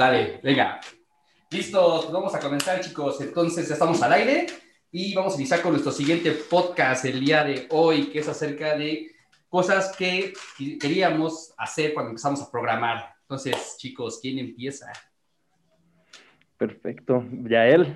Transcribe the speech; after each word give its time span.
Dale, 0.00 0.40
venga. 0.42 0.80
Listos, 1.50 2.10
vamos 2.10 2.34
a 2.34 2.40
comenzar, 2.40 2.80
chicos. 2.80 3.20
Entonces, 3.20 3.68
ya 3.68 3.74
estamos 3.74 4.00
al 4.00 4.14
aire 4.14 4.46
y 4.90 5.14
vamos 5.14 5.34
a 5.34 5.36
iniciar 5.36 5.60
con 5.60 5.72
nuestro 5.72 5.92
siguiente 5.92 6.32
podcast 6.32 7.04
el 7.04 7.20
día 7.20 7.44
de 7.44 7.66
hoy, 7.68 8.06
que 8.06 8.20
es 8.20 8.28
acerca 8.28 8.78
de 8.78 9.10
cosas 9.50 9.94
que 9.94 10.32
queríamos 10.80 11.52
hacer 11.58 11.92
cuando 11.92 12.12
empezamos 12.12 12.40
a 12.40 12.50
programar. 12.50 13.14
Entonces, 13.20 13.76
chicos, 13.76 14.20
¿quién 14.22 14.38
empieza? 14.38 14.90
Perfecto, 16.56 17.22
Yael. 17.30 17.94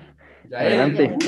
Adelante. 0.55 1.15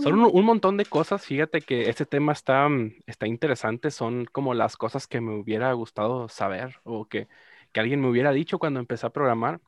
Son 0.00 0.18
un, 0.18 0.44
montón 0.44 0.78
de 0.78 0.84
cosas, 0.84 1.24
fíjate 1.24 1.60
que 1.60 1.88
este 1.90 2.06
tema 2.06 2.32
está, 2.32 2.66
está 3.06 3.28
interesante, 3.28 3.92
son 3.92 4.24
como 4.24 4.54
las 4.54 4.76
cosas 4.76 5.06
que 5.06 5.20
me 5.20 5.38
hubiera 5.38 5.72
gustado 5.74 6.28
saber 6.28 6.80
o 6.84 7.04
que, 7.04 7.28
que 7.72 7.80
alguien 7.80 8.00
me 8.00 8.08
hubiera 8.08 8.32
dicho 8.32 8.58
cuando 8.58 8.80
empecé 8.80 9.06
a 9.06 9.10
programar. 9.10 9.60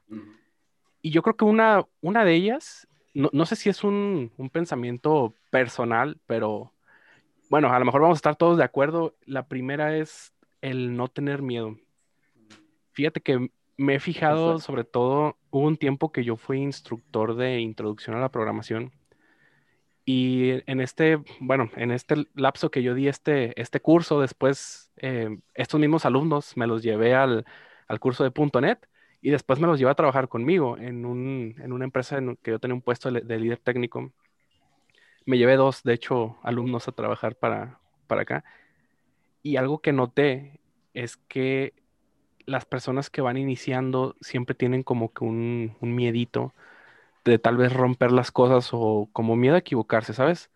Y 1.00 1.10
yo 1.10 1.22
creo 1.22 1.36
que 1.36 1.44
una, 1.44 1.86
una 2.00 2.24
de 2.24 2.34
ellas, 2.34 2.86
no, 3.14 3.30
no 3.32 3.46
sé 3.46 3.56
si 3.56 3.68
es 3.68 3.84
un, 3.84 4.32
un, 4.36 4.50
pensamiento 4.50 5.34
personal, 5.50 6.18
pero 6.26 6.72
bueno, 7.50 7.72
a 7.72 7.78
lo 7.78 7.84
mejor 7.84 8.02
vamos 8.02 8.16
a 8.16 8.20
estar 8.20 8.36
todos 8.36 8.58
de 8.58 8.64
acuerdo. 8.64 9.14
La 9.24 9.46
primera 9.46 9.96
es 9.96 10.32
el 10.60 10.96
no 10.96 11.08
tener 11.08 11.42
miedo. 11.42 11.76
Fíjate 12.92 13.20
que 13.20 13.50
me 13.76 13.96
he 13.96 14.00
fijado, 14.00 14.58
sobre 14.58 14.84
todo, 14.84 15.36
hubo 15.50 15.66
un 15.66 15.76
tiempo 15.76 16.12
que 16.12 16.24
yo 16.24 16.36
fui 16.36 16.58
instructor 16.58 17.34
de 17.34 17.60
introducción 17.60 18.16
a 18.16 18.20
la 18.20 18.30
programación 18.30 18.92
y 20.04 20.62
en 20.70 20.80
este, 20.80 21.20
bueno, 21.40 21.70
en 21.76 21.92
este 21.92 22.26
lapso 22.34 22.70
que 22.70 22.82
yo 22.82 22.94
di 22.94 23.08
este, 23.08 23.60
este 23.60 23.80
curso, 23.80 24.20
después 24.20 24.90
eh, 24.96 25.38
estos 25.54 25.78
mismos 25.78 26.04
alumnos 26.04 26.56
me 26.56 26.66
los 26.66 26.82
llevé 26.82 27.14
al, 27.14 27.44
al 27.92 28.00
curso 28.00 28.24
de 28.24 28.32
.NET 28.60 28.88
y 29.20 29.30
después 29.30 29.60
me 29.60 29.66
los 29.66 29.78
llevé 29.78 29.90
a 29.90 29.94
trabajar 29.94 30.28
conmigo 30.28 30.78
en, 30.78 31.04
un, 31.04 31.54
en 31.58 31.72
una 31.72 31.84
empresa 31.84 32.16
en 32.16 32.36
que 32.36 32.52
yo 32.52 32.58
tenía 32.58 32.74
un 32.74 32.80
puesto 32.80 33.10
de, 33.10 33.38
líder 33.38 33.58
técnico. 33.58 34.10
Me 35.26 35.36
llevé 35.36 35.56
dos, 35.56 35.82
de 35.82 35.92
hecho, 35.92 36.38
alumnos 36.42 36.88
a 36.88 36.92
trabajar 36.92 37.36
para, 37.36 37.78
para 38.06 38.22
acá. 38.22 38.44
Y 39.42 39.56
algo 39.56 39.80
que 39.80 39.92
noté 39.92 40.58
es 40.94 41.18
que 41.18 41.74
las 42.46 42.64
personas 42.64 43.10
que 43.10 43.20
van 43.20 43.36
iniciando 43.36 44.16
siempre 44.22 44.54
tienen 44.54 44.82
como 44.82 45.12
que 45.12 45.24
un, 45.24 45.76
un 45.80 45.94
miedito 45.94 46.54
de 47.24 47.38
tal 47.38 47.58
vez 47.58 47.74
romper 47.74 48.10
las 48.10 48.32
cosas 48.32 48.70
o 48.72 49.08
como 49.12 49.36
miedo 49.36 49.54
a 49.54 49.58
equivocarse, 49.58 50.14
¿sabes? 50.14 50.50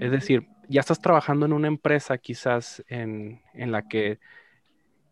Es 0.00 0.12
decir, 0.12 0.46
ya 0.68 0.80
estás 0.80 1.00
trabajando 1.00 1.44
en 1.44 1.52
una 1.52 1.66
empresa 1.66 2.16
quizás 2.18 2.84
en, 2.86 3.40
la 3.54 3.82
que 3.88 4.20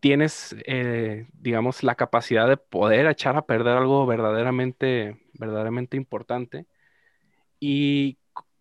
tienes, 0.01 0.55
eh, 0.65 1.27
digamos, 1.33 1.83
la 1.83 1.95
capacidad 1.95 2.49
de 2.49 2.57
poder 2.57 3.07
echar 3.07 3.37
a 3.37 3.45
perder 3.45 3.77
algo 3.77 4.05
verdaderamente, 4.05 5.21
verdaderamente 5.33 5.97
importante. 5.97 6.67
Y 7.59 8.17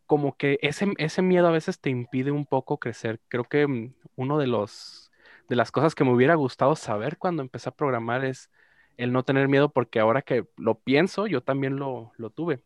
como 0.06 0.36
que 0.36 0.58
ese, 0.62 0.92
ese 0.98 1.22
miedo 1.22 1.48
a 1.48 1.52
veces 1.52 1.80
te 1.80 1.90
impide 1.90 2.30
un 2.30 2.46
poco 2.46 2.78
crecer. 2.78 3.20
Creo 3.28 3.44
que 3.44 3.66
mm, 3.66 3.94
uno 4.16 4.38
de 4.38 4.46
los 4.46 5.10
de 5.50 5.56
las 5.56 5.72
cosas 5.72 5.96
que 5.96 6.04
me 6.04 6.12
hubiera 6.12 6.36
gustado 6.36 6.76
saber 6.76 7.18
cuando 7.18 7.42
empecé 7.42 7.68
a 7.68 7.72
programar 7.72 8.24
es 8.24 8.50
el 8.96 9.12
no 9.12 9.24
tener 9.24 9.48
miedo, 9.48 9.70
porque 9.72 9.98
ahora 9.98 10.22
que 10.22 10.46
lo 10.56 10.78
pienso, 10.78 11.26
yo 11.26 11.42
también 11.42 11.76
lo, 11.76 12.12
tuve. 12.34 12.62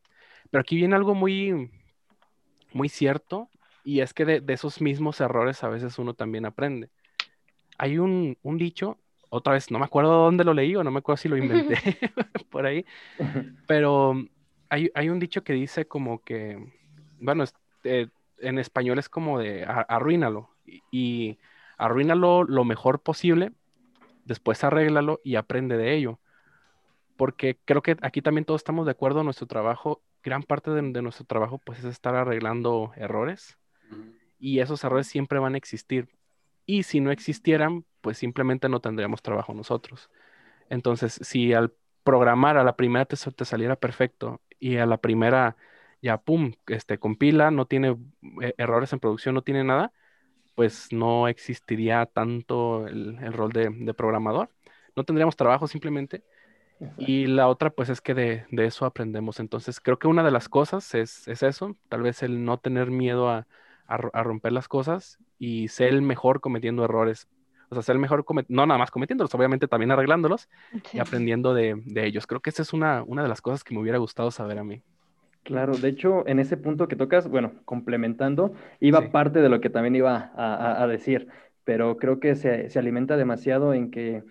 Pero 0.50 0.60
aquí 0.60 0.76
viene 0.76 0.94
algo 0.94 1.14
muy, 1.14 1.70
muy 2.72 2.90
cierto, 2.90 3.48
y 3.84 4.00
es 4.00 4.12
que 4.12 4.24
de, 4.26 4.42
esos 4.52 4.82
mismos 4.82 5.20
errores 5.20 5.64
a 5.64 5.68
veces 5.68 5.98
uno 5.98 6.14
también 6.14 6.44
aprende. 6.44 6.90
Hay 7.78 7.98
un, 7.98 8.36
dicho, 8.58 8.98
otra 9.30 9.54
vez, 9.54 9.70
no 9.70 9.78
me 9.78 9.84
acuerdo 9.84 10.12
dónde 10.24 10.44
lo 10.44 10.54
leí 10.54 10.76
o 10.76 10.84
no 10.84 10.90
me 10.90 10.98
acuerdo 10.98 11.16
si 11.16 11.28
lo 11.28 11.36
inventé 11.36 11.78
por 12.50 12.66
ahí, 12.66 12.84
pero 13.66 14.14
hay, 14.68 15.08
un 15.08 15.18
dicho 15.18 15.44
que 15.44 15.52
dice 15.52 15.86
como 15.86 16.22
que, 16.22 16.72
bueno, 17.20 17.44
eh, 17.84 18.08
en 18.38 18.58
español 18.58 18.98
es 18.98 19.08
como 19.08 19.38
de 19.38 19.64
arruínalo 19.64 20.50
y, 20.66 20.82
y 20.90 21.38
arruínalo 21.78 22.44
lo 22.44 22.64
mejor 22.64 23.00
posible, 23.00 23.52
después 24.24 24.64
arréglalo 24.64 25.20
y 25.24 25.36
aprende 25.36 25.76
de 25.76 25.94
ello 25.94 26.18
porque 27.16 27.58
creo 27.64 27.82
que 27.82 27.96
aquí 28.02 28.22
también 28.22 28.44
todos 28.44 28.60
estamos 28.60 28.86
de 28.86 28.92
acuerdo 28.92 29.22
nuestro 29.22 29.46
trabajo, 29.46 30.02
gran 30.22 30.42
parte 30.42 30.70
de, 30.70 30.82
nuestro 31.02 31.24
trabajo 31.26 31.58
pues 31.58 31.78
es 31.80 31.84
estar 31.86 32.14
arreglando 32.14 32.92
errores 32.96 33.58
y 34.38 34.60
esos 34.60 34.82
errores 34.84 35.06
siempre 35.06 35.38
van 35.38 35.54
a 35.54 35.58
existir 35.58 36.08
y 36.66 36.84
si 36.84 37.00
no 37.00 37.10
existieran 37.10 37.84
pues 38.00 38.18
simplemente 38.18 38.68
no 38.68 38.80
tendríamos 38.80 39.22
trabajo 39.22 39.54
nosotros. 39.54 40.10
Entonces 40.70 41.18
si 41.22 41.52
al 41.52 41.74
programar 42.04 42.58
a 42.58 42.64
la 42.64 42.76
primera 42.76 43.06
te, 43.06 43.16
te 43.16 43.44
saliera 43.44 43.76
perfecto 43.76 44.40
y 44.60 44.76
a 44.76 44.86
la 44.86 44.98
primera 44.98 45.56
ya 46.02 46.18
pum, 46.18 46.52
este 46.66 46.98
compila, 46.98 47.50
no 47.50 47.66
tiene 47.66 47.96
eh, 48.42 48.54
errores 48.58 48.92
en 48.92 49.00
producción, 49.00 49.34
no 49.34 49.42
tiene 49.42 49.64
nada, 49.64 49.92
pues 50.54 50.88
no 50.92 51.28
existiría 51.28 52.06
tanto 52.06 52.86
el, 52.86 53.32
rol 53.32 53.52
de, 53.52 53.70
de 53.70 53.94
programador. 53.94 54.50
No 54.96 55.04
tendríamos 55.04 55.36
trabajo 55.36 55.66
simplemente 55.66 56.24
y 56.98 57.26
la 57.26 57.48
otra, 57.48 57.70
pues 57.70 57.88
es 57.88 58.00
que 58.00 58.14
de, 58.14 58.46
eso 58.50 58.86
aprendemos. 58.86 59.40
Entonces, 59.40 59.80
creo 59.80 59.98
que 59.98 60.08
una 60.08 60.22
de 60.22 60.30
las 60.30 60.48
cosas 60.48 60.94
es, 60.94 61.28
eso, 61.28 61.76
tal 61.88 62.02
vez 62.02 62.22
el 62.22 62.44
no 62.44 62.58
tener 62.58 62.90
miedo 62.90 63.28
a, 63.28 63.46
romper 63.88 64.52
las 64.52 64.68
cosas 64.68 65.18
y 65.38 65.68
ser 65.68 65.88
el 65.88 66.02
mejor 66.02 66.40
cometiendo 66.40 66.84
errores. 66.84 67.28
O 67.70 67.74
sea, 67.74 67.82
ser 67.82 67.94
el 67.94 68.00
mejor, 68.00 68.24
no 68.48 68.66
nada 68.66 68.78
más 68.78 68.90
cometiéndolos, 68.90 69.34
obviamente 69.34 69.68
también 69.68 69.90
arreglándolos 69.90 70.48
y 70.92 70.98
aprendiendo 70.98 71.54
de, 71.54 71.82
ellos. 71.96 72.26
Creo 72.26 72.40
que 72.40 72.50
esa 72.50 72.62
es 72.62 72.72
una, 72.72 73.02
una 73.02 73.22
de 73.22 73.28
las 73.28 73.40
cosas 73.40 73.64
que 73.64 73.74
me 73.74 73.80
hubiera 73.80 73.98
gustado 73.98 74.30
saber 74.30 74.58
a 74.58 74.64
mí. 74.64 74.82
Claro, 75.42 75.76
de 75.76 75.88
hecho, 75.88 76.26
en 76.26 76.38
ese 76.38 76.56
punto 76.56 76.88
que 76.88 76.96
tocas, 76.96 77.28
bueno, 77.28 77.52
complementando, 77.66 78.54
iba 78.80 79.10
parte 79.10 79.40
de 79.40 79.50
lo 79.50 79.60
que 79.60 79.68
también 79.68 79.94
iba 79.94 80.32
a, 80.34 80.86
decir, 80.86 81.28
pero 81.64 81.98
creo 81.98 82.18
que 82.18 82.34
se, 82.34 82.70
se 82.70 82.78
alimenta 82.78 83.18
demasiado 83.18 83.74
en 83.74 83.90
que 83.90 84.22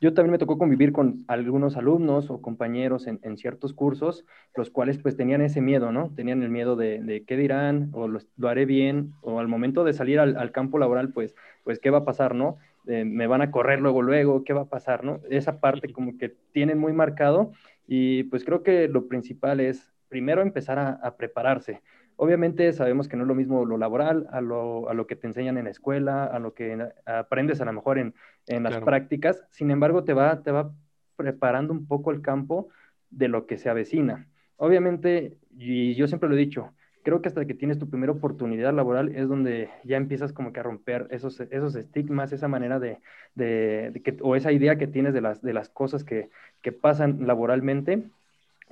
yo 0.00 0.14
también 0.14 0.32
me 0.32 0.38
tocó 0.38 0.58
convivir 0.58 0.92
con 0.92 1.24
algunos 1.26 1.76
alumnos 1.76 2.30
o 2.30 2.40
compañeros 2.40 3.06
en, 3.06 3.36
ciertos 3.36 3.72
cursos, 3.72 4.24
los 4.54 4.70
cuales 4.70 4.98
pues 4.98 5.16
tenían 5.16 5.40
ese 5.40 5.60
miedo, 5.60 5.90
¿no? 5.90 6.12
Tenían 6.14 6.42
el 6.42 6.50
miedo 6.50 6.76
de, 6.76 7.24
qué 7.26 7.36
dirán, 7.36 7.90
o 7.92 8.06
lo, 8.06 8.20
haré 8.48 8.64
bien, 8.64 9.12
o 9.22 9.40
al 9.40 9.48
momento 9.48 9.84
de 9.84 9.92
salir 9.92 10.20
al, 10.20 10.52
campo 10.52 10.78
laboral, 10.78 11.12
pues, 11.12 11.34
pues 11.64 11.80
qué 11.80 11.90
va 11.90 11.98
a 11.98 12.04
pasar, 12.04 12.34
¿no? 12.34 12.58
Eh, 12.86 13.04
me 13.04 13.26
van 13.26 13.42
a 13.42 13.50
correr 13.50 13.80
luego, 13.80 14.02
luego, 14.02 14.44
¿qué 14.44 14.52
va 14.52 14.62
a 14.62 14.68
pasar, 14.68 15.04
¿no? 15.04 15.20
Esa 15.30 15.60
parte 15.60 15.92
como 15.92 16.16
que 16.16 16.34
tienen 16.52 16.78
muy 16.78 16.92
marcado 16.92 17.52
y 17.86 18.24
pues 18.24 18.44
creo 18.44 18.62
que 18.62 18.88
lo 18.88 19.08
principal 19.08 19.60
es 19.60 19.92
primero 20.08 20.42
empezar 20.42 20.78
a 20.78 21.16
prepararse. 21.16 21.82
Obviamente 22.20 22.72
sabemos 22.72 23.06
que 23.06 23.16
no 23.16 23.22
es 23.22 23.28
lo 23.28 23.36
mismo 23.36 23.64
lo 23.64 23.78
laboral 23.78 24.26
a 24.32 24.40
lo, 24.40 24.88
a 24.88 24.94
lo 24.94 25.06
que 25.06 25.14
te 25.14 25.28
enseñan 25.28 25.56
en 25.56 25.64
la 25.64 25.70
escuela, 25.70 26.24
a 26.24 26.40
lo 26.40 26.52
que 26.52 26.76
aprendes 27.06 27.60
a 27.60 27.64
lo 27.64 27.72
mejor 27.72 27.96
en, 27.96 28.12
en 28.48 28.64
las 28.64 28.76
prácticas, 28.78 29.44
sin 29.50 29.70
embargo 29.70 30.02
te 30.02 30.14
va, 30.14 30.42
te 30.42 30.50
va 30.50 30.72
preparando 31.14 31.72
un 31.72 31.86
poco 31.86 32.10
el 32.10 32.20
campo 32.20 32.70
de 33.10 33.28
lo 33.28 33.46
que 33.46 33.56
se 33.56 33.70
avecina. 33.70 34.26
Obviamente, 34.56 35.36
y 35.56 35.94
yo 35.94 36.08
siempre 36.08 36.28
lo 36.28 36.34
he 36.34 36.38
dicho, 36.38 36.72
creo 37.04 37.22
que 37.22 37.28
hasta 37.28 37.46
que 37.46 37.54
tienes 37.54 37.78
tu 37.78 37.88
primera 37.88 38.10
oportunidad 38.10 38.74
laboral 38.74 39.14
es 39.14 39.28
donde 39.28 39.70
ya 39.84 39.96
empiezas 39.96 40.32
como 40.32 40.52
que 40.52 40.58
a 40.58 40.64
romper 40.64 41.06
esos, 41.10 41.38
esos 41.38 41.76
estigmas, 41.76 42.32
esa 42.32 42.48
manera 42.48 42.80
de, 42.80 42.98
de, 43.36 44.02
que, 44.04 44.16
o 44.22 44.34
esa 44.34 44.50
idea 44.50 44.76
que 44.76 44.88
tienes 44.88 45.14
de 45.14 45.20
las, 45.20 45.40
de 45.40 45.52
las 45.52 45.68
cosas 45.68 46.02
que, 46.02 46.30
que 46.62 46.72
pasan 46.72 47.28
laboralmente. 47.28 48.02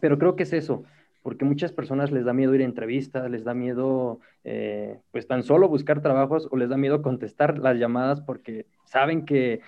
Pero 0.00 0.18
creo 0.18 0.34
que 0.34 0.42
es 0.42 0.52
eso, 0.52 0.84
porque 1.26 1.44
muchas 1.44 1.72
personas 1.72 2.12
les 2.12 2.24
da 2.24 2.32
miedo 2.32 2.54
ir 2.54 2.60
a 2.60 2.64
entrevistas, 2.64 3.28
les 3.28 3.42
da 3.42 3.52
miedo 3.52 4.20
eh, 4.44 5.00
pues 5.10 5.26
tan 5.26 5.42
solo 5.42 5.68
buscar 5.68 6.00
trabajos 6.00 6.46
o 6.52 6.56
les 6.56 6.68
da 6.68 6.76
miedo 6.76 7.02
contestar 7.02 7.58
las 7.58 7.76
llamadas 7.78 8.20
porque 8.20 8.66
saben 8.84 9.24
que, 9.24 9.60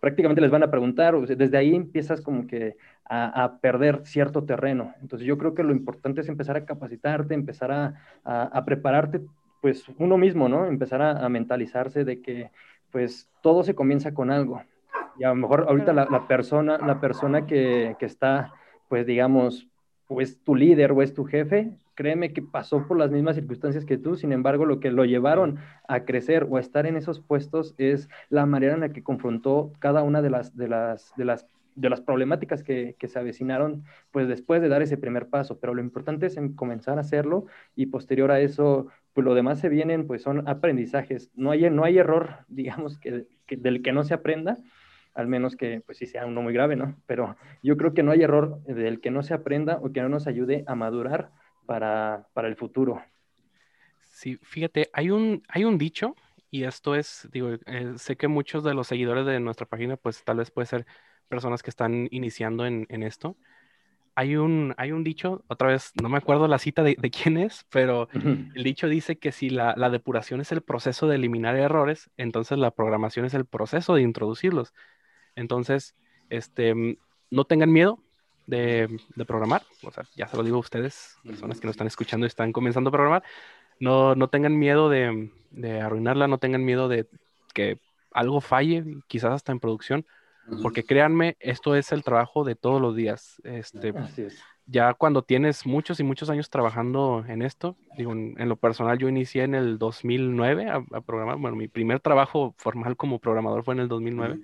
prácticamente 0.00 0.40
les 0.40 0.50
van 0.50 0.64
a 0.64 0.70
preguntar, 0.72 1.16
desde 1.16 1.56
ahí 1.56 1.76
empiezas 1.76 2.20
como 2.20 2.48
que 2.48 2.74
a, 3.04 3.60
perder 3.60 4.00
cierto 4.04 4.46
terreno. 4.46 4.94
Entonces 5.00 5.28
yo 5.28 5.38
creo 5.38 5.54
que 5.54 5.62
lo 5.62 5.70
importante 5.70 6.22
es 6.22 6.28
empezar 6.28 6.56
a 6.56 6.64
capacitarte, 6.64 7.34
empezar 7.34 7.94
a, 8.24 8.64
prepararte 8.64 9.20
pues 9.62 9.84
uno 9.96 10.18
mismo, 10.18 10.48
¿no? 10.48 10.66
Empezar 10.66 11.02
a, 11.02 11.28
mentalizarse 11.28 12.02
de 12.02 12.20
que 12.20 12.50
pues 12.90 13.30
todo 13.42 13.62
se 13.62 13.76
comienza 13.76 14.12
con 14.12 14.32
algo. 14.32 14.60
Y 15.20 15.22
a 15.22 15.28
lo 15.28 15.36
mejor 15.36 15.66
ahorita 15.68 15.92
la, 15.92 16.26
persona, 16.26 16.78
la 16.78 16.98
persona 16.98 17.46
que, 17.46 17.94
que 18.00 18.06
está 18.06 18.52
pues 18.88 19.06
digamos, 19.06 19.67
o 20.08 20.20
es 20.20 20.42
tu 20.42 20.56
líder 20.56 20.92
o 20.92 21.02
es 21.02 21.14
tu 21.14 21.24
jefe, 21.24 21.70
créeme 21.94 22.32
que 22.32 22.42
pasó 22.42 22.86
por 22.86 22.98
las 22.98 23.10
mismas 23.10 23.36
circunstancias 23.36 23.84
que 23.84 23.98
tú, 23.98 24.16
sin 24.16 24.32
embargo, 24.32 24.64
lo 24.64 24.80
que 24.80 24.90
lo 24.90 25.04
llevaron 25.04 25.58
a 25.86 26.04
crecer 26.04 26.46
o 26.50 26.56
a 26.56 26.60
estar 26.60 26.86
en 26.86 26.96
esos 26.96 27.20
puestos 27.20 27.74
es 27.78 28.08
la 28.30 28.46
manera 28.46 28.74
en 28.74 28.80
la 28.80 28.92
que 28.92 29.02
confrontó 29.02 29.72
cada 29.78 30.02
una 30.02 30.22
de 30.22 30.30
las, 30.30 30.56
de 30.56 30.68
las, 30.68 31.12
de 31.16 31.24
las, 31.26 31.46
de 31.74 31.90
las 31.90 32.00
problemáticas 32.00 32.62
que, 32.62 32.96
que 32.98 33.08
se 33.08 33.18
avecinaron, 33.18 33.84
pues 34.10 34.28
después 34.28 34.62
de 34.62 34.68
dar 34.68 34.80
ese 34.80 34.96
primer 34.96 35.28
paso, 35.28 35.60
pero 35.60 35.74
lo 35.74 35.82
importante 35.82 36.26
es 36.26 36.38
comenzar 36.56 36.98
a 36.98 37.02
hacerlo 37.02 37.46
y 37.76 37.86
posterior 37.86 38.30
a 38.30 38.40
eso, 38.40 38.88
pues 39.12 39.24
lo 39.24 39.34
demás 39.34 39.60
se 39.60 39.68
vienen, 39.68 40.06
pues 40.06 40.22
son 40.22 40.48
aprendizajes, 40.48 41.30
no 41.34 41.50
hay, 41.50 41.68
no 41.70 41.84
hay 41.84 41.98
error, 41.98 42.38
digamos, 42.48 42.98
que, 42.98 43.26
del 43.48 43.82
que 43.82 43.92
no 43.92 44.04
se 44.04 44.14
aprenda, 44.14 44.56
al 45.18 45.26
menos 45.26 45.56
que 45.56 45.82
pues 45.84 45.98
sí 45.98 46.06
sea 46.06 46.26
uno 46.26 46.42
muy 46.42 46.52
grave, 46.52 46.76
¿no? 46.76 46.96
Pero 47.06 47.36
yo 47.60 47.76
creo 47.76 47.92
que 47.92 48.04
no 48.04 48.12
hay 48.12 48.22
error 48.22 48.62
del 48.62 49.00
que 49.00 49.10
no 49.10 49.24
se 49.24 49.34
aprenda 49.34 49.80
o 49.82 49.92
que 49.92 50.00
no 50.00 50.08
nos 50.08 50.28
ayude 50.28 50.62
a 50.68 50.76
madurar 50.76 51.32
para, 51.66 52.28
para 52.34 52.46
el 52.46 52.54
futuro. 52.54 53.02
Sí, 54.06 54.38
fíjate, 54.42 54.88
hay 54.92 55.10
un, 55.10 55.42
hay 55.48 55.64
un 55.64 55.76
dicho, 55.76 56.14
y 56.52 56.62
esto 56.62 56.94
es, 56.94 57.28
digo, 57.32 57.50
eh, 57.66 57.94
sé 57.96 58.16
que 58.16 58.28
muchos 58.28 58.62
de 58.62 58.74
los 58.74 58.86
seguidores 58.86 59.26
de 59.26 59.40
nuestra 59.40 59.66
página, 59.66 59.96
pues 59.96 60.22
tal 60.22 60.36
vez 60.36 60.52
puede 60.52 60.66
ser 60.66 60.86
personas 61.26 61.64
que 61.64 61.70
están 61.70 62.06
iniciando 62.12 62.64
en, 62.64 62.86
en 62.88 63.02
esto, 63.02 63.36
hay 64.18 64.34
un, 64.34 64.74
hay 64.78 64.90
un 64.90 65.04
dicho, 65.04 65.44
otra 65.46 65.68
vez, 65.68 65.92
no 66.02 66.08
me 66.08 66.18
acuerdo 66.18 66.48
la 66.48 66.58
cita 66.58 66.82
de, 66.82 66.96
quién 66.96 67.36
es, 67.36 67.64
pero 67.70 68.08
el 68.12 68.64
dicho 68.64 68.88
dice 68.88 69.16
que 69.16 69.30
si 69.30 69.48
la, 69.48 69.74
depuración 69.90 70.40
es 70.40 70.50
el 70.50 70.60
proceso 70.60 71.06
de 71.06 71.14
eliminar 71.14 71.54
errores, 71.54 72.10
entonces 72.16 72.58
la 72.58 72.72
programación 72.72 73.26
es 73.26 73.34
el 73.34 73.44
proceso 73.44 73.94
de 73.94 74.02
introducirlos. 74.02 74.74
Entonces, 75.38 75.94
este, 76.30 76.74
mm, 76.74 76.96
no 77.30 77.44
tengan 77.44 77.72
miedo 77.72 77.98
de, 78.46 78.88
programar, 79.26 79.62
o 79.82 79.90
sea, 79.90 80.04
ya 80.16 80.26
se 80.26 80.36
lo 80.36 80.42
digo 80.42 80.56
a 80.56 80.60
ustedes, 80.60 81.16
personas 81.22 81.60
que 81.60 81.66
nos 81.66 81.74
están 81.74 81.86
escuchando 81.86 82.24
y 82.24 82.28
están 82.28 82.52
comenzando 82.52 82.88
a 82.88 82.92
programar, 82.92 83.22
no, 83.78 84.14
no 84.14 84.28
tengan 84.28 84.58
miedo 84.58 84.88
de, 84.88 85.30
de 85.50 85.80
arruinarla, 85.80 86.28
no 86.28 86.38
tengan 86.38 86.64
miedo 86.64 86.88
de 86.88 87.06
que 87.52 87.78
algo 88.10 88.40
falle, 88.40 88.84
quizás 89.06 89.32
hasta 89.32 89.52
en 89.52 89.60
producción, 89.60 90.06
porque 90.62 90.82
créanme, 90.82 91.36
esto 91.40 91.74
es 91.74 91.92
el 91.92 92.02
trabajo 92.02 92.42
de 92.42 92.54
todos 92.54 92.80
los 92.80 92.96
días. 92.96 93.40
Este, 93.44 93.92
Ya 94.66 94.94
cuando 94.94 95.22
tienes 95.22 95.66
muchos 95.66 96.00
y 96.00 96.04
muchos 96.04 96.30
años 96.30 96.50
trabajando 96.50 97.24
en 97.28 97.42
esto, 97.42 97.76
digo, 97.96 98.12
en, 98.12 98.48
lo 98.48 98.56
personal 98.56 98.98
yo 98.98 99.08
inicié 99.08 99.44
en 99.44 99.54
el 99.54 99.78
2009 99.78 100.68
a, 100.70 101.00
programar, 101.02 101.36
bueno, 101.36 101.56
mi 101.56 101.68
primer 101.68 102.00
trabajo 102.00 102.54
formal 102.56 102.96
como 102.96 103.18
programador 103.18 103.62
fue 103.62 103.74
en 103.74 103.80
el 103.80 103.88
2009. 103.88 104.40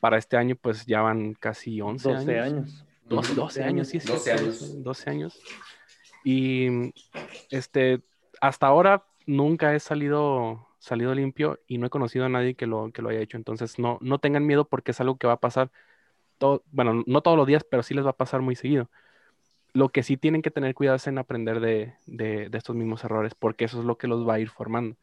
Para 0.00 0.18
este 0.18 0.36
año 0.36 0.56
pues 0.56 0.86
ya 0.86 1.00
van 1.02 1.34
casi 1.34 1.80
11 1.80 2.08
12 2.12 2.40
años. 2.40 2.86
12, 3.08 3.64
años, 3.64 3.88
sí, 3.88 3.98
sí. 3.98 4.08
12 4.08 4.32
años. 4.32 4.82
12 4.82 5.10
años. 5.10 5.40
Y 6.24 6.92
este, 7.50 8.02
hasta 8.40 8.68
ahora 8.68 9.04
nunca 9.26 9.74
he 9.74 9.80
salido 9.80 10.68
salido 10.80 11.14
limpio 11.14 11.60
y 11.66 11.78
no 11.78 11.86
he 11.86 11.90
conocido 11.90 12.24
a 12.24 12.28
nadie 12.28 12.54
que 12.54 12.66
lo, 12.66 12.90
que 12.92 13.02
lo 13.02 13.10
haya 13.10 13.20
hecho. 13.20 13.36
Entonces, 13.36 13.78
no, 13.78 13.98
no 14.00 14.18
tengan 14.18 14.46
miedo 14.46 14.64
porque 14.66 14.92
es 14.92 15.00
algo 15.00 15.18
que 15.18 15.26
va 15.26 15.34
a 15.34 15.40
pasar, 15.40 15.70
todo, 16.38 16.64
bueno, 16.72 17.04
no 17.06 17.20
todos 17.20 17.36
los 17.36 17.46
días, 17.46 17.64
pero 17.64 17.82
sí 17.82 17.94
les 17.94 18.04
va 18.04 18.10
a 18.10 18.16
pasar 18.16 18.40
muy 18.40 18.56
seguido. 18.56 18.90
Lo 19.72 19.90
que 19.90 20.02
sí 20.02 20.16
tienen 20.16 20.42
que 20.42 20.50
tener 20.50 20.74
cuidado 20.74 20.96
es 20.96 21.06
en 21.06 21.18
aprender 21.18 21.60
de, 21.60 21.94
de, 22.06 22.48
de 22.48 22.58
estos 22.58 22.74
mismos 22.74 23.04
errores, 23.04 23.34
porque 23.34 23.66
eso 23.66 23.78
es 23.78 23.84
lo 23.84 23.98
que 23.98 24.08
los 24.08 24.26
va 24.26 24.34
a 24.34 24.40
ir 24.40 24.48
formando. 24.48 24.96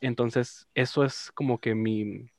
Entonces, 0.00 0.66
eso 0.74 1.04
es 1.04 1.30
como 1.32 1.60
que 1.60 1.74
mi, 1.74 2.30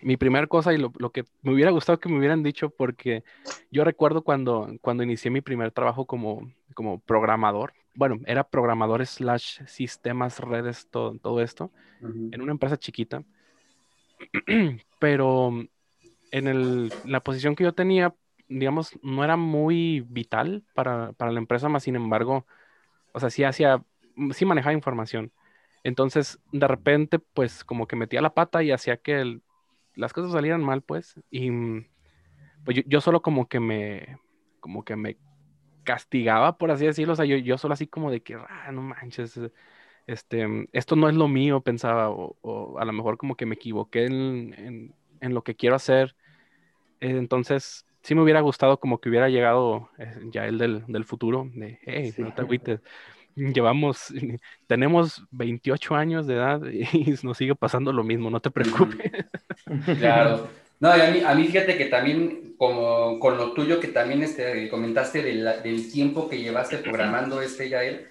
mi 0.00 0.16
primera 0.16 0.46
cosa 0.46 0.72
y 0.72 0.78
lo, 0.78 0.92
lo, 0.98 1.10
que 1.10 1.24
me 1.42 1.52
hubiera 1.52 1.70
gustado 1.70 1.98
que 1.98 2.08
me 2.08 2.18
hubieran 2.18 2.42
dicho, 2.42 2.70
porque 2.70 3.24
yo 3.70 3.84
recuerdo 3.84 4.22
cuando, 4.22 4.70
cuando 4.80 5.02
inicié 5.02 5.30
mi 5.30 5.40
primer 5.40 5.72
trabajo 5.72 6.06
como, 6.06 6.52
como 6.74 6.98
programador, 7.00 7.72
bueno, 7.94 8.18
era 8.26 8.44
programador 8.44 9.06
slash 9.06 9.60
sistemas, 9.66 10.40
redes, 10.40 10.88
todo, 10.90 11.16
todo 11.18 11.40
esto, 11.40 11.70
en 12.02 12.42
una 12.42 12.52
empresa 12.52 12.76
chiquita. 12.76 13.22
Pero 14.98 15.52
en 16.30 16.48
el, 16.48 16.92
la 17.04 17.20
posición 17.20 17.54
que 17.54 17.64
yo 17.64 17.72
tenía, 17.72 18.14
digamos, 18.48 18.98
no 19.02 19.24
era 19.24 19.36
muy 19.36 20.00
vital 20.00 20.64
para, 20.74 21.12
para, 21.12 21.30
la 21.30 21.38
empresa, 21.38 21.68
más 21.68 21.84
sin 21.84 21.96
embargo, 21.96 22.46
o 23.12 23.20
sea, 23.20 23.30
sí 23.30 23.44
hacía, 23.44 23.82
sí 24.32 24.44
manejaba 24.44 24.72
información. 24.72 25.32
Entonces, 25.84 26.40
de 26.50 26.66
repente, 26.66 27.18
pues 27.18 27.62
como 27.62 27.86
que 27.86 27.96
metía 27.96 28.22
la 28.22 28.34
pata 28.34 28.62
y 28.62 28.72
hacía 28.72 28.96
que 28.96 29.40
las 29.96 30.12
cosas 30.12 30.32
salieran 30.32 30.62
mal, 30.62 30.82
pues. 30.82 31.20
Y 31.30 31.50
pues 32.64 32.76
yo, 32.76 32.82
yo, 32.86 33.00
solo 33.00 33.22
como 33.22 33.48
que 33.48 33.60
me, 33.60 34.18
como 34.60 34.84
que 34.84 34.96
me 34.96 35.16
castigaba, 35.84 36.56
por 36.58 36.70
así 36.70 36.86
decirlo. 36.86 37.12
O 37.12 37.16
sea, 37.16 37.24
yo, 37.24 37.36
yo 37.36 37.58
solo 37.58 37.74
así 37.74 37.86
como 37.86 38.10
de 38.10 38.22
que, 38.22 38.34
ah, 38.34 38.72
no 38.72 38.82
manches, 38.82 39.38
este, 40.06 40.68
esto 40.72 40.96
no 40.96 41.08
es 41.08 41.14
lo 41.14 41.28
mío, 41.28 41.60
pensaba, 41.60 42.10
o, 42.10 42.78
a 42.78 42.84
lo 42.84 42.92
mejor 42.92 43.16
como 43.16 43.36
que 43.36 43.46
me 43.46 43.54
equivoqué 43.54 44.06
en, 44.06 44.94
en, 45.20 45.34
lo 45.34 45.42
que 45.42 45.54
quiero 45.54 45.76
hacer. 45.76 46.16
Entonces, 47.00 47.86
sí 48.02 48.14
me 48.14 48.22
hubiera 48.22 48.40
gustado 48.40 48.80
como 48.80 49.00
que 49.00 49.08
hubiera 49.08 49.28
llegado 49.28 49.90
eh, 49.98 50.14
ya 50.30 50.46
el 50.46 50.58
del, 50.58 50.84
del 50.86 51.04
futuro, 51.04 51.48
de, 51.54 51.78
hey, 51.82 52.14
no 52.18 52.34
te 52.34 52.42
agüites. 52.42 52.80
Llevamos, 53.36 54.12
tenemos 54.66 55.24
28 55.30 55.94
años 55.94 56.26
de 56.26 56.34
edad 56.34 56.60
y 56.66 56.86
nos 57.22 57.36
sigue 57.36 57.54
pasando 57.54 57.92
lo 57.92 58.04
mismo, 58.04 58.30
no 58.30 58.40
te 58.40 58.50
preocupes. 58.50 58.98
Claro. 59.98 60.48
No, 60.80 60.90
a 60.90 60.96
mí, 60.96 61.20
a 61.24 61.34
mí 61.34 61.46
fíjate 61.46 61.78
que 61.78 61.86
también, 61.86 62.54
como 62.58 63.18
con 63.18 63.38
lo 63.38 63.52
tuyo 63.52 63.80
que 63.80 63.88
también 63.88 64.22
este, 64.22 64.68
comentaste 64.68 65.22
del, 65.22 65.62
del 65.62 65.90
tiempo 65.90 66.28
que 66.28 66.42
llevaste 66.42 66.78
programando 66.78 67.40
este 67.40 67.70
Yael, 67.70 68.06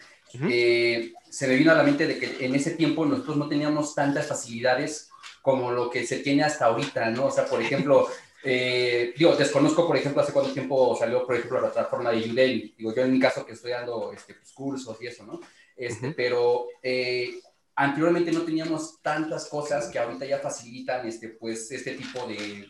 eh, 0.50 1.14
se 1.30 1.48
me 1.48 1.56
vino 1.56 1.72
a 1.72 1.76
la 1.76 1.84
mente 1.84 2.08
de 2.08 2.18
que 2.18 2.46
en 2.46 2.56
ese 2.56 2.72
tiempo 2.72 3.06
nosotros 3.06 3.38
no 3.38 3.48
teníamos 3.48 3.94
tantas 3.94 4.28
facilidades 4.28 5.12
como 5.42 5.72
lo 5.72 5.90
que 5.90 6.06
se 6.06 6.20
tiene 6.20 6.44
hasta 6.44 6.66
ahorita, 6.66 7.10
¿no? 7.12 7.26
O 7.26 7.32
sea, 7.32 7.46
por 7.46 7.62
ejemplo, 7.62 8.08
eh, 8.44 9.14
digo, 9.18 9.36
desconozco, 9.36 9.88
por 9.88 9.96
ejemplo, 9.96 10.22
hace 10.22 10.34
cuánto 10.34 10.52
tiempo 10.52 10.96
salió, 10.98 11.26
por 11.26 11.36
ejemplo, 11.36 11.62
la 11.62 11.72
plataforma 11.72 12.12
de 12.12 12.30
Udemy. 12.30 12.76
Digo, 12.78 12.94
yo 12.94 13.04
en 13.04 13.14
mi 13.14 13.20
caso 13.20 13.46
que 13.46 13.54
estoy 13.54 13.72
dando 13.72 14.12
este, 14.12 14.34
pues, 14.34 14.52
cursos 14.52 14.98
y 15.02 15.08
eso, 15.08 15.26
¿no? 15.26 15.40
Este, 15.76 16.12
Pero 16.12 16.68
eh, 16.82 17.40
anteriormente 17.76 18.32
no 18.32 18.42
teníamos 18.42 19.02
tantas 19.02 19.48
cosas 19.48 19.88
que 19.88 19.98
ahorita 19.98 20.26
ya 20.26 20.40
facilitan 20.40 21.08
este, 21.08 21.30
pues, 21.30 21.72
este 21.72 21.94
tipo 21.94 22.28
de, 22.28 22.70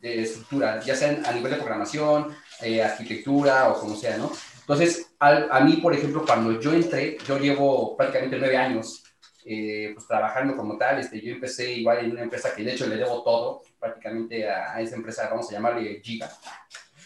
de, 0.00 0.22
estructura, 0.22 0.80
ya 0.80 0.96
sea 0.96 1.22
a 1.24 1.32
nivel 1.32 1.52
de 1.52 1.58
programación, 1.58 2.34
eh, 2.62 2.82
arquitectura 2.82 3.68
o 3.68 3.80
como 3.80 3.94
sea, 3.94 4.16
¿no? 4.16 4.32
Entonces, 4.60 5.14
a, 5.18 5.60
mí, 5.60 5.76
por 5.76 5.94
ejemplo, 5.94 6.24
cuando 6.26 6.60
yo 6.60 6.72
entré, 6.72 7.18
yo 7.26 7.38
llevo 7.38 7.96
prácticamente 7.96 8.38
nueve 8.38 8.56
años 8.56 9.02
eh, 9.44 9.92
pues, 9.94 10.06
trabajando 10.06 10.56
como 10.56 10.76
tal. 10.76 10.98
Este, 10.98 11.20
yo 11.20 11.32
empecé 11.32 11.72
igual 11.72 12.04
en 12.04 12.10
una 12.12 12.22
empresa 12.22 12.54
que 12.54 12.62
de 12.62 12.72
hecho 12.72 12.86
le 12.86 12.96
debo 12.96 13.22
todo 13.22 13.62
prácticamente 13.78 14.48
a, 14.48 14.74
a 14.74 14.80
esa 14.80 14.96
empresa, 14.96 15.28
vamos 15.30 15.48
a 15.48 15.52
llamarle 15.52 16.00
Giga. 16.02 16.30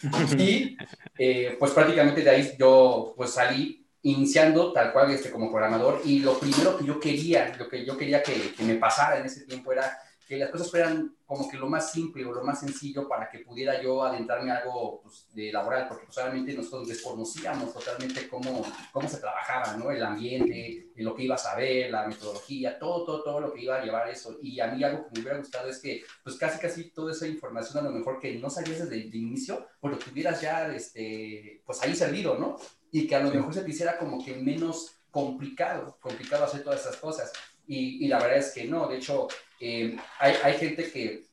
Y 0.37 0.75
eh, 1.17 1.55
pues 1.57 1.71
prácticamente 1.71 2.21
de 2.21 2.29
ahí 2.29 2.51
yo 2.59 3.13
pues 3.15 3.31
salí 3.31 3.87
iniciando 4.01 4.73
tal 4.73 4.91
cual 4.91 5.11
este, 5.11 5.31
como 5.31 5.49
programador 5.49 6.01
y 6.03 6.19
lo 6.19 6.37
primero 6.37 6.77
que 6.77 6.85
yo 6.85 6.99
quería, 6.99 7.55
lo 7.57 7.69
que 7.69 7.85
yo 7.85 7.97
quería 7.97 8.21
que, 8.21 8.53
que, 8.53 8.63
me 8.63 8.75
pasara 8.75 9.17
en 9.17 9.25
ese 9.25 9.45
tiempo 9.45 9.71
era 9.71 9.97
que 10.33 10.39
las 10.39 10.49
cosas 10.49 10.71
fueran 10.71 11.15
como 11.25 11.49
que 11.49 11.57
lo 11.57 11.67
más 11.67 11.91
simple 11.91 12.25
o 12.25 12.33
lo 12.33 12.43
más 12.43 12.59
sencillo 12.59 13.07
para 13.07 13.29
que 13.29 13.39
pudiera 13.39 13.81
yo 13.81 14.03
adentrarme 14.03 14.51
a 14.51 14.57
algo 14.57 15.01
pues, 15.01 15.27
de 15.33 15.51
laboral, 15.51 15.87
porque 15.87 16.05
pues 16.05 16.57
nosotros 16.57 16.87
desconocíamos 16.87 17.73
totalmente 17.73 18.27
cómo, 18.27 18.65
cómo 18.91 19.07
se 19.07 19.17
trabajaba, 19.17 19.77
¿no? 19.77 19.91
El 19.91 20.03
ambiente, 20.03 20.91
lo 20.95 21.15
que 21.15 21.23
iba 21.23 21.35
a 21.35 21.39
saber, 21.39 21.91
la 21.91 22.07
metodología, 22.07 22.77
todo, 22.77 23.05
todo, 23.05 23.23
todo 23.23 23.39
lo 23.39 23.53
que 23.53 23.61
iba 23.61 23.77
a 23.77 23.83
llevar 23.83 24.09
eso. 24.09 24.37
Y 24.41 24.59
a 24.59 24.67
mí 24.67 24.83
algo 24.83 25.05
que 25.05 25.11
me 25.13 25.21
hubiera 25.21 25.37
gustado 25.37 25.69
es 25.69 25.79
que 25.79 26.03
pues 26.23 26.35
casi, 26.35 26.59
casi 26.59 26.91
toda 26.91 27.11
esa 27.11 27.27
información 27.27 27.85
a 27.85 27.89
lo 27.89 27.95
mejor 27.95 28.19
que 28.19 28.35
no 28.35 28.49
sabías 28.49 28.79
desde 28.79 28.95
el 28.95 29.13
inicio, 29.13 29.67
pues 29.79 29.93
lo 29.93 29.99
tuvieras 29.99 30.41
ya, 30.41 30.73
este, 30.73 31.61
pues 31.65 31.81
ahí 31.81 31.95
servido, 31.95 32.37
¿no? 32.37 32.57
y 32.93 33.07
que 33.07 33.15
a 33.15 33.23
lo 33.23 33.31
mejor 33.31 33.53
se 33.53 33.63
te 33.63 33.71
hiciera 33.71 33.97
como 33.97 34.23
que 34.23 34.35
menos 34.35 34.95
complicado, 35.09 35.97
complicado 35.99 36.45
hacer 36.45 36.63
todas 36.63 36.81
esas 36.81 36.95
cosas. 36.97 37.33
Y, 37.65 38.05
y 38.05 38.07
la 38.07 38.19
verdad 38.19 38.37
es 38.37 38.51
que 38.51 38.65
no, 38.65 38.87
de 38.87 38.97
hecho, 38.97 39.27
eh, 39.65 39.97
hay, 40.19 40.35
hay, 40.43 40.53
gente 40.55 40.91
que, 40.91 41.25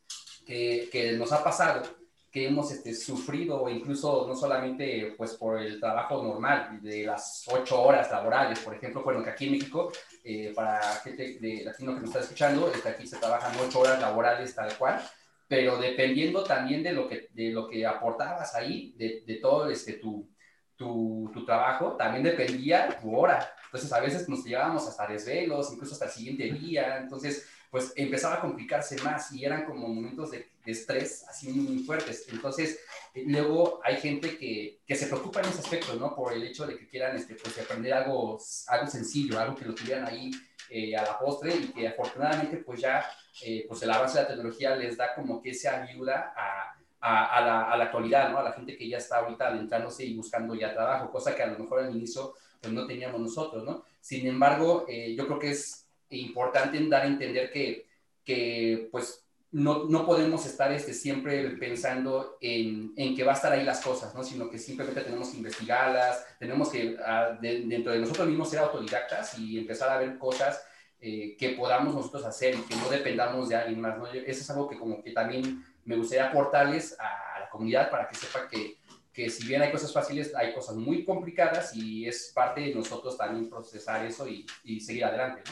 que, 0.46 0.88
que, 0.92 1.12
nos 1.12 1.32
ha 1.32 1.42
pasado 1.42 1.82
que 2.30 2.46
hemos 2.46 2.70
este, 2.70 2.94
sufrido, 2.94 3.68
incluso 3.68 4.24
no 4.28 4.36
solamente 4.36 5.14
pues 5.16 5.34
por 5.34 5.60
el 5.60 5.80
trabajo 5.80 6.22
normal 6.22 6.80
de 6.80 7.04
las 7.04 7.44
ocho 7.52 7.82
horas 7.82 8.08
laborales, 8.08 8.60
por 8.60 8.74
ejemplo, 8.74 9.02
bueno, 9.02 9.24
que 9.24 9.30
aquí 9.30 9.46
en 9.46 9.52
México, 9.52 9.90
eh, 10.22 10.52
para 10.54 10.80
gente 11.02 11.38
de 11.40 11.64
latino 11.64 11.94
que 11.94 12.00
nos 12.02 12.10
está 12.10 12.20
escuchando, 12.20 12.70
este, 12.72 12.88
aquí 12.88 13.04
se 13.04 13.18
trabajan 13.18 13.52
ocho 13.60 13.80
horas 13.80 14.00
laborales 14.00 14.54
tal 14.54 14.72
cual, 14.78 15.02
pero 15.48 15.78
dependiendo 15.78 16.44
también 16.44 16.84
de 16.84 16.92
lo 16.92 17.08
que, 17.08 17.26
de 17.32 17.50
lo 17.50 17.68
que 17.68 17.84
aportabas 17.84 18.54
ahí, 18.54 18.94
de, 18.96 19.24
de 19.26 19.34
todo 19.36 19.68
este, 19.68 19.94
tu, 19.94 20.30
tu, 20.76 21.28
tu, 21.34 21.44
trabajo, 21.44 21.96
también 21.96 22.22
dependía 22.22 22.96
tu 23.00 23.12
hora. 23.16 23.54
Entonces, 23.64 23.92
a 23.92 24.00
veces 24.00 24.28
nos 24.28 24.44
llevábamos 24.44 24.86
hasta 24.86 25.08
desvelos, 25.08 25.72
incluso 25.72 25.94
hasta 25.94 26.06
el 26.06 26.10
siguiente 26.12 26.44
día. 26.52 26.98
Entonces, 26.98 27.46
pues 27.70 27.92
empezaba 27.96 28.36
a 28.36 28.40
complicarse 28.40 29.00
más 29.02 29.32
y 29.32 29.44
eran 29.44 29.64
como 29.64 29.88
momentos 29.88 30.30
de, 30.32 30.48
estrés 30.66 31.24
así 31.28 31.50
muy, 31.50 31.82
fuertes. 31.82 32.26
Entonces, 32.30 32.78
eh, 33.14 33.24
luego 33.26 33.80
hay 33.82 33.96
gente 33.96 34.38
que, 34.38 34.80
que, 34.86 34.94
se 34.94 35.06
preocupa 35.06 35.40
en 35.40 35.46
ese 35.48 35.58
aspecto, 35.58 35.94
¿no? 35.94 36.14
Por 36.14 36.32
el 36.32 36.44
hecho 36.44 36.64
de 36.64 36.76
que 36.76 36.86
quieran 36.86 37.16
este, 37.16 37.34
pues, 37.34 37.58
aprender 37.58 37.92
algo, 37.92 38.38
algo 38.68 38.86
sencillo, 38.86 39.40
algo 39.40 39.56
que 39.56 39.64
lo 39.64 39.74
tuvieran 39.74 40.06
ahí 40.06 40.30
eh, 40.68 40.96
a 40.96 41.02
la 41.02 41.18
postre 41.18 41.56
y 41.56 41.72
que 41.72 41.88
afortunadamente 41.88 42.58
pues 42.58 42.80
ya 42.80 43.04
eh, 43.42 43.64
pues 43.66 43.82
el 43.82 43.90
avance 43.90 44.18
de 44.18 44.22
la 44.22 44.28
tecnología 44.28 44.76
les 44.76 44.96
da 44.96 45.14
como 45.16 45.42
que 45.42 45.50
esa 45.50 45.82
ayuda 45.82 46.32
a 46.36 46.76
a, 47.00 47.40
la, 47.40 47.62
a, 47.62 47.76
la, 47.76 47.84
actualidad, 47.84 48.30
¿no? 48.30 48.38
A 48.38 48.42
la 48.42 48.52
gente 48.52 48.76
que 48.76 48.88
ya 48.88 48.98
está 48.98 49.18
ahorita 49.18 49.48
adentrándose 49.48 50.04
y 50.04 50.14
buscando 50.14 50.54
ya 50.54 50.74
trabajo, 50.74 51.10
cosa 51.10 51.34
que 51.34 51.42
a 51.42 51.46
lo 51.46 51.58
mejor 51.58 51.80
al 51.80 51.96
inicio 51.96 52.34
pues 52.60 52.72
no 52.72 52.86
teníamos 52.86 53.20
nosotros, 53.20 53.64
¿no? 53.64 53.84
Sin 54.00 54.26
embargo, 54.26 54.84
eh, 54.86 55.14
yo 55.16 55.26
creo 55.26 55.38
que 55.38 55.50
es 55.50 55.86
importante 56.10 56.78
dar 56.88 57.02
a 57.02 57.06
entender 57.06 57.50
que, 57.50 57.86
que 58.24 58.88
pues 58.90 59.24
no, 59.52 59.84
no, 59.84 60.06
podemos 60.06 60.46
estar 60.46 60.72
este, 60.72 60.94
siempre 60.94 61.50
pensando 61.50 62.36
en, 62.40 62.92
en, 62.96 63.16
que 63.16 63.24
va 63.24 63.32
a 63.32 63.34
estar 63.34 63.52
ahí 63.52 63.64
las 63.64 63.80
cosas, 63.80 64.14
¿no? 64.14 64.22
sino 64.22 64.48
que 64.48 64.58
simplemente 64.58 65.00
tenemos 65.00 65.30
que 65.30 65.38
investigarlas, 65.38 66.24
tenemos 66.38 66.68
que 66.70 66.96
ah, 67.04 67.36
dentro 67.40 67.92
de 67.92 67.98
nosotros 67.98 68.28
mismos 68.28 68.48
ser 68.48 68.60
autodidactas 68.60 69.38
y 69.38 69.58
empezar 69.58 69.90
a 69.90 69.98
ver 69.98 70.18
cosas 70.18 70.64
eh, 71.00 71.36
que 71.36 71.50
podamos 71.50 71.94
nosotros 71.94 72.24
hacer 72.24 72.54
y 72.54 72.62
que 72.62 72.76
no 72.76 72.88
dependamos 72.88 73.48
de 73.48 73.56
alguien 73.56 73.80
más. 73.80 73.98
¿no? 73.98 74.06
Eso 74.06 74.40
es 74.40 74.50
algo 74.50 74.68
que 74.68 74.78
como 74.78 75.02
que 75.02 75.10
también 75.10 75.64
me 75.84 75.96
gustaría 75.96 76.28
aportarles 76.28 76.96
a, 77.00 77.40
la 77.40 77.48
comunidad 77.48 77.90
para 77.90 78.06
que 78.06 78.14
sepa 78.14 78.46
que, 78.48 78.76
que 79.12 79.28
si 79.30 79.48
bien 79.48 79.62
hay 79.62 79.72
cosas 79.72 79.92
fáciles, 79.92 80.32
hay 80.36 80.54
cosas 80.54 80.76
muy 80.76 81.04
complicadas 81.04 81.74
y 81.74 82.06
es 82.06 82.30
parte 82.32 82.60
de 82.60 82.74
nosotros 82.74 83.16
también 83.16 83.50
procesar 83.50 84.06
eso 84.06 84.28
y, 84.28 84.46
y 84.62 84.78
seguir 84.80 85.04
adelante. 85.06 85.42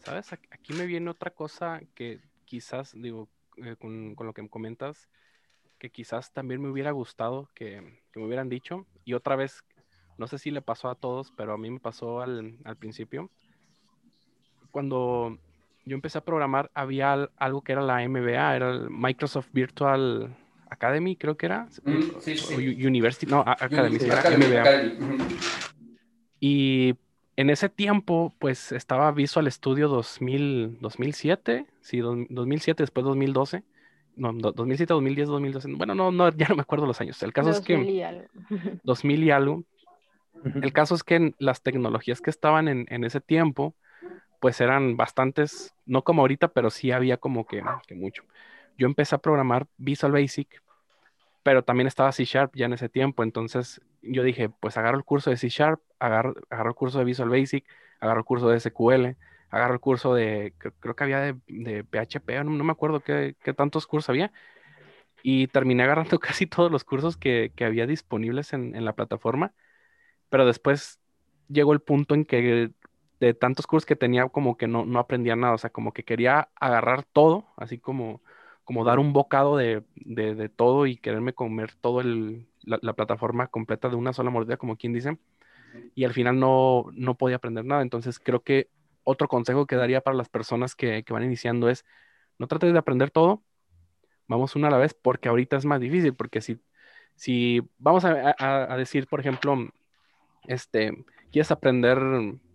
¿Sabes? 0.00 0.32
Aquí 0.32 0.72
me 0.72 0.86
viene 0.86 1.10
otra 1.10 1.30
cosa 1.30 1.80
que 1.94 2.20
quizás, 2.44 2.92
digo, 2.94 3.28
eh, 3.58 3.76
con, 3.78 4.14
con, 4.14 4.26
lo 4.26 4.32
que 4.32 4.42
me 4.42 4.48
comentas, 4.48 5.08
que 5.78 5.90
quizás 5.90 6.32
también 6.32 6.60
me 6.60 6.70
hubiera 6.70 6.90
gustado 6.90 7.48
que, 7.54 8.00
que, 8.12 8.20
me 8.20 8.26
hubieran 8.26 8.48
dicho. 8.48 8.86
Y 9.04 9.14
otra 9.14 9.36
vez, 9.36 9.62
no 10.18 10.26
sé 10.26 10.38
si 10.38 10.50
le 10.50 10.62
pasó 10.62 10.88
a 10.88 10.94
todos, 10.94 11.32
pero 11.36 11.52
a 11.52 11.58
mí 11.58 11.70
me 11.70 11.80
pasó 11.80 12.20
al, 12.20 12.58
al 12.64 12.76
principio. 12.76 13.30
Cuando 14.70 15.38
yo 15.84 15.94
empecé 15.94 16.18
a 16.18 16.24
programar, 16.24 16.70
había 16.74 17.12
algo 17.36 17.62
que 17.62 17.72
era 17.72 17.82
la 17.82 18.06
MBA, 18.06 18.56
era 18.56 18.70
el 18.70 18.90
Microsoft 18.90 19.48
Virtual 19.52 20.36
Academy, 20.70 21.16
creo 21.16 21.36
que 21.36 21.46
era. 21.46 21.66
Mm, 21.84 22.20
sí, 22.20 22.36
sí. 22.36 22.86
University, 22.86 23.26
no, 23.26 23.40
Academy. 23.40 23.98
Academy, 24.10 24.46
MBA. 24.46 25.26
Y 26.38 26.94
en 27.40 27.48
ese 27.48 27.70
tiempo, 27.70 28.34
pues 28.38 28.70
estaba 28.70 29.10
Visual 29.12 29.50
Studio 29.50 29.88
2000, 29.88 30.78
2007, 30.78 31.64
sí, 31.80 32.00
2007, 32.00 32.82
después 32.82 33.04
2012. 33.06 33.64
No, 34.16 34.34
2007, 34.34 34.92
2010, 34.92 35.28
2012. 35.28 35.68
Bueno, 35.72 35.94
no, 35.94 36.12
no, 36.12 36.28
ya 36.30 36.48
no 36.48 36.56
me 36.56 36.60
acuerdo 36.60 36.84
los 36.84 37.00
años. 37.00 37.22
El 37.22 37.32
caso 37.32 37.48
es 37.48 37.62
que... 37.62 37.76
2000 37.76 37.94
y 37.94 38.02
algo. 38.02 38.24
2000 38.84 39.24
y 39.24 39.30
algo. 39.30 39.64
El 40.44 40.72
caso 40.74 40.94
es 40.94 41.02
que 41.02 41.32
las 41.38 41.62
tecnologías 41.62 42.20
que 42.20 42.28
estaban 42.28 42.68
en, 42.68 42.84
en, 42.90 43.04
ese 43.04 43.22
tiempo, 43.22 43.74
pues 44.38 44.60
eran 44.60 44.98
bastantes, 44.98 45.74
no 45.86 46.02
como 46.02 46.20
ahorita, 46.20 46.48
pero 46.48 46.68
sí 46.68 46.92
había 46.92 47.16
como 47.16 47.46
que, 47.46 47.62
que 47.86 47.94
mucho. 47.94 48.22
Yo 48.76 48.86
empecé 48.86 49.14
a 49.14 49.18
programar 49.18 49.66
Visual 49.78 50.12
Basic, 50.12 50.62
pero 51.42 51.64
también 51.64 51.86
estaba 51.86 52.12
C 52.12 52.26
Sharp 52.26 52.54
ya 52.54 52.66
en 52.66 52.74
ese 52.74 52.90
tiempo, 52.90 53.22
entonces 53.22 53.80
yo 54.02 54.22
dije, 54.22 54.50
pues 54.60 54.76
agarro 54.76 54.98
el 54.98 55.04
curso 55.04 55.30
de 55.30 55.38
C 55.38 55.48
Sharp, 55.48 55.80
agarro, 56.00 56.34
agarro 56.50 56.70
el 56.70 56.74
curso 56.74 56.98
de 56.98 57.04
Visual 57.04 57.28
Basic, 57.30 57.64
agarro 58.00 58.20
el 58.20 58.24
curso 58.24 58.48
de 58.48 58.58
SQL, 58.58 59.16
agarro 59.50 59.74
el 59.74 59.80
curso 59.80 60.14
de, 60.14 60.54
creo, 60.58 60.96
que 60.96 61.04
había 61.04 61.20
de, 61.20 61.36
de 61.48 61.84
PHP, 61.84 62.44
no, 62.44 62.50
no, 62.50 62.64
me 62.64 62.72
acuerdo 62.72 63.00
qué, 63.00 63.36
qué, 63.42 63.52
tantos 63.54 63.86
cursos 63.86 64.08
había, 64.10 64.32
y 65.22 65.48
terminé 65.48 65.84
agarrando 65.84 66.18
casi 66.20 66.46
todos 66.46 66.70
los 66.72 66.84
cursos 66.84 67.16
que, 67.16 67.52
que 67.54 67.64
había 67.64 67.86
disponibles 67.86 68.52
en, 68.52 68.74
en, 68.74 68.84
la 68.84 68.94
plataforma, 68.94 69.54
pero 70.30 70.46
después 70.46 71.00
llegó 71.48 71.72
el 71.72 71.80
punto 71.80 72.14
en 72.14 72.24
que 72.24 72.72
de 73.20 73.34
tantos 73.34 73.66
cursos 73.66 73.86
que 73.86 73.96
tenía 73.96 74.28
como 74.28 74.56
que 74.56 74.66
no, 74.66 74.86
no 74.86 74.98
aprendía 74.98 75.36
nada, 75.36 75.54
o 75.54 75.58
sea, 75.58 75.70
como 75.70 75.92
que 75.92 76.04
quería 76.04 76.50
agarrar 76.56 77.04
todo, 77.04 77.46
así 77.56 77.78
como 77.78 78.22
como 78.70 78.84
dar 78.84 79.00
un 79.00 79.12
bocado 79.12 79.56
de, 79.56 79.82
de, 79.96 80.48
todo 80.48 80.86
y 80.86 80.96
quererme 80.96 81.32
comer 81.32 81.74
toda 81.80 82.04
la, 82.04 82.78
la, 82.82 82.92
plataforma 82.92 83.48
completa 83.48 83.88
de 83.88 83.96
una 83.96 84.12
sola 84.12 84.30
mordida, 84.30 84.58
como 84.58 84.76
quien 84.76 84.92
dice, 84.92 85.18
y 85.94 86.04
al 86.04 86.12
final 86.12 86.38
no, 86.38 86.86
no 86.92 87.16
podía 87.16 87.36
aprender 87.36 87.64
nada. 87.64 87.82
Entonces 87.82 88.18
creo 88.18 88.42
que 88.42 88.68
otro 89.04 89.28
consejo 89.28 89.66
que 89.66 89.76
daría 89.76 90.00
para 90.00 90.16
las 90.16 90.28
personas 90.28 90.74
que, 90.74 91.02
que 91.04 91.12
van 91.12 91.24
iniciando 91.24 91.68
es, 91.68 91.84
no 92.38 92.46
trates 92.46 92.72
de 92.72 92.78
aprender 92.78 93.10
todo, 93.10 93.42
vamos 94.26 94.56
una 94.56 94.68
a 94.68 94.70
la 94.70 94.78
vez, 94.78 94.94
porque 94.94 95.28
ahorita 95.28 95.56
es 95.56 95.64
más 95.64 95.80
difícil, 95.80 96.14
porque 96.14 96.40
si, 96.40 96.60
si 97.14 97.62
vamos 97.78 98.04
a, 98.04 98.34
a, 98.38 98.76
decir, 98.76 99.06
por 99.06 99.20
ejemplo, 99.20 99.56
este, 100.46 101.04
quieres 101.32 101.50
aprender, 101.50 101.98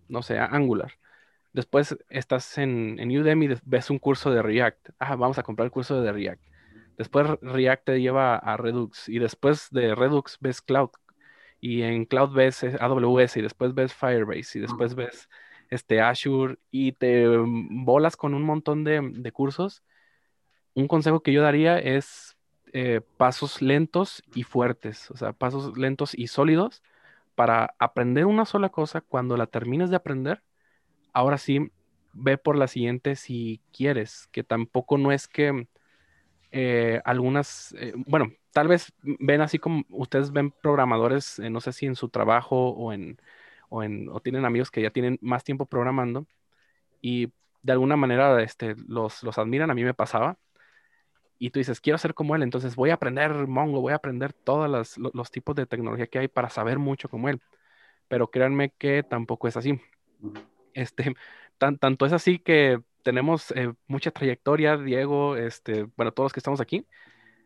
no 0.08 0.22
sé, 0.22 0.40
Angular, 0.40 0.94
Después 1.56 1.98
estás 2.10 2.58
en, 2.58 3.00
en 3.00 3.18
Udemy, 3.18 3.48
ves 3.64 3.90
un 3.90 3.98
curso 3.98 4.30
de 4.30 4.42
React. 4.42 4.90
Ah, 5.00 5.16
vamos 5.16 5.38
a 5.38 5.44
comprar 5.44 5.64
el 5.64 5.72
curso 5.72 6.02
de 6.02 6.12
React. 6.12 6.44
Después 6.98 7.28
React 7.42 7.86
te 7.86 8.02
lleva 8.02 8.36
a 8.36 8.58
Redux 8.58 9.08
y 9.08 9.20
después 9.20 9.70
de 9.72 9.96
Redux 9.96 10.38
ves 10.42 10.62
Cloud 10.62 10.90
y 11.66 11.82
en 11.82 12.06
Cloud 12.06 12.32
ves 12.32 12.64
AWS 12.64 13.38
y 13.38 13.42
después 13.42 13.74
ves 13.74 13.92
Firebase 13.92 14.60
y 14.60 14.62
después 14.62 14.94
ves 14.94 15.28
este 15.72 16.00
Azure 16.00 16.60
y 16.70 16.92
te 16.92 17.26
bolas 17.28 18.16
con 18.16 18.36
un 18.36 18.44
montón 18.44 18.84
de, 18.84 19.02
de 19.02 19.32
cursos. 19.32 19.82
Un 20.76 20.88
consejo 20.88 21.22
que 21.22 21.34
yo 21.34 21.42
daría 21.42 21.80
es 21.80 22.38
eh, 22.72 23.02
pasos 23.18 23.64
lentos 23.64 24.22
y 24.36 24.44
fuertes, 24.44 25.10
o 25.10 25.18
sea, 25.18 25.34
pasos 25.34 25.76
lentos 25.76 26.14
y 26.14 26.28
sólidos 26.28 26.84
para 27.34 27.74
aprender 27.80 28.28
una 28.28 28.46
sola 28.46 28.70
cosa. 28.70 29.02
Cuando 29.02 29.36
la 29.36 29.48
termines 29.48 29.90
de 29.90 29.96
aprender, 29.96 30.44
ahora 31.14 31.40
sí, 31.40 31.72
ve 32.14 32.38
por 32.38 32.58
la 32.58 32.68
siguiente 32.68 33.16
si 33.16 33.60
quieres, 33.74 34.28
que 34.32 34.44
tampoco 34.44 35.00
no 35.00 35.12
es 35.12 35.28
que 35.28 35.68
eh, 36.52 37.02
algunas, 37.06 37.74
eh, 37.80 37.94
bueno, 37.96 38.32
tal 38.56 38.70
vez 38.70 38.94
ven 39.04 39.42
así 39.42 39.60
como 39.60 39.84
ustedes 39.90 40.32
ven 40.32 40.50
programadores, 40.50 41.40
eh, 41.40 41.50
no 41.50 41.60
sé 41.60 41.74
si 41.74 41.88
en 41.88 41.98
su 41.98 42.08
trabajo 42.08 42.70
o 42.70 42.94
en, 42.94 43.20
o 43.68 43.84
en, 43.84 44.08
o 44.08 44.22
tienen 44.22 44.46
amigos 44.46 44.72
que 44.72 44.82
ya 44.82 44.92
tienen 44.92 45.20
más 45.22 45.44
tiempo 45.44 45.66
programando 45.66 46.26
y 47.02 47.34
de 47.64 47.74
alguna 47.74 47.98
manera 47.98 48.42
este, 48.42 48.76
los, 48.88 49.24
los 49.24 49.38
admiran, 49.40 49.72
a 49.72 49.74
mí 49.74 49.84
me 49.84 49.94
pasaba. 49.94 50.38
Y 51.38 51.50
tú 51.50 51.60
dices, 51.60 51.82
quiero 51.82 51.98
ser 51.98 52.14
como 52.14 52.34
él, 52.34 52.44
entonces 52.44 52.78
voy 52.78 52.92
a 52.92 52.94
aprender 52.94 53.34
Mongo, 53.46 53.82
voy 53.82 53.92
a 53.92 53.98
aprender 53.98 54.32
todos 54.32 54.70
los, 54.70 54.98
los 55.14 55.32
tipos 55.32 55.54
de 55.56 55.66
tecnología 55.66 56.08
que 56.08 56.20
hay 56.20 56.28
para 56.30 56.50
saber 56.50 56.80
mucho 56.80 57.10
como 57.10 57.28
él. 57.28 57.42
Pero 58.08 58.32
créanme 58.32 58.72
que 58.78 59.04
tampoco 59.04 59.50
es 59.50 59.58
así. 59.58 59.82
Este, 60.74 61.16
tan, 61.58 61.78
tanto 61.78 62.06
es 62.06 62.14
así 62.14 62.40
que 62.40 62.80
tenemos 63.04 63.52
eh, 63.52 63.74
mucha 63.88 64.12
trayectoria, 64.12 64.78
Diego, 64.78 65.36
este, 65.36 65.88
bueno, 65.98 66.14
todos 66.14 66.28
los 66.28 66.34
que 66.34 66.40
estamos 66.40 66.62
aquí, 66.62 66.88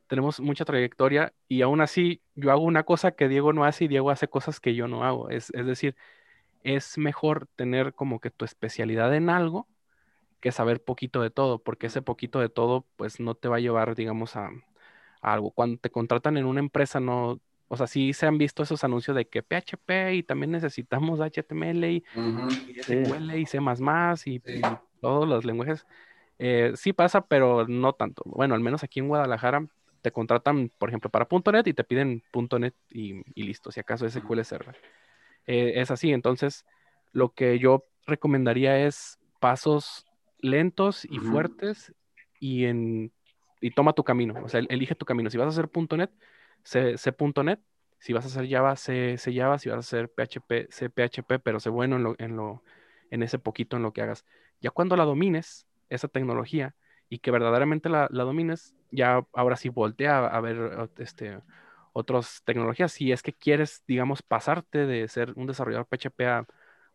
tenemos 0.09 0.39
mucha 0.39 0.65
trayectoria 0.65 1.33
y 1.47 1.61
aún 1.61 1.81
así 1.81 2.21
yo 2.35 2.51
hago 2.51 2.63
una 2.63 2.83
cosa 2.83 3.11
que 3.11 3.29
Diego 3.29 3.53
no 3.53 3.63
hace 3.63 3.85
y 3.85 3.87
Diego 3.87 4.09
hace 4.09 4.27
cosas 4.27 4.59
que 4.59 4.73
yo 4.73 4.87
no 4.87 5.03
hago. 5.05 5.29
Es, 5.29 5.51
es 5.53 5.65
decir, 5.65 5.95
es 6.63 6.97
mejor 6.97 7.47
tener 7.55 7.93
como 7.93 8.19
que 8.19 8.31
tu 8.31 8.43
especialidad 8.43 9.15
en 9.15 9.29
algo 9.29 9.67
que 10.41 10.51
saber 10.51 10.83
poquito 10.83 11.21
de 11.21 11.29
todo, 11.29 11.59
porque 11.59 11.87
ese 11.87 12.01
poquito 12.01 12.39
de 12.39 12.49
todo 12.49 12.85
pues 12.95 13.19
no 13.19 13.35
te 13.35 13.47
va 13.49 13.57
a 13.57 13.59
llevar, 13.59 13.95
digamos, 13.95 14.35
a, 14.35 14.47
a 15.21 15.33
algo. 15.33 15.51
Cuando 15.51 15.77
te 15.79 15.91
contratan 15.91 16.37
en 16.37 16.45
una 16.45 16.59
empresa 16.59 16.99
no, 16.99 17.39
o 17.67 17.77
sea, 17.77 17.85
sí 17.85 18.13
se 18.13 18.25
han 18.25 18.39
visto 18.39 18.63
esos 18.63 18.83
anuncios 18.83 19.15
de 19.15 19.27
que 19.27 19.43
PHP 19.43 20.15
y 20.15 20.23
también 20.23 20.51
necesitamos 20.51 21.19
HTML 21.19 21.83
y, 21.85 22.03
SQL 22.81 23.35
y 23.35 23.45
C++ 23.45 23.59
y, 24.25 24.35
y, 24.35 24.61
todos 25.01 25.29
los 25.29 25.45
lenguajes. 25.45 25.85
Eh, 26.39 26.71
sí 26.75 26.93
pasa, 26.93 27.21
pero 27.27 27.67
no 27.67 27.93
tanto. 27.93 28.23
Bueno, 28.25 28.55
al 28.55 28.61
menos 28.61 28.83
aquí 28.83 29.01
en 29.01 29.07
Guadalajara 29.07 29.67
te 30.01 30.11
contratan, 30.11 30.71
por 30.77 30.89
ejemplo, 30.89 31.09
para 31.09 31.27
.NET 31.51 31.67
y 31.67 31.73
te 31.73 31.83
piden 31.83 32.23
.NET 32.33 32.73
y, 32.89 33.21
y 33.33 33.43
listo, 33.43 33.71
si 33.71 33.79
acaso 33.79 34.09
SQL 34.09 34.41
Server. 34.43 34.75
Eh, 35.45 35.73
es 35.75 35.91
así, 35.91 36.11
entonces 36.11 36.65
lo 37.11 37.33
que 37.33 37.59
yo 37.59 37.85
recomendaría 38.05 38.85
es 38.85 39.19
pasos 39.39 40.05
lentos 40.39 41.05
y 41.05 41.19
fuertes 41.19 41.93
y, 42.39 42.65
en, 42.65 43.11
y 43.61 43.71
toma 43.71 43.93
tu 43.93 44.03
camino, 44.03 44.35
o 44.43 44.49
sea, 44.49 44.61
elige 44.69 44.95
tu 44.95 45.05
camino. 45.05 45.29
Si 45.29 45.37
vas 45.37 45.47
a 45.47 45.49
hacer 45.49 45.69
.NET, 45.97 46.11
C.NET. 46.63 47.59
Si 48.01 48.13
vas 48.13 48.23
a 48.23 48.27
hacer 48.27 48.49
Java, 48.49 48.75
C, 48.75 49.17
Java. 49.17 49.59
Si 49.59 49.69
vas 49.69 49.77
a 49.77 49.79
hacer 49.79 50.09
PHP, 50.09 50.71
C 50.71 50.89
PHP, 50.89 51.39
pero 51.43 51.59
sé 51.59 51.69
bueno 51.69 51.97
en, 51.97 52.03
lo, 52.03 52.15
en, 52.17 52.35
lo, 52.35 52.63
en 53.11 53.23
ese 53.23 53.39
poquito 53.39 53.75
en 53.75 53.83
lo 53.83 53.91
que 53.91 54.01
hagas. 54.01 54.25
Ya 54.61 54.71
cuando 54.71 54.95
la 54.95 55.03
domines, 55.03 55.67
esa 55.89 56.07
tecnología, 56.07 56.75
y 57.09 57.19
que 57.19 57.31
verdaderamente 57.31 57.89
la, 57.89 58.07
la 58.11 58.23
domines, 58.23 58.75
ya 58.91 59.25
ahora 59.33 59.55
sí 59.55 59.69
voltea 59.69 60.25
a, 60.25 60.41
ver 60.41 60.89
este, 60.97 61.39
otras 61.93 62.41
tecnologías. 62.45 62.91
Si 62.91 63.11
es 63.11 63.21
que 63.21 63.33
quieres, 63.33 63.83
digamos, 63.87 64.21
pasarte 64.21 64.85
de 64.85 65.07
ser 65.07 65.33
un 65.35 65.47
desarrollador 65.47 65.87
PHP 65.87 66.21
a, 66.21 66.37
a 66.39 66.45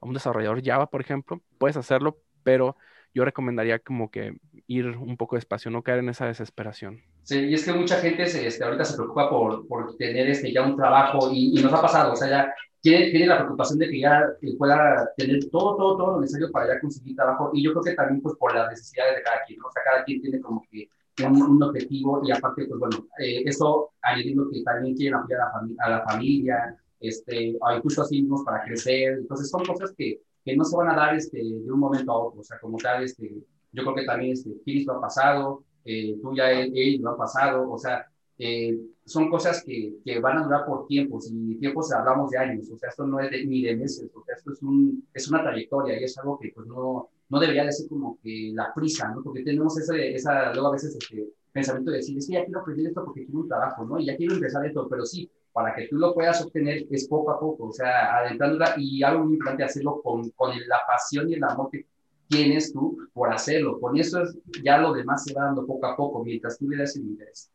un 0.00 0.14
desarrollador 0.14 0.62
Java, 0.64 0.90
por 0.90 1.00
ejemplo, 1.00 1.42
puedes 1.58 1.76
hacerlo, 1.76 2.18
pero 2.42 2.76
yo 3.14 3.24
recomendaría 3.24 3.78
como 3.78 4.10
que 4.10 4.36
ir 4.66 4.86
un 4.88 5.16
poco 5.16 5.36
despacio, 5.36 5.70
no 5.70 5.82
caer 5.82 6.00
en 6.00 6.08
esa 6.08 6.26
desesperación. 6.26 7.02
Sí, 7.22 7.38
y 7.38 7.54
es 7.54 7.64
que 7.64 7.72
mucha 7.72 7.96
gente 7.96 8.26
se, 8.26 8.46
este, 8.46 8.64
ahorita 8.64 8.84
se 8.84 8.96
preocupa 8.96 9.30
por, 9.30 9.66
por 9.68 9.96
tener 9.96 10.28
este, 10.28 10.52
ya 10.52 10.62
un 10.62 10.76
trabajo 10.76 11.30
y, 11.32 11.58
y, 11.58 11.62
nos 11.62 11.72
ha 11.72 11.80
pasado, 11.80 12.12
o 12.12 12.16
sea, 12.16 12.28
ya 12.28 12.54
tiene, 12.80 13.10
tiene 13.10 13.26
la 13.26 13.38
preocupación 13.38 13.78
de 13.78 13.88
que 13.88 14.00
ya 14.00 14.26
pueda 14.58 15.10
tener 15.16 15.48
todo, 15.48 15.76
todo, 15.76 15.96
todo 15.96 16.12
lo 16.14 16.20
necesario 16.20 16.50
para 16.50 16.74
ya 16.74 16.80
conseguir 16.80 17.16
trabajo 17.16 17.50
y 17.54 17.64
yo 17.64 17.72
creo 17.72 17.82
que 17.82 17.94
también 17.94 18.20
pues 18.20 18.36
por 18.36 18.54
las 18.54 18.68
necesidades 18.68 19.16
de 19.16 19.22
cada 19.22 19.42
quien, 19.46 19.58
¿no? 19.60 19.68
o 19.68 19.72
sea, 19.72 19.82
cada 19.84 20.04
quien 20.04 20.20
tiene 20.20 20.40
como 20.40 20.62
que 20.70 20.90
un, 21.22 21.42
un 21.42 21.62
objetivo 21.62 22.22
y 22.24 22.32
aparte, 22.32 22.66
pues 22.66 22.80
bueno, 22.80 23.06
eh, 23.18 23.42
eso 23.46 23.92
añadiendo 24.02 24.48
que 24.50 24.62
también 24.62 24.96
quieren 24.96 25.14
apoyar 25.14 25.40
a 25.40 25.86
a 25.86 25.90
la 25.90 26.04
familia, 26.04 26.76
este, 27.00 27.56
o 27.60 27.76
incluso 27.76 28.02
así 28.02 28.22
mismos 28.22 28.42
para 28.44 28.64
crecer, 28.64 29.18
entonces 29.18 29.50
son 29.50 29.64
cosas 29.64 29.92
que, 29.96 30.20
que 30.44 30.56
no 30.56 30.64
se 30.64 30.76
van 30.76 30.90
a 30.90 30.96
dar 30.96 31.14
este, 31.14 31.38
de 31.38 31.70
un 31.70 31.78
momento 31.78 32.12
a 32.12 32.18
otro, 32.18 32.40
o 32.40 32.44
sea, 32.44 32.58
como 32.58 32.78
tal, 32.78 33.04
este, 33.04 33.34
yo 33.72 33.82
creo 33.82 33.94
que 33.94 34.04
también 34.04 34.32
este, 34.32 34.50
Chris 34.64 34.86
lo 34.86 34.94
ha 34.94 35.00
pasado, 35.00 35.64
eh, 35.84 36.16
tú 36.22 36.34
ya 36.34 36.50
ellos 36.50 37.02
lo 37.02 37.10
han 37.10 37.16
pasado, 37.16 37.70
o 37.70 37.78
sea, 37.78 38.06
eh, 38.38 38.78
son 39.04 39.30
cosas 39.30 39.62
que, 39.64 39.94
que, 40.04 40.18
van 40.18 40.38
a 40.38 40.44
durar 40.44 40.66
por 40.66 40.86
tiempos 40.86 41.30
y 41.30 41.56
tiempos 41.56 41.92
hablamos 41.92 42.30
de 42.30 42.38
años, 42.38 42.70
o 42.70 42.78
sea, 42.78 42.88
esto 42.88 43.06
no 43.06 43.20
es 43.20 43.30
ni 43.46 43.62
de 43.62 43.76
meses, 43.76 44.10
o 44.14 44.24
sea, 44.24 44.34
esto 44.36 44.52
es, 44.52 44.62
un, 44.62 45.06
es 45.12 45.28
una 45.28 45.42
trayectoria 45.42 46.00
y 46.00 46.04
es 46.04 46.16
algo 46.18 46.38
que 46.38 46.52
pues 46.54 46.66
no, 46.66 47.10
no 47.34 47.40
debería 47.40 47.64
de 47.64 47.72
ser 47.72 47.88
como 47.88 48.16
que 48.22 48.52
la 48.54 48.72
prisa, 48.72 49.08
¿no? 49.08 49.22
Porque 49.22 49.42
tenemos 49.42 49.76
ese, 49.76 50.14
esa, 50.14 50.52
luego 50.52 50.68
a 50.68 50.72
veces 50.72 50.96
este 50.96 51.30
pensamiento 51.50 51.90
de 51.90 51.96
decir, 51.96 52.16
es 52.16 52.28
que 52.28 52.34
ya 52.34 52.44
quiero 52.44 52.60
aprender 52.60 52.86
esto 52.86 53.04
porque 53.04 53.24
quiero 53.24 53.40
un 53.40 53.48
trabajo, 53.48 53.84
¿no? 53.84 53.98
Y 53.98 54.06
ya 54.06 54.16
quiero 54.16 54.34
empezar 54.34 54.64
esto, 54.64 54.86
pero 54.88 55.04
sí, 55.04 55.28
para 55.52 55.74
que 55.74 55.88
tú 55.88 55.96
lo 55.96 56.14
puedas 56.14 56.40
obtener 56.42 56.86
es 56.90 57.08
poco 57.08 57.32
a 57.32 57.40
poco, 57.40 57.66
o 57.66 57.72
sea, 57.72 58.18
adentrándola 58.18 58.74
y 58.76 59.02
algo 59.02 59.24
muy 59.24 59.34
importante 59.34 59.64
hacerlo 59.64 60.00
con, 60.00 60.30
con 60.30 60.56
la 60.68 60.80
pasión 60.86 61.28
y 61.28 61.34
el 61.34 61.42
amor 61.42 61.70
que 61.72 61.86
tienes 62.28 62.72
tú 62.72 62.98
por 63.12 63.32
hacerlo. 63.32 63.80
Con 63.80 63.96
eso 63.96 64.22
es, 64.22 64.38
ya 64.62 64.78
lo 64.78 64.92
demás 64.92 65.24
se 65.24 65.34
va 65.34 65.46
dando 65.46 65.66
poco 65.66 65.86
a 65.86 65.96
poco 65.96 66.24
mientras 66.24 66.56
tú 66.56 66.68
le 66.68 66.76
das 66.76 66.94
el 66.94 67.02
interés. 67.02 67.50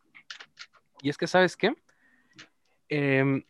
Y 1.01 1.09
es 1.09 1.17
que, 1.17 1.25
¿sabes 1.25 1.55
qué? 1.55 1.74
Em, 2.89 3.43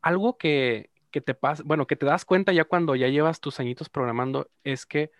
algo 0.00 0.38
que, 0.38 0.90
que 1.10 1.20
te 1.20 1.34
pasa, 1.34 1.64
bueno, 1.66 1.88
que 1.88 1.96
te 1.96 2.06
das 2.06 2.24
cuenta 2.24 2.52
ya 2.52 2.64
cuando 2.64 2.94
ya 2.94 3.08
llevas 3.08 3.40
tus 3.40 3.58
añitos 3.58 3.88
programando 3.88 4.48
es 4.62 4.86
que 4.86 5.10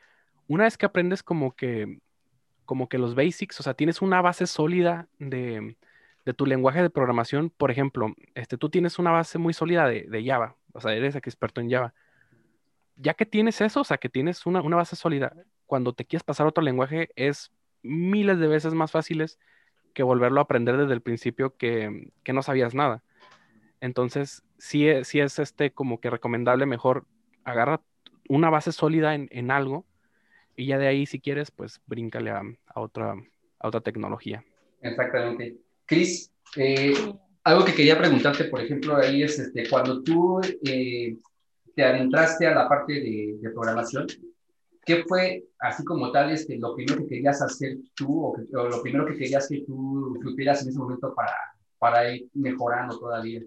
una 0.49 0.65
vez 0.65 0.77
que 0.77 0.87
aprendes 0.87 1.23
como 1.23 1.55
que, 1.55 1.99
como 2.65 2.89
que 2.89 2.99
los 2.99 3.15
basics, 3.15 3.61
o 3.61 3.63
sea, 3.63 3.75
tienes 3.75 4.03
una 4.03 4.21
base 4.21 4.47
sólida 4.47 5.09
de, 5.19 5.77
de 6.27 6.35
tu 6.35 6.45
lenguaje 6.45 6.83
de 6.83 6.91
programación, 6.91 7.51
por 7.51 7.71
ejemplo, 7.71 8.15
este, 8.35 8.59
tú 8.59 8.69
tienes 8.69 8.99
una 8.99 9.13
base 9.13 9.39
muy 9.39 9.55
sólida 9.55 9.87
de, 9.87 10.25
Java, 10.27 10.57
o 10.73 10.81
sea, 10.81 10.93
eres 10.93 11.15
experto 11.15 11.61
en 11.61 11.71
Java. 11.71 11.95
Ya 12.97 13.15
que 13.15 13.27
tienes 13.27 13.61
eso, 13.61 13.83
o 13.83 13.85
sea, 13.85 13.99
que 13.99 14.09
tienes 14.09 14.45
una, 14.45 14.61
una 14.61 14.77
base 14.77 14.97
sólida, 14.97 15.33
cuando 15.67 15.93
te 15.93 16.05
quieres 16.05 16.25
pasar 16.25 16.47
a 16.47 16.49
otro 16.49 16.65
lenguaje 16.65 17.11
es 17.15 17.53
miles 17.83 18.39
de 18.39 18.49
veces 18.49 18.75
más 18.75 18.91
fáciles 18.91 19.39
que 19.95 20.03
volverlo 20.03 20.41
a 20.41 20.45
aprender 20.45 20.77
desde 20.77 20.95
el 20.95 21.01
principio 21.01 21.57
que, 21.57 22.11
que 22.25 22.33
no 22.33 22.43
sabías 22.43 22.75
nada. 22.75 23.03
Entonces, 23.81 24.43
sí, 24.59 24.87
sí 25.05 25.21
es 25.21 25.39
este 25.39 25.71
como 25.71 26.01
que 26.01 26.11
recomendable 26.11 26.67
mejor 26.67 27.07
agarra 27.45 27.81
una 28.29 28.51
base 28.51 28.73
sólida 28.73 29.15
en, 29.15 29.29
en 29.31 29.53
algo 29.53 29.87
y 30.57 30.67
ya 30.67 30.79
de 30.79 30.89
ahí, 30.89 31.07
si 31.07 31.21
quieres, 31.21 31.51
pues 31.51 31.81
bríncale 31.87 32.31
a, 32.31 32.43
a 32.67 32.81
otra, 32.81 33.15
a 33.59 33.69
otra 33.69 33.81
tecnología. 33.81 34.45
Exactamente. 34.81 35.57
Cris, 35.85 36.33
eh, 36.57 36.95
algo 37.45 37.65
que 37.65 37.75
quería 37.75 37.99
preguntarte, 37.99 38.45
por 38.45 38.61
ejemplo, 38.61 38.97
ahí 38.97 39.23
es 39.23 39.39
este, 39.39 39.69
cuando 39.69 40.03
tú 40.03 40.41
eh, 40.65 41.17
te 41.75 41.85
adentraste 41.85 42.47
a 42.47 42.55
la 42.55 42.69
parte 42.69 42.95
de, 42.95 43.37
de, 43.41 43.51
programación, 43.51 44.07
¿qué 44.85 45.05
fue 45.05 45.45
así 45.59 45.85
como 45.85 46.11
tal 46.11 46.31
este, 46.31 46.59
lo 46.59 46.75
primero 46.75 47.03
que 47.03 47.07
querías 47.07 47.43
hacer 47.43 47.77
tú 47.95 48.27
o, 48.27 48.33
que, 48.35 48.57
o 48.57 48.69
lo 48.69 48.83
primero 48.83 49.07
que 49.07 49.17
querías 49.17 49.49
que 49.49 49.61
tú 49.61 50.19
supieras 50.23 50.63
en 50.63 50.71
ese 50.71 50.79
momento 50.79 51.15
para, 51.15 51.35
para 51.79 52.11
ir 52.11 52.29
mejorando 52.35 52.99
todavía? 52.99 53.43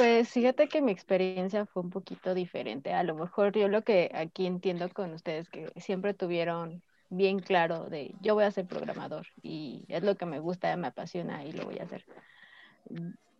Pues 0.00 0.30
fíjate 0.30 0.66
que 0.66 0.80
mi 0.80 0.92
experiencia 0.92 1.66
fue 1.66 1.82
un 1.82 1.90
poquito 1.90 2.32
diferente. 2.32 2.94
A 2.94 3.02
lo 3.02 3.14
mejor 3.14 3.52
yo 3.52 3.68
lo 3.68 3.82
que 3.82 4.10
aquí 4.14 4.46
entiendo 4.46 4.88
con 4.88 5.12
ustedes, 5.12 5.50
que 5.50 5.70
siempre 5.76 6.14
tuvieron 6.14 6.82
bien 7.10 7.38
claro 7.38 7.90
de 7.90 8.14
yo 8.22 8.34
voy 8.34 8.44
a 8.44 8.50
ser 8.50 8.66
programador 8.66 9.26
y 9.42 9.84
es 9.88 10.02
lo 10.02 10.16
que 10.16 10.24
me 10.24 10.38
gusta, 10.38 10.74
me 10.78 10.86
apasiona 10.86 11.44
y 11.44 11.52
lo 11.52 11.66
voy 11.66 11.80
a 11.80 11.82
hacer. 11.82 12.06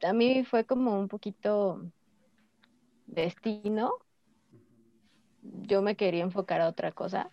A 0.03 0.13
mí 0.13 0.45
fue 0.45 0.67
como 0.67 1.01
un 1.01 1.09
poquito 1.09 1.81
destino. 3.07 3.95
Yo 5.63 5.81
me 5.81 5.97
quería 5.97 6.25
enfocar 6.25 6.61
a 6.61 6.69
otra 6.69 6.93
cosa. 6.93 7.31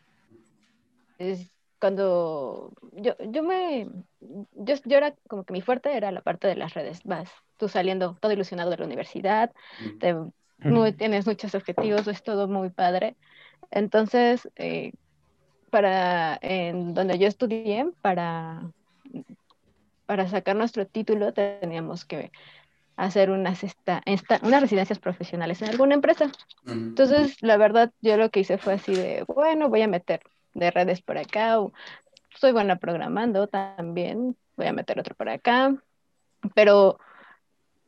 Es 1.17 1.51
cuando 1.81 2.72
yo, 2.93 3.13
yo 3.29 3.43
me, 3.43 3.89
yo, 4.22 4.75
yo 4.86 4.98
era 4.98 5.13
como 5.27 5.43
que 5.43 5.51
mi 5.51 5.60
fuerte 5.60 5.98
era 5.98 6.13
la 6.13 6.22
parte 6.22 6.48
de 6.48 6.55
las 6.55 6.74
redes, 6.74 7.03
vas 7.03 7.29
tú 7.58 7.68
saliendo 7.68 8.18
todo 8.20 8.32
ilusionado 8.32 8.70
de 8.70 8.78
la 8.78 8.86
universidad, 8.86 9.52
te, 10.00 10.16
muy, 10.60 10.94
tienes 10.94 11.26
muchos 11.28 11.54
objetivos, 11.56 12.08
es 12.08 12.24
todo 12.24 12.48
muy 12.48 12.70
padre. 12.70 13.16
Entonces, 13.72 14.50
eh, 14.55 14.94
para 15.70 16.38
en 16.42 16.94
donde 16.94 17.18
yo 17.20 17.27
estudié, 17.27 17.90
para, 18.01 18.72
para 20.05 20.27
sacar 20.27 20.55
nuestro 20.55 20.86
título, 20.88 21.34
teníamos 21.34 22.05
que 22.05 22.31
hacer 22.96 23.29
unas, 23.29 23.64
esta, 23.64 24.01
esta, 24.05 24.40
unas 24.42 24.62
residencias 24.62 25.00
profesionales 25.00 25.62
en 25.62 25.70
alguna 25.70 25.94
empresa. 25.94 26.31
Entonces, 26.66 27.42
la 27.42 27.58
verdad, 27.58 27.92
yo 28.01 28.18
lo 28.18 28.29
que 28.31 28.40
hice 28.40 28.58
fue 28.58 28.74
así 28.74 28.94
de, 28.94 29.24
bueno, 29.27 29.70
voy 29.70 29.84
a 29.84 29.88
meter 29.88 30.22
de 30.53 30.72
redes 30.72 31.01
por 31.01 31.18
acá, 31.18 31.60
o 31.60 31.72
soy 32.36 32.51
buena 32.51 32.77
programando 32.77 33.48
también, 33.48 34.36
voy 34.55 34.66
a 34.66 34.74
meter 34.74 35.00
otro 35.00 35.16
por 35.16 35.29
acá, 35.29 35.75
pero 36.55 37.00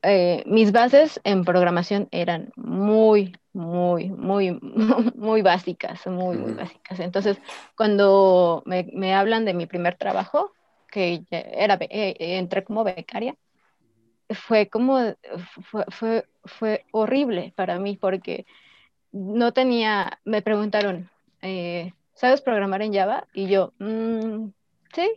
eh, 0.03 0.43
mis 0.45 0.71
bases 0.71 1.19
en 1.23 1.43
programación 1.43 2.07
eran 2.11 2.51
muy, 2.55 3.37
muy, 3.53 4.09
muy, 4.09 4.59
muy 5.15 5.41
básicas, 5.41 6.05
muy, 6.07 6.37
muy 6.37 6.53
básicas. 6.53 6.99
Entonces, 6.99 7.37
cuando 7.75 8.63
me, 8.65 8.89
me 8.93 9.13
hablan 9.13 9.45
de 9.45 9.53
mi 9.53 9.65
primer 9.65 9.95
trabajo, 9.95 10.51
que 10.91 11.23
era, 11.31 11.77
eh, 11.81 12.15
entré 12.37 12.63
como 12.63 12.83
becaria, 12.83 13.35
fue 14.29 14.69
como, 14.69 14.99
fue, 15.61 15.85
fue, 15.89 16.25
fue, 16.45 16.85
horrible 16.91 17.53
para 17.55 17.79
mí 17.79 17.97
porque 17.97 18.45
no 19.11 19.53
tenía, 19.53 20.19
me 20.23 20.41
preguntaron, 20.41 21.09
eh, 21.41 21.93
¿sabes 22.13 22.41
programar 22.41 22.81
en 22.81 22.93
Java? 22.93 23.27
Y 23.33 23.47
yo, 23.47 23.73
mmm, 23.79 24.49
sí, 24.93 25.09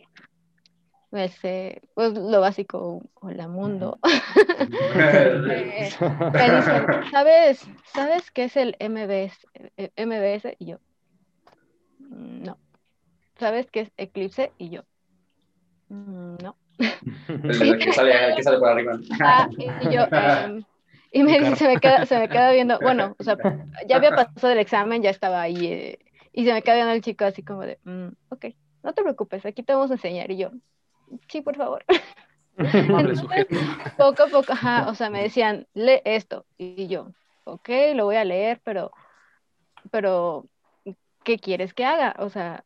este, 1.12 1.82
pues 1.94 2.14
lo 2.14 2.40
básico, 2.40 3.02
hola 3.14 3.48
mundo. 3.48 3.98
me, 4.94 6.56
dicen, 6.56 6.86
¿sabes, 7.10 7.68
¿sabes 7.92 8.30
qué 8.30 8.44
es 8.44 8.56
el 8.56 8.76
MBS? 8.80 9.46
MBS? 9.96 10.56
Y 10.58 10.66
yo, 10.66 10.78
mm, 11.98 12.44
no. 12.44 12.58
¿Sabes 13.38 13.70
qué 13.70 13.80
es 13.80 13.92
Eclipse? 13.96 14.52
Y 14.58 14.70
yo, 14.70 14.82
mm, 15.88 16.36
no. 16.42 16.56
El 17.28 17.78
que 17.78 17.92
sale, 17.92 18.12
que 18.36 18.42
sale 18.42 18.58
por 18.58 18.68
arriba. 18.68 18.98
Ah, 19.20 19.48
y 19.58 19.94
yo, 19.94 20.04
um, 20.06 20.62
y 21.12 21.22
me 21.22 21.38
dice, 21.38 21.56
se 21.56 21.68
me, 21.68 21.76
queda, 21.78 22.06
se 22.06 22.18
me 22.18 22.28
queda 22.28 22.52
viendo, 22.52 22.78
bueno, 22.80 23.14
o 23.18 23.22
sea, 23.22 23.36
ya 23.86 23.96
había 23.96 24.10
pasado 24.12 24.52
el 24.52 24.58
examen, 24.58 25.02
ya 25.02 25.10
estaba 25.10 25.42
ahí, 25.42 25.66
eh, 25.66 25.98
y 26.32 26.46
se 26.46 26.54
me 26.54 26.62
queda 26.62 26.76
viendo 26.76 26.92
el 26.92 27.02
chico 27.02 27.26
así 27.26 27.42
como 27.42 27.60
de, 27.62 27.78
mm, 27.84 28.08
ok, 28.30 28.46
no 28.82 28.94
te 28.94 29.02
preocupes, 29.02 29.44
aquí 29.44 29.62
te 29.62 29.74
vamos 29.74 29.90
a 29.90 29.94
enseñar. 29.94 30.30
Y 30.30 30.38
yo, 30.38 30.50
sí, 31.28 31.40
por 31.42 31.56
favor. 31.56 31.84
poco 33.96 34.22
a 34.22 34.26
poco, 34.26 34.52
ajá, 34.52 34.88
o 34.88 34.94
sea, 34.94 35.10
me 35.10 35.22
decían, 35.22 35.66
lee 35.74 36.00
esto. 36.04 36.44
Y 36.58 36.86
yo, 36.88 37.12
ok, 37.44 37.68
lo 37.94 38.04
voy 38.04 38.16
a 38.16 38.24
leer, 38.24 38.60
pero, 38.64 38.92
pero, 39.90 40.46
¿qué 41.24 41.38
quieres 41.38 41.74
que 41.74 41.84
haga? 41.84 42.14
O 42.18 42.28
sea, 42.28 42.64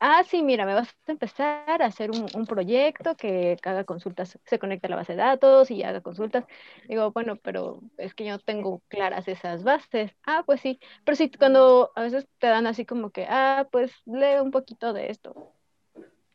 ah, 0.00 0.22
sí, 0.24 0.42
mira, 0.42 0.66
me 0.66 0.74
vas 0.74 0.88
a 1.06 1.12
empezar 1.12 1.82
a 1.82 1.86
hacer 1.86 2.10
un, 2.10 2.26
un, 2.34 2.46
proyecto 2.46 3.16
que 3.16 3.56
haga 3.64 3.84
consultas, 3.84 4.38
se 4.44 4.58
conecte 4.58 4.86
a 4.86 4.90
la 4.90 4.96
base 4.96 5.12
de 5.12 5.18
datos 5.18 5.70
y 5.70 5.82
haga 5.82 6.02
consultas. 6.02 6.44
Digo, 6.88 7.10
bueno, 7.12 7.36
pero 7.36 7.80
es 7.96 8.14
que 8.14 8.26
yo 8.26 8.32
no 8.32 8.38
tengo 8.38 8.82
claras 8.88 9.28
esas 9.28 9.64
bases. 9.64 10.12
Ah, 10.26 10.42
pues 10.44 10.60
sí, 10.60 10.78
pero 11.04 11.16
sí, 11.16 11.30
cuando 11.30 11.92
a 11.96 12.02
veces 12.02 12.26
te 12.38 12.48
dan 12.48 12.66
así 12.66 12.84
como 12.84 13.10
que, 13.10 13.26
ah, 13.28 13.66
pues 13.72 13.92
lee 14.06 14.40
un 14.42 14.50
poquito 14.50 14.92
de 14.92 15.10
esto 15.10 15.55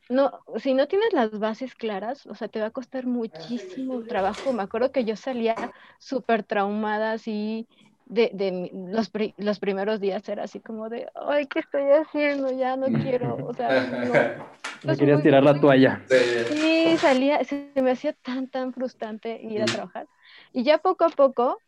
no, 0.09 0.41
si 0.57 0.73
no 0.73 0.87
tienes 0.87 1.13
las 1.13 1.39
bases 1.39 1.75
claras, 1.75 2.25
o 2.27 2.35
sea, 2.35 2.47
te 2.47 2.59
va 2.59 2.67
a 2.67 2.71
costar 2.71 3.05
muchísimo 3.05 4.03
trabajo. 4.05 4.51
Me 4.53 4.63
acuerdo 4.63 4.91
que 4.91 5.05
yo 5.05 5.15
salía 5.15 5.71
súper 5.99 6.43
traumada, 6.43 7.13
así, 7.13 7.67
de, 8.05 8.29
de 8.33 8.71
los, 8.73 9.09
los, 9.37 9.59
primeros 9.59 10.01
días 10.01 10.27
era 10.27 10.43
así 10.43 10.59
como 10.59 10.89
de, 10.89 11.09
ay, 11.15 11.47
¿qué 11.47 11.59
estoy 11.59 11.83
haciendo? 11.91 12.51
Ya 12.57 12.75
no 12.75 12.87
quiero, 12.87 13.37
o 13.47 13.53
sea, 13.53 13.87
no. 13.89 14.13
No 14.83 14.97
querías 14.97 15.21
tirar 15.21 15.43
la 15.43 15.59
toalla. 15.59 16.01
Sí, 16.07 16.97
salía, 16.97 17.43
se 17.43 17.71
me 17.75 17.91
hacía 17.91 18.13
tan, 18.13 18.47
tan 18.47 18.73
frustrante 18.73 19.39
ir 19.39 19.61
a 19.61 19.65
trabajar. 19.65 20.07
Y 20.53 20.63
ya 20.63 20.79
poco 20.79 21.05
a 21.05 21.09
poco, 21.09 21.59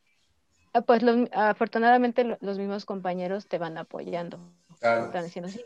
ah, 0.74 0.82
pues 0.82 1.04
afortunadamente 1.32 2.38
los 2.42 2.58
mismos 2.58 2.86
compañeros 2.86 3.48
te 3.48 3.60
van 3.60 3.78
apoyando. 3.78 4.40
Claro. 4.84 5.06
Están 5.06 5.26
diciendo, 5.26 5.50
sí, 5.52 5.66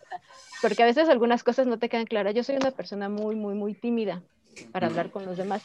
porque 0.61 0.83
a 0.83 0.87
veces 0.87 1.09
algunas 1.09 1.43
cosas 1.43 1.67
no 1.67 1.79
te 1.79 1.89
quedan 1.89 2.05
claras. 2.07 2.35
Yo 2.35 2.43
soy 2.43 2.57
una 2.57 2.71
persona 2.71 3.09
muy, 3.09 3.35
muy, 3.35 3.55
muy 3.55 3.75
tímida 3.75 4.23
para 4.71 4.87
hablar 4.87 5.11
con 5.11 5.25
los 5.25 5.37
demás. 5.37 5.63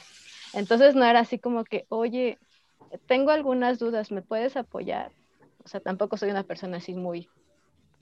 Entonces 0.52 0.94
no 0.96 1.04
era 1.04 1.20
así 1.20 1.38
como 1.40 1.64
que, 1.64 1.86
oye, 1.90 2.38
tengo 3.06 3.30
algunas 3.32 3.78
dudas, 3.78 4.12
¿me 4.12 4.22
puedes 4.22 4.56
apoyar? 4.56 5.12
O 5.64 5.68
sea, 5.68 5.80
tampoco 5.80 6.16
soy 6.18 6.30
una 6.30 6.44
persona 6.44 6.78
así 6.78 6.94
muy, 6.94 7.30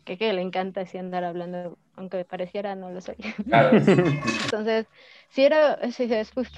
que, 0.05 0.19
que 0.19 0.33
le 0.33 0.43
encanta 0.43 0.83
así 0.83 0.99
andar 0.99 1.25
hablando, 1.25 1.79
aunque 1.95 2.19
me 2.19 2.25
pareciera, 2.25 2.75
no 2.77 2.91
lo 2.91 3.01
soy. 3.01 3.17
Claro. 3.49 3.81
Entonces, 4.45 4.87
sí, 5.31 5.45
era, 5.45 5.91
sí, 5.93 6.09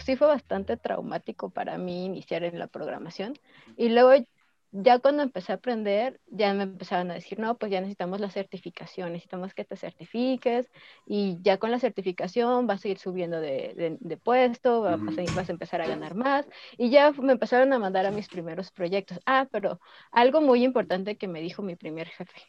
sí, 0.05 0.17
fue 0.17 0.29
bastante 0.29 0.77
traumático 0.77 1.51
para 1.51 1.79
mí 1.79 2.07
iniciar 2.07 2.45
en 2.45 2.59
la 2.59 2.69
programación. 2.69 3.35
Y 3.77 3.91
luego 3.91 4.13
ya 4.73 4.99
cuando 4.99 5.23
empecé 5.23 5.53
a 5.53 5.57
aprender, 5.57 6.19
ya 6.29 6.55
me 6.55 6.63
empezaron 6.63 7.11
a 7.11 7.15
decir, 7.15 7.39
no, 7.39 7.59
pues 7.59 7.71
ya 7.71 7.81
necesitamos 7.81 8.21
la 8.21 8.31
certificación, 8.31 9.13
necesitamos 9.13 9.53
que 9.53 9.67
te 9.67 9.77
certifiques 9.77 10.71
y 11.07 11.39
ya 11.43 11.59
con 11.59 11.71
la 11.71 11.79
certificación 11.79 12.67
vas 12.67 12.83
a 12.85 12.89
ir 12.89 12.99
subiendo 12.99 13.39
de, 13.39 13.99
de, 14.01 14.17
puesto, 14.17 14.81
vas, 14.81 14.95
a, 14.95 15.35
vas, 15.35 15.49
a, 15.51 15.53
empezar 15.53 15.83
a 15.83 15.87
ganar 15.87 16.15
más 16.15 16.49
y 16.79 16.89
ya 16.89 17.13
me 17.13 17.33
empezaron 17.33 17.73
a 17.75 17.79
mandar 17.79 18.07
a 18.07 18.11
mis 18.11 18.29
primeros 18.29 18.71
proyectos. 18.71 19.21
Ah, 19.27 19.47
pero 19.51 19.79
algo 20.11 20.41
muy 20.41 20.65
importante 20.65 21.19
que 21.19 21.29
me 21.29 21.43
dijo 21.43 21.63
mi 21.63 21.77
primer 21.77 22.09
jefe. 22.09 22.41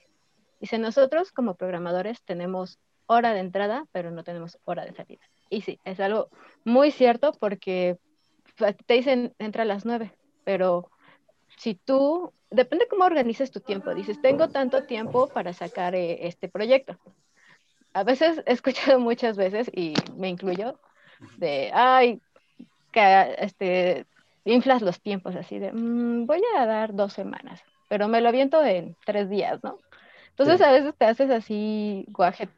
Dice, 0.62 0.77
nosotros 0.77 1.33
como 1.33 1.55
programadores 1.55 2.23
tenemos 2.23 2.79
hora 3.05 3.33
de 3.33 3.41
entrada, 3.41 3.86
pero 3.91 4.12
no 4.12 4.23
tenemos 4.23 4.57
hora 4.63 4.86
de 4.86 4.93
salida. 4.93 5.21
Y 5.49 5.62
sí, 5.62 5.77
es 5.83 5.99
algo 5.99 6.29
muy 6.63 6.91
cierto 6.91 7.33
porque 7.33 7.97
pues, 8.57 8.77
te 8.86 8.93
dicen 8.93 9.33
entra 9.39 9.63
a 9.63 9.65
las 9.65 9.83
nueve, 9.83 10.13
pero 10.45 10.89
si 11.63 11.76
tú, 11.76 12.34
depende 12.52 12.89
cómo 12.89 13.06
organices 13.06 13.49
tu 13.49 13.62
tiempo, 13.62 13.95
dices, 13.95 14.21
tengo 14.21 14.49
tanto 14.49 14.84
tiempo 14.84 15.30
para 15.30 15.54
sacar 15.54 15.95
eh, 15.95 16.28
este 16.28 16.49
proyecto. 16.49 16.97
A 17.93 18.04
veces 18.04 18.43
he 18.45 18.52
escuchado 18.52 18.99
muchas 18.99 19.38
veces, 19.38 19.71
y 19.73 19.93
me 20.17 20.28
incluyo, 20.28 20.78
de, 21.38 21.71
ay, 21.73 22.21
que, 22.91 23.36
este, 23.38 24.06
inflas 24.43 24.82
los 24.82 24.99
tiempos 24.99 25.38
así 25.38 25.58
de, 25.58 25.71
mm, 25.71 26.26
voy 26.26 26.41
a 26.58 26.65
dar 26.65 26.93
dos 26.93 27.13
semanas, 27.13 27.63
pero 27.88 28.10
me 28.10 28.19
lo 28.19 28.28
aviento 28.28 28.62
en 28.62 28.97
tres 29.06 29.30
días, 29.30 29.63
¿no? 29.63 29.80
Entonces 30.32 30.60
a 30.60 30.71
veces 30.71 30.93
te 30.97 31.06
haces 31.06 31.30
así 31.30 32.06
guaje 32.10 32.49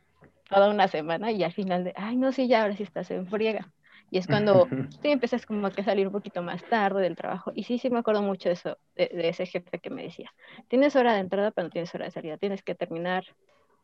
toda 0.50 0.72
una 0.72 0.88
semana 0.88 1.32
y 1.32 1.44
al 1.44 1.54
final 1.54 1.84
de, 1.84 1.94
ay, 1.96 2.16
no, 2.16 2.32
sí, 2.32 2.48
ya 2.48 2.64
ahora 2.64 2.76
sí 2.76 2.82
estás 2.82 3.12
en 3.12 3.28
friega. 3.28 3.72
Y 4.12 4.18
es 4.18 4.28
cuando 4.28 4.68
sí 5.02 5.10
empiezas 5.10 5.46
como 5.46 5.70
que 5.72 5.82
a 5.82 5.86
salir 5.86 6.08
un 6.08 6.14
poquito 6.14 6.42
más 6.42 6.64
tarde 6.70 7.02
del 7.02 7.16
trabajo. 7.16 7.52
Y 7.56 7.64
sí, 7.64 7.80
sí 7.80 7.90
me 7.90 8.00
acuerdo 8.00 8.22
mucho 8.22 8.50
de 8.50 8.54
eso, 8.54 8.78
de, 8.96 9.10
ese 9.30 9.46
jefe 9.46 9.80
que 9.80 9.90
me 9.90 10.04
decía, 10.04 10.32
tienes 10.68 10.96
hora 10.96 11.14
de 11.14 11.20
entrada, 11.20 11.52
pero 11.52 11.68
no 11.68 11.72
tienes 11.72 11.94
hora 11.96 12.06
de 12.06 12.12
salida. 12.12 12.38
Tienes 12.38 12.64
que 12.64 12.76
terminar 12.76 13.26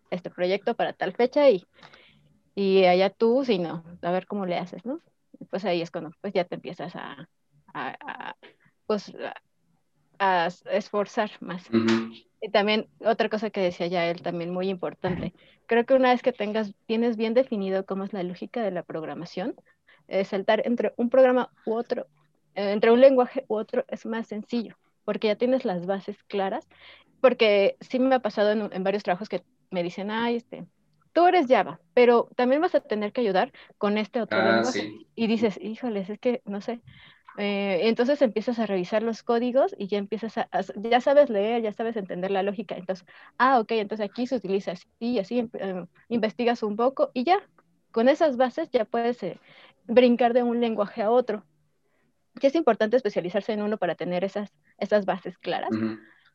este 0.10 0.30
proyecto 0.30 0.76
para 0.76 0.94
tal 0.94 1.14
fecha 1.14 1.50
y, 1.50 1.66
y 2.56 2.86
allá 2.86 3.10
tú, 3.10 3.44
si 3.46 3.60
no, 3.60 3.84
a 4.02 4.12
ver 4.12 4.28
cómo 4.28 4.46
le 4.46 4.58
haces, 4.58 4.86
¿no? 4.86 5.02
pues 5.50 5.66
ahí 5.66 5.82
es 5.82 5.92
cuando 5.92 6.12
pues 6.22 6.34
ya 6.34 6.46
te 6.46 6.56
empiezas 6.56 6.96
a, 6.96 7.30
a, 7.74 8.36
pues, 8.86 9.14
a, 10.20 10.48
esforzar 10.72 11.32
más. 11.40 11.68
Y 12.42 12.50
también 12.50 12.88
otra 13.00 13.30
cosa 13.30 13.50
que 13.50 13.62
decía 13.62 13.88
ya 13.88 14.10
él, 14.10 14.22
también 14.22 14.52
muy 14.52 14.70
importante. 14.70 15.34
Creo 15.68 15.86
que 15.86 15.94
una 15.94 16.12
vez 16.12 16.22
que 16.22 16.34
tengas, 16.34 16.74
tienes 16.86 17.18
bien 17.18 17.34
definido 17.34 17.86
cómo 17.86 18.04
es 18.04 18.14
la 18.14 18.24
lógica 18.24 18.62
de 18.62 18.72
la 18.72 18.84
programación, 18.84 19.56
eh, 20.12 20.26
saltar 20.26 20.62
entre 20.66 20.94
un 20.98 21.10
programa 21.10 21.50
u 21.66 21.74
otro, 21.74 22.06
eh, 22.54 22.74
entre 22.74 22.92
un 22.92 23.00
lenguaje 23.00 23.46
u 23.48 23.56
otro 23.56 23.86
es 23.88 24.06
más 24.06 24.28
sencillo, 24.28 24.76
porque 25.06 25.28
ya 25.28 25.38
tienes 25.38 25.64
las 25.64 25.86
bases 25.86 26.22
claras, 26.26 26.68
porque 27.22 27.78
sí 27.80 27.98
me 27.98 28.14
ha 28.14 28.20
pasado 28.20 28.52
en, 28.52 28.84
varios 28.84 29.04
trabajos 29.04 29.30
que 29.30 29.42
me 29.70 29.84
dicen, 29.84 30.12
ay, 30.12 30.36
este, 30.36 30.66
tú 31.14 31.28
eres 31.28 31.48
Java, 31.48 31.80
pero 31.94 32.28
también 32.36 32.60
vas 32.60 32.76
a 32.76 32.82
tener 32.82 33.14
que 33.14 33.22
ayudar 33.22 33.54
con 33.78 33.98
este 33.98 34.22
otro 34.22 34.38
ah, 34.38 34.56
lenguaje. 34.56 34.92
Y 35.16 35.28
dices, 35.28 35.58
híjoles, 35.62 36.10
es 36.10 36.20
que 36.20 36.42
no 36.44 36.60
sé. 36.60 36.82
Eh, 37.38 37.80
entonces 37.84 38.22
empiezas 38.22 38.60
a 38.60 38.66
revisar 38.66 39.04
los 39.04 39.24
códigos 39.24 39.74
y 39.78 39.88
ya 39.88 39.98
empiezas 39.98 40.38
a, 40.38 40.50
ya 40.76 41.00
sabes 41.00 41.30
leer, 41.30 41.62
ya 41.62 41.72
sabes 41.72 41.96
entender 41.96 42.32
la 42.32 42.44
lógica. 42.44 42.76
Entonces, 42.76 43.08
ah, 43.38 43.62
ok, 43.62 43.72
entonces 43.72 44.10
aquí 44.10 44.28
se 44.28 44.36
utiliza 44.36 44.74
así 44.74 44.88
y 45.00 45.20
así, 45.20 45.50
investigas 46.10 46.64
un 46.64 46.76
poco 46.76 47.12
y 47.14 47.24
ya, 47.24 47.40
con 47.92 48.10
esas 48.10 48.38
bases 48.38 48.70
ya 48.72 48.86
puedes 48.86 49.24
brincar 49.94 50.34
de 50.34 50.44
un 50.44 50.62
lenguaje 50.62 51.02
a 51.02 51.12
otro. 51.12 51.46
Y 52.42 52.48
es 52.48 52.56
importante 52.56 52.96
especializarse 52.96 53.54
en 53.54 53.62
uno 53.62 53.78
para 53.78 53.96
tener 53.96 54.24
esas, 54.24 54.52
esas 54.78 55.06
bases 55.06 55.38
claras, 55.38 55.72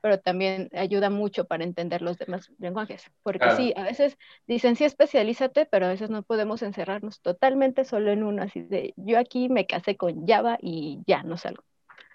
pero 0.02 0.20
también 0.20 0.68
ayuda 0.74 1.08
mucho 1.08 1.46
para 1.46 1.64
entender 1.64 2.02
los 2.02 2.18
demás 2.18 2.52
lenguajes. 2.58 3.10
Porque 3.22 3.50
sí, 3.52 3.72
a 3.76 3.82
veces 3.82 4.18
dicen 4.46 4.76
sí, 4.76 4.84
especialízate, 4.84 5.66
pero 5.66 5.86
a 5.86 5.88
veces 5.88 6.10
no 6.10 6.22
podemos 6.22 6.62
encerrarnos 6.62 7.20
totalmente 7.22 7.84
solo 7.84 8.10
en 8.10 8.24
uno. 8.24 8.42
Así 8.42 8.60
de, 8.60 8.92
yo 8.96 9.18
aquí 9.18 9.48
me 9.48 9.66
casé 9.66 9.96
con 9.96 10.26
Java 10.26 10.58
y 10.60 11.00
ya 11.06 11.22
no 11.22 11.38
salgo. 11.38 11.64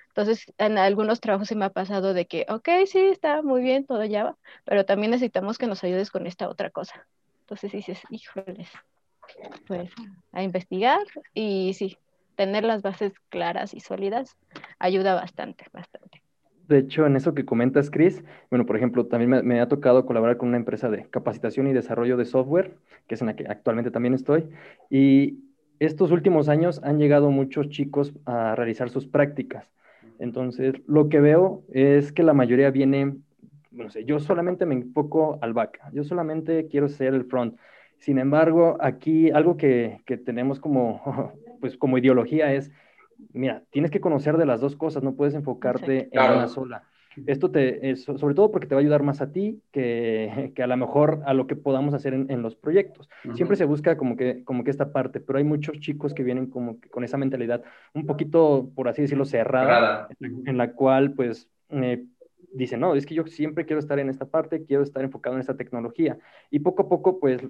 Entonces, 0.09 0.45
en 0.57 0.77
algunos 0.77 1.21
trabajos 1.21 1.47
se 1.47 1.55
me 1.55 1.65
ha 1.65 1.69
pasado 1.69 2.13
de 2.13 2.27
que, 2.27 2.45
ok, 2.49 2.69
sí, 2.85 2.99
está 2.99 3.41
muy 3.41 3.61
bien 3.61 3.85
todo 3.85 4.03
Java, 4.09 4.37
pero 4.63 4.85
también 4.85 5.11
necesitamos 5.11 5.57
que 5.57 5.67
nos 5.67 5.83
ayudes 5.83 6.11
con 6.11 6.27
esta 6.27 6.49
otra 6.49 6.69
cosa. 6.69 7.07
Entonces 7.41 7.71
dices, 7.71 8.01
híjoles, 8.09 8.69
pues 9.67 9.91
a 10.31 10.43
investigar 10.43 11.01
y 11.33 11.73
sí, 11.73 11.97
tener 12.35 12.63
las 12.63 12.81
bases 12.81 13.13
claras 13.29 13.73
y 13.73 13.79
sólidas 13.79 14.37
ayuda 14.79 15.13
bastante, 15.13 15.65
bastante. 15.73 16.21
De 16.67 16.79
hecho, 16.79 17.05
en 17.05 17.17
eso 17.17 17.33
que 17.33 17.43
comentas, 17.43 17.91
Chris, 17.91 18.23
bueno, 18.49 18.65
por 18.65 18.77
ejemplo, 18.77 19.05
también 19.05 19.45
me, 19.45 19.59
ha 19.59 19.67
tocado 19.67 20.05
colaborar 20.05 20.37
con 20.37 20.47
una 20.47 20.57
empresa 20.57 20.89
de 20.89 21.05
capacitación 21.09 21.67
y 21.67 21.73
desarrollo 21.73 22.15
de 22.15 22.25
software, 22.25 22.77
que 23.07 23.15
es 23.15 23.21
en 23.21 23.27
la 23.27 23.35
que 23.35 23.45
actualmente 23.45 23.91
también 23.91 24.13
estoy, 24.13 24.47
y 24.89 25.39
estos 25.79 26.11
últimos 26.11 26.47
años 26.47 26.79
han 26.83 26.97
llegado 26.97 27.29
muchos 27.29 27.69
chicos 27.69 28.13
a 28.25 28.55
realizar 28.55 28.89
sus 28.89 29.05
prácticas. 29.05 29.69
Entonces, 30.17 30.75
lo 30.87 31.09
que 31.09 31.19
veo 31.19 31.63
es 31.73 32.13
que 32.13 32.23
la 32.23 32.33
mayoría 32.33 32.71
viene, 32.71 33.17
no 33.71 33.89
sé, 33.89 34.05
yo 34.05 34.19
solamente 34.19 34.65
me 34.65 34.75
enfoco 34.75 35.39
al 35.41 35.53
back, 35.53 35.81
yo 35.91 36.03
solamente 36.03 36.67
quiero 36.69 36.87
ser 36.87 37.13
el 37.15 37.25
front, 37.25 37.57
sin 38.01 38.17
embargo, 38.17 38.77
aquí 38.79 39.29
algo 39.29 39.57
que, 39.57 40.01
tenemos 40.25 40.59
como, 40.59 41.33
pues, 41.61 41.77
como 41.77 41.99
ideología 41.99 42.51
es, 42.51 42.71
mira, 43.31 43.63
tienes 43.69 43.91
que 43.91 44.01
conocer 44.01 44.37
de 44.37 44.47
las 44.47 44.59
dos 44.59 44.75
cosas, 44.75 45.03
no 45.03 45.15
puedes 45.15 45.35
enfocarte 45.35 46.09
en 46.11 46.19
una 46.19 46.47
sola. 46.47 46.83
Esto 47.27 47.51
te, 47.51 47.95
sobre 47.97 48.33
todo 48.33 48.51
porque 48.51 48.65
te 48.67 48.73
va 48.73 48.79
a 48.79 48.81
ayudar 48.81 49.03
más 49.03 49.21
a 49.21 49.31
ti 49.31 49.61
que, 49.71 50.51
que 50.55 50.63
a 50.63 50.67
lo 50.67 50.77
mejor 50.77 51.21
a 51.25 51.33
lo 51.35 51.45
que 51.45 51.55
podamos 51.55 51.93
hacer 51.93 52.15
en, 52.15 52.41
los 52.41 52.55
proyectos. 52.55 53.07
Siempre 53.35 53.55
se 53.55 53.65
busca 53.65 53.97
como 53.97 54.17
que, 54.17 54.43
como 54.45 54.63
que 54.63 54.71
esta 54.71 54.91
parte, 54.91 55.19
pero 55.19 55.37
hay 55.37 55.43
muchos 55.43 55.79
chicos 55.79 56.15
que 56.15 56.23
vienen 56.23 56.47
como 56.47 56.79
que 56.79 56.89
con 56.89 57.03
esa 57.03 57.17
mentalidad 57.17 57.61
un 57.93 58.07
poquito, 58.07 58.71
por 58.73 58.87
así 58.87 59.03
decirlo, 59.03 59.25
cerrada, 59.25 60.07
en, 60.19 60.57
la, 60.57 60.71
cual 60.71 61.13
pues 61.13 61.49
eh, 61.69 62.03
dicen, 62.51 62.79
no, 62.79 62.95
es 62.95 63.05
que 63.05 63.13
yo 63.13 63.27
siempre 63.27 63.65
quiero 63.65 63.79
estar 63.79 63.99
en 63.99 64.09
esta 64.09 64.25
parte, 64.25 64.65
quiero 64.65 64.81
estar 64.81 65.03
enfocado 65.03 65.35
en 65.35 65.41
esta 65.41 65.55
tecnología. 65.55 66.17
Y 66.49 66.59
poco 66.59 66.83
a 66.83 66.89
poco, 66.89 67.19
pues 67.19 67.41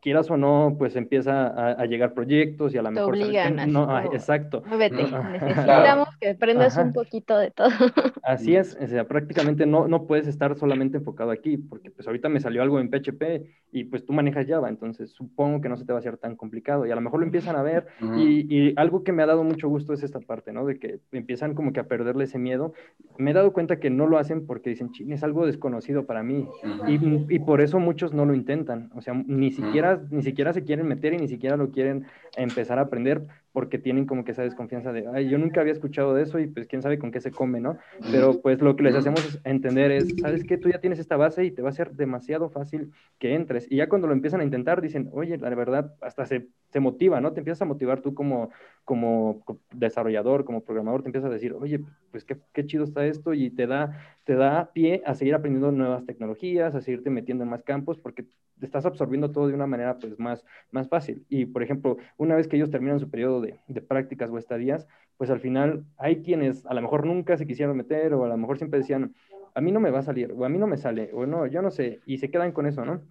quieras 0.00 0.30
o 0.30 0.36
no, 0.36 0.76
pues 0.78 0.96
empieza 0.96 1.46
a, 1.46 1.84
llegar 1.86 2.14
proyectos 2.14 2.74
y 2.74 2.78
a 2.78 2.82
lo 2.82 2.90
mejor... 2.90 3.14
Te 3.14 3.22
obligan, 3.22 3.72
no, 3.72 4.00
exacto. 4.12 4.62
necesitamos 4.68 6.08
que 6.20 6.30
aprendas 6.30 6.76
un 6.76 6.92
poquito 6.92 7.38
de 7.38 7.50
todo. 7.50 7.68
Así 8.22 8.56
es, 8.56 8.76
o 8.80 8.86
sea, 8.86 9.06
prácticamente 9.06 9.66
no, 9.66 9.88
no 9.88 10.06
puedes 10.06 10.26
estar 10.26 10.56
solamente 10.56 10.98
enfocado 10.98 11.30
aquí, 11.30 11.56
porque 11.58 11.90
pues 11.90 12.06
ahorita 12.06 12.28
me 12.28 12.40
salió 12.40 12.62
algo 12.62 12.80
en 12.80 12.90
PHP 12.90 13.46
y 13.72 13.84
pues 13.84 14.04
tú 14.04 14.12
manejas 14.12 14.46
Java, 14.46 14.68
entonces 14.68 15.10
supongo 15.10 15.60
que 15.60 15.68
no 15.68 15.76
se 15.76 15.84
te 15.84 15.92
va 15.92 15.98
a 15.98 16.00
hacer 16.00 16.16
tan 16.16 16.36
complicado 16.36 16.86
y 16.86 16.90
a 16.90 16.94
lo 16.94 17.00
mejor 17.00 17.20
lo 17.20 17.26
empiezan 17.26 17.56
a 17.56 17.62
ver 17.62 17.86
y, 18.16 18.46
y, 18.48 18.72
algo 18.76 19.04
que 19.04 19.12
me 19.12 19.22
ha 19.22 19.26
dado 19.26 19.44
mucho 19.44 19.68
gusto 19.68 19.92
es 19.92 20.02
esta 20.02 20.20
parte, 20.20 20.52
¿no? 20.52 20.64
De 20.64 20.78
que 20.78 21.00
empiezan 21.12 21.54
como 21.54 21.72
que 21.72 21.80
a 21.80 21.84
perderle 21.84 22.24
ese 22.24 22.38
miedo. 22.38 22.72
Me 23.18 23.32
he 23.32 23.34
dado 23.34 23.52
cuenta 23.52 23.78
que 23.78 23.90
no 23.90 24.06
lo 24.06 24.18
hacen 24.18 24.46
porque 24.46 24.70
dicen, 24.70 24.90
es 25.08 25.22
algo 25.22 25.46
desconocido 25.46 26.06
para 26.06 26.22
mí 26.22 26.48
y, 26.86 27.34
y 27.34 27.38
por 27.40 27.60
eso 27.60 27.78
muchos 27.78 28.14
no 28.14 28.24
lo 28.24 28.34
intentan, 28.34 28.90
o 28.94 29.02
sea, 29.02 29.14
ni 29.26 29.50
siquiera 29.50 29.89
ni 30.10 30.22
siquiera 30.22 30.52
se 30.52 30.64
quieren 30.64 30.86
meter 30.86 31.12
y 31.14 31.18
ni 31.18 31.28
siquiera 31.28 31.56
lo 31.56 31.70
quieren 31.70 32.06
empezar 32.36 32.78
a 32.78 32.82
aprender 32.82 33.26
porque 33.52 33.78
tienen 33.78 34.06
como 34.06 34.24
que 34.24 34.32
esa 34.32 34.42
desconfianza 34.42 34.92
de, 34.92 35.06
ay, 35.12 35.28
yo 35.28 35.38
nunca 35.38 35.60
había 35.60 35.72
escuchado 35.72 36.14
de 36.14 36.22
eso 36.22 36.38
y 36.38 36.46
pues 36.46 36.66
quién 36.66 36.82
sabe 36.82 36.98
con 36.98 37.10
qué 37.10 37.20
se 37.20 37.32
come, 37.32 37.60
¿no? 37.60 37.78
Pero 38.10 38.40
pues 38.40 38.60
lo 38.60 38.76
que 38.76 38.84
les 38.84 38.94
hacemos 38.94 39.40
entender 39.44 39.90
es, 39.90 40.14
¿sabes 40.20 40.44
qué? 40.44 40.56
Tú 40.56 40.68
ya 40.68 40.80
tienes 40.80 40.98
esta 40.98 41.16
base 41.16 41.44
y 41.44 41.50
te 41.50 41.62
va 41.62 41.70
a 41.70 41.72
ser 41.72 41.92
demasiado 41.92 42.48
fácil 42.50 42.92
que 43.18 43.34
entres. 43.34 43.66
Y 43.70 43.76
ya 43.76 43.88
cuando 43.88 44.06
lo 44.06 44.12
empiezan 44.12 44.40
a 44.40 44.44
intentar 44.44 44.80
dicen, 44.80 45.08
oye, 45.12 45.36
la 45.36 45.54
verdad, 45.54 45.94
hasta 46.00 46.26
se, 46.26 46.48
se 46.68 46.80
motiva, 46.80 47.20
¿no? 47.20 47.32
Te 47.32 47.40
empiezas 47.40 47.62
a 47.62 47.66
motivar 47.66 48.00
tú 48.00 48.14
como, 48.14 48.50
como 48.84 49.42
desarrollador, 49.72 50.44
como 50.44 50.62
programador, 50.62 51.02
te 51.02 51.08
empiezas 51.08 51.30
a 51.30 51.34
decir, 51.34 51.52
oye, 51.52 51.80
pues 52.12 52.24
qué, 52.24 52.38
qué 52.52 52.66
chido 52.66 52.84
está 52.84 53.04
esto 53.06 53.34
y 53.34 53.50
te 53.50 53.66
da, 53.66 53.98
te 54.24 54.34
da 54.34 54.70
pie 54.72 55.02
a 55.04 55.14
seguir 55.14 55.34
aprendiendo 55.34 55.72
nuevas 55.72 56.06
tecnologías, 56.06 56.74
a 56.74 56.80
seguirte 56.80 57.10
metiendo 57.10 57.44
en 57.44 57.50
más 57.50 57.64
campos 57.64 57.98
porque 57.98 58.26
te 58.60 58.66
estás 58.66 58.86
absorbiendo 58.86 59.30
todo 59.32 59.48
de 59.48 59.54
una 59.54 59.66
manera 59.66 59.98
pues 59.98 60.18
más, 60.18 60.44
más 60.70 60.88
fácil. 60.88 61.24
Y 61.28 61.46
por 61.46 61.62
ejemplo, 61.62 61.96
una 62.16 62.36
vez 62.36 62.46
que 62.46 62.56
ellos 62.56 62.70
terminan 62.70 63.00
su 63.00 63.10
periodo 63.10 63.40
de, 63.40 63.49
de, 63.68 63.80
prácticas 63.82 64.30
o 64.30 64.38
estadías, 64.38 64.86
pues 65.16 65.30
al 65.30 65.40
final 65.40 65.84
hay 65.96 66.22
quienes 66.22 66.64
a 66.66 66.74
lo 66.74 66.82
mejor 66.82 67.06
nunca 67.06 67.36
se 67.36 67.46
quisieron 67.46 67.76
meter 67.76 68.14
o 68.14 68.24
a 68.24 68.28
lo 68.28 68.36
mejor 68.36 68.58
siempre 68.58 68.80
decían, 68.80 69.14
a 69.54 69.60
mí 69.60 69.72
no 69.72 69.80
me 69.80 69.90
va 69.90 70.00
a 70.00 70.02
salir 70.02 70.32
o 70.32 70.44
a 70.44 70.48
mí 70.48 70.58
no 70.58 70.66
me 70.66 70.76
sale 70.76 71.10
o 71.12 71.26
no, 71.26 71.46
yo 71.46 71.62
no 71.62 71.70
sé, 71.70 72.00
y 72.06 72.18
se 72.18 72.30
quedan 72.30 72.52
con 72.52 72.66
eso, 72.66 72.84
¿no? 72.84 73.02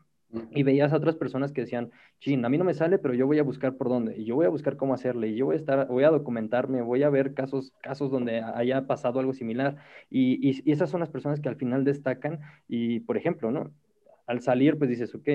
Y 0.51 0.61
veías 0.61 0.93
a 0.93 0.97
otras 0.97 1.15
personas 1.15 1.51
que 1.51 1.61
decían, 1.61 1.89
chin, 2.19 2.45
a 2.45 2.49
mí 2.49 2.57
no 2.59 2.63
me 2.63 2.75
sale, 2.75 2.99
pero 2.99 3.15
yo 3.15 3.25
voy 3.25 3.39
a 3.39 3.43
buscar 3.43 3.77
por 3.77 3.89
dónde, 3.89 4.15
y 4.15 4.25
yo 4.25 4.35
voy 4.35 4.45
a 4.45 4.49
buscar 4.49 4.77
cómo 4.77 4.93
hacerle, 4.93 5.29
y 5.29 5.35
yo 5.35 5.47
voy 5.47 5.55
a 5.55 5.57
estar, 5.57 5.87
voy 5.87 6.03
a 6.03 6.11
documentarme, 6.11 6.83
voy 6.83 7.01
a 7.01 7.09
ver 7.09 7.33
casos, 7.33 7.73
casos 7.81 8.11
donde 8.11 8.41
haya 8.41 8.85
pasado 8.85 9.19
algo 9.19 9.33
similar, 9.33 9.77
y, 10.07 10.47
y, 10.47 10.61
y 10.63 10.71
esas 10.71 10.91
son 10.91 10.99
las 10.99 11.09
personas 11.09 11.39
que 11.39 11.49
al 11.49 11.55
final 11.55 11.83
destacan, 11.83 12.41
y 12.67 12.99
por 12.99 13.17
ejemplo, 13.17 13.49
¿no? 13.49 13.71
Al 14.27 14.41
salir, 14.41 14.77
pues 14.77 14.91
dices, 14.91 15.15
ok, 15.15 15.27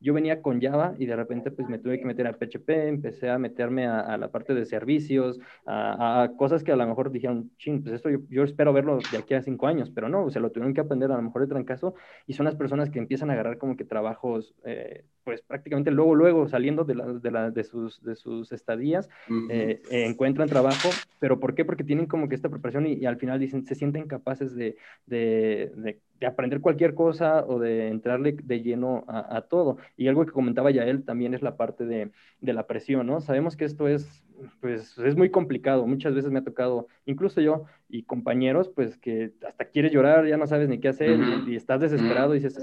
yo 0.00 0.14
venía 0.14 0.42
con 0.42 0.60
Java 0.60 0.94
y 0.98 1.06
de 1.06 1.16
repente 1.16 1.50
pues 1.50 1.68
me 1.68 1.78
tuve 1.78 1.98
que 1.98 2.04
meter 2.04 2.26
a 2.26 2.32
PHP, 2.32 2.68
empecé 2.88 3.30
a 3.30 3.38
meterme 3.38 3.86
a, 3.86 4.16
la 4.16 4.30
parte 4.30 4.54
de 4.54 4.64
servicios, 4.64 5.40
a, 5.66 6.30
cosas 6.36 6.62
que 6.62 6.72
a 6.72 6.76
lo 6.76 6.86
mejor 6.86 7.10
dijeron, 7.10 7.50
ching, 7.58 7.82
pues 7.82 7.94
esto 7.94 8.08
yo, 8.28 8.44
espero 8.44 8.72
verlo 8.72 8.98
de 9.10 9.18
aquí 9.18 9.34
a 9.34 9.42
cinco 9.42 9.66
años, 9.66 9.90
pero 9.90 10.08
no, 10.08 10.30
se 10.30 10.40
lo 10.40 10.50
tuvieron 10.50 10.74
que 10.74 10.80
aprender 10.80 11.10
a 11.10 11.16
lo 11.16 11.22
mejor 11.22 11.42
de 11.42 11.48
trancazo 11.48 11.94
y 12.26 12.34
son 12.34 12.44
las 12.44 12.54
personas 12.54 12.90
que 12.90 12.98
empiezan 12.98 13.30
a 13.30 13.32
agarrar 13.32 13.58
como 13.58 13.76
que 13.76 13.84
trabajos, 13.84 14.54
eh, 14.64 15.04
pues 15.24 15.42
prácticamente 15.42 15.90
luego, 15.90 16.14
luego 16.14 16.48
saliendo 16.48 16.84
de, 16.84 16.94
de, 16.94 17.50
de, 17.50 17.64
sus, 17.64 18.02
de 18.02 18.14
sus 18.14 18.52
estadías, 18.52 19.08
eh, 19.50 19.82
encuentran 19.90 20.48
trabajo, 20.48 20.90
pero 21.18 21.40
¿por 21.40 21.54
qué? 21.54 21.64
Porque 21.64 21.84
tienen 21.84 22.06
como 22.06 22.28
que 22.28 22.34
esta 22.34 22.48
preparación 22.48 22.86
y, 22.86 23.04
al 23.04 23.16
final 23.16 23.40
dicen, 23.40 23.66
se 23.66 23.74
sienten 23.74 24.06
capaces 24.06 24.54
de, 24.54 24.76
de 25.06 25.98
de 26.20 26.26
aprender 26.26 26.60
cualquier 26.60 26.94
cosa 26.94 27.44
o 27.46 27.58
de 27.58 27.88
entrarle 27.88 28.36
de 28.42 28.62
lleno 28.62 29.04
a, 29.06 29.42
todo. 29.42 29.78
Y 29.96 30.08
algo 30.08 30.26
que 30.26 30.32
comentaba 30.32 30.70
ya 30.70 30.84
él 30.84 31.04
también 31.04 31.34
es 31.34 31.42
la 31.42 31.56
parte 31.56 31.84
de, 31.84 32.10
de, 32.40 32.52
la 32.52 32.66
presión, 32.66 33.06
¿no? 33.06 33.20
Sabemos 33.20 33.56
que 33.56 33.64
esto 33.64 33.86
es, 33.86 34.24
pues, 34.60 34.98
es 34.98 35.16
muy 35.16 35.30
complicado. 35.30 35.86
Muchas 35.86 36.14
veces 36.14 36.30
me 36.30 36.40
ha 36.40 36.44
tocado, 36.44 36.88
incluso 37.06 37.40
yo 37.40 37.64
y 37.88 38.02
compañeros, 38.02 38.68
pues, 38.68 38.98
que 38.98 39.32
hasta 39.46 39.66
quieres 39.66 39.92
llorar, 39.92 40.26
ya 40.26 40.36
no 40.36 40.46
sabes 40.46 40.68
ni 40.68 40.78
qué 40.78 40.88
hacer 40.88 41.18
y, 41.46 41.54
estás 41.56 41.80
desesperado 41.80 42.34
y 42.34 42.40
dices, 42.40 42.58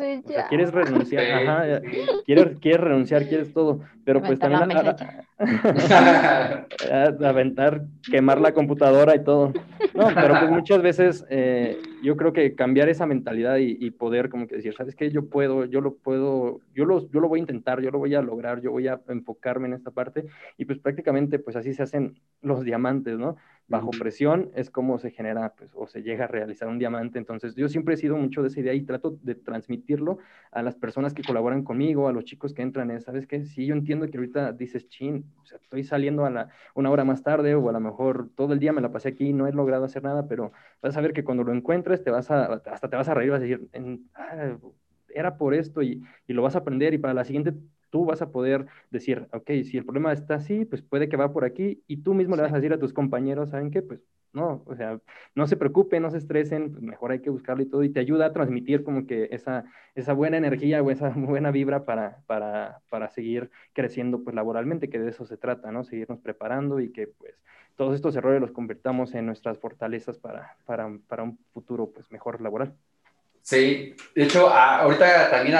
quieres 0.50 0.72
renunciar, 0.72 1.24
ajá, 1.24 1.82
quieres, 2.26 2.58
quieres 2.60 2.82
renunciar, 2.82 3.28
quieres 3.28 3.54
todo, 3.54 3.80
pero 4.04 4.22
pues 4.22 4.38
también 4.38 4.70
aventar, 7.26 7.84
quemar 8.10 8.40
la 8.40 8.54
computadora 8.54 9.16
y 9.16 9.24
todo. 9.24 9.54
No, 9.94 10.08
pero 10.14 10.40
pues 10.40 10.52
muchas 10.52 10.82
veces 10.82 11.26
eh, 11.30 11.80
yo 12.06 12.16
creo 12.18 12.34
que 12.34 12.54
cambiar 12.54 12.88
esa 12.88 13.08
mentalidad 13.08 13.58
y, 13.58 13.90
poder 13.92 14.30
como 14.30 14.48
que 14.48 14.58
decir, 14.58 14.76
¿sabes 14.76 14.96
qué? 14.96 15.10
Yo 15.10 15.28
puedo, 15.28 15.66
yo 15.66 15.82
lo 15.82 15.96
puedo, 15.96 16.62
yo 16.74 16.86
lo, 16.86 17.10
yo 17.10 17.20
lo 17.20 17.28
voy 17.28 17.40
a 17.40 17.42
intentar, 17.42 17.82
yo 17.82 17.90
lo 17.90 17.98
voy 17.98 18.14
a 18.14 18.22
lograr, 18.22 18.62
yo 18.62 18.72
voy 18.72 18.88
a 18.88 19.02
enfocarme 19.08 19.68
en 19.68 19.74
esta 19.74 19.90
parte 19.90 20.26
y 20.58 20.66
pues 20.66 20.78
prácticamente 20.78 21.40
pues 21.40 21.56
así 21.56 21.74
se 21.74 21.82
hacen 21.82 22.20
los 22.42 22.64
diamantes, 22.64 23.18
¿no? 23.18 23.38
Bajo 23.68 23.90
presión 23.92 24.52
es 24.54 24.70
como 24.70 25.00
se 25.00 25.12
genera 25.12 25.54
pues, 25.58 25.72
o 25.74 25.88
se 25.88 26.04
llega 26.04 26.26
a 26.26 26.28
realizar 26.28 26.68
un 26.68 26.78
diamante. 26.78 27.18
Entonces, 27.18 27.56
yo 27.56 27.68
siempre 27.68 27.96
he 27.96 27.98
sido 27.98 28.16
mucho 28.16 28.42
de 28.42 28.50
esa 28.50 28.60
idea 28.60 28.74
y 28.74 28.82
trato 28.84 29.18
de 29.22 29.36
transmitirlo 29.36 30.20
a 30.52 30.62
las 30.62 30.76
personas 30.76 31.14
que 31.14 31.24
colaboran 31.24 31.64
conmigo, 31.64 32.08
a 32.08 32.14
los 32.14 32.26
chicos 32.26 32.54
que 32.54 32.62
entran. 32.62 33.02
¿Sabes 33.02 33.26
qué? 33.28 33.46
Sí, 33.46 33.66
yo 33.66 33.74
entiendo 33.74 34.10
que 34.10 34.18
ahorita 34.18 34.52
dices, 34.52 34.88
chin, 34.88 35.26
o 35.42 35.46
sea, 35.46 35.58
estoy 35.58 35.84
saliendo 35.84 36.26
a 36.26 36.30
la, 36.30 36.50
una 36.76 36.92
hora 36.92 37.04
más 37.04 37.24
tarde 37.24 37.56
o 37.56 37.70
a 37.70 37.72
lo 37.72 37.80
mejor 37.80 38.30
todo 38.36 38.54
el 38.54 38.60
día 38.60 38.74
me 38.74 38.82
la 38.82 38.92
pasé 38.92 39.10
aquí 39.10 39.30
y 39.30 39.34
no 39.34 39.48
he 39.48 39.52
logrado 39.52 39.86
hacer 39.86 40.04
nada, 40.04 40.28
pero 40.28 40.52
vas 40.82 40.96
a 40.96 41.02
ver 41.02 41.14
que 41.14 41.24
cuando 41.24 41.44
lo 41.44 41.54
encuentres 41.54 42.04
te 42.04 42.12
vas 42.12 42.30
a, 42.30 42.46
hasta 42.46 42.90
te 42.90 42.96
vas 42.96 43.10
a 43.10 43.14
reír, 43.14 43.32
vas 43.32 43.42
a 43.42 43.44
decir, 43.44 43.70
ah, 44.14 44.58
era 45.10 45.38
por 45.38 45.54
esto 45.54 45.82
y, 45.82 46.04
y, 46.28 46.34
lo 46.34 46.42
vas 46.44 46.56
a 46.56 46.60
aprender 46.60 46.94
y 46.94 46.98
para 46.98 47.14
la 47.14 47.24
siguiente 47.24 47.54
tú 47.96 48.04
vas 48.04 48.22
a 48.22 48.30
poder 48.30 48.66
decir, 48.92 49.26
ok, 49.32 49.48
si 49.64 49.78
el 49.78 49.86
problema 49.86 50.12
está 50.12 50.36
así, 50.36 50.66
pues 50.66 50.82
puede 50.82 51.08
que 51.08 51.16
va 51.16 51.32
por 51.32 51.46
aquí 51.46 51.82
y 51.88 52.04
tú 52.04 52.14
mismo 52.14 52.36
le 52.36 52.42
vas 52.42 52.52
a 52.52 52.58
decir 52.58 52.74
a 52.74 52.78
tus 52.78 52.92
compañeros, 52.92 53.52
¿saben 53.52 53.72
qué? 53.72 53.82
Pues 53.82 54.02
no, 54.34 54.64
o 54.66 54.76
sea, 54.76 55.00
no 55.34 55.48
se 55.48 55.56
preocupen, 55.56 56.04
no 56.04 56.12
se 56.12 56.18
estresen, 56.18 56.72
pues 56.72 56.84
mejor 56.84 57.12
hay 57.14 57.22
que 57.22 57.30
buscarlo 57.30 57.64
y 57.64 57.68
todo 57.68 57.84
y 57.84 57.90
te 57.90 58.02
ayuda 58.02 58.26
a 58.26 58.34
transmitir 58.34 58.84
como 58.84 59.08
que 59.08 59.30
esa, 59.32 59.64
esa 59.96 60.12
buena 60.12 60.36
energía 60.36 60.84
o 60.84 60.92
esa 60.92 61.08
buena 61.16 61.52
vibra 61.52 61.86
para, 61.86 62.22
para, 62.28 62.82
para 62.90 63.10
seguir 63.12 63.50
creciendo 63.72 64.26
pues 64.26 64.36
laboralmente, 64.36 64.90
que 64.90 65.00
de 65.00 65.12
eso 65.12 65.26
se 65.26 65.38
trata, 65.38 65.72
¿no? 65.72 65.86
Seguirnos 65.86 66.20
preparando 66.20 66.82
y 66.82 66.92
que 66.92 67.08
pues 67.08 67.40
todos 67.78 67.96
estos 67.96 68.14
errores 68.18 68.42
los 68.42 68.52
convirtamos 68.52 69.14
en 69.16 69.26
nuestras 69.26 69.58
fortalezas 69.58 70.18
para, 70.20 70.58
para, 70.66 71.00
para 71.08 71.24
un 71.24 71.40
futuro 71.54 71.92
pues 71.94 72.12
mejor 72.12 72.42
laboral. 72.42 72.76
Sí, 73.48 73.96
de 74.16 74.24
hecho, 74.24 74.50
ahorita 74.50 75.30
también 75.30 75.56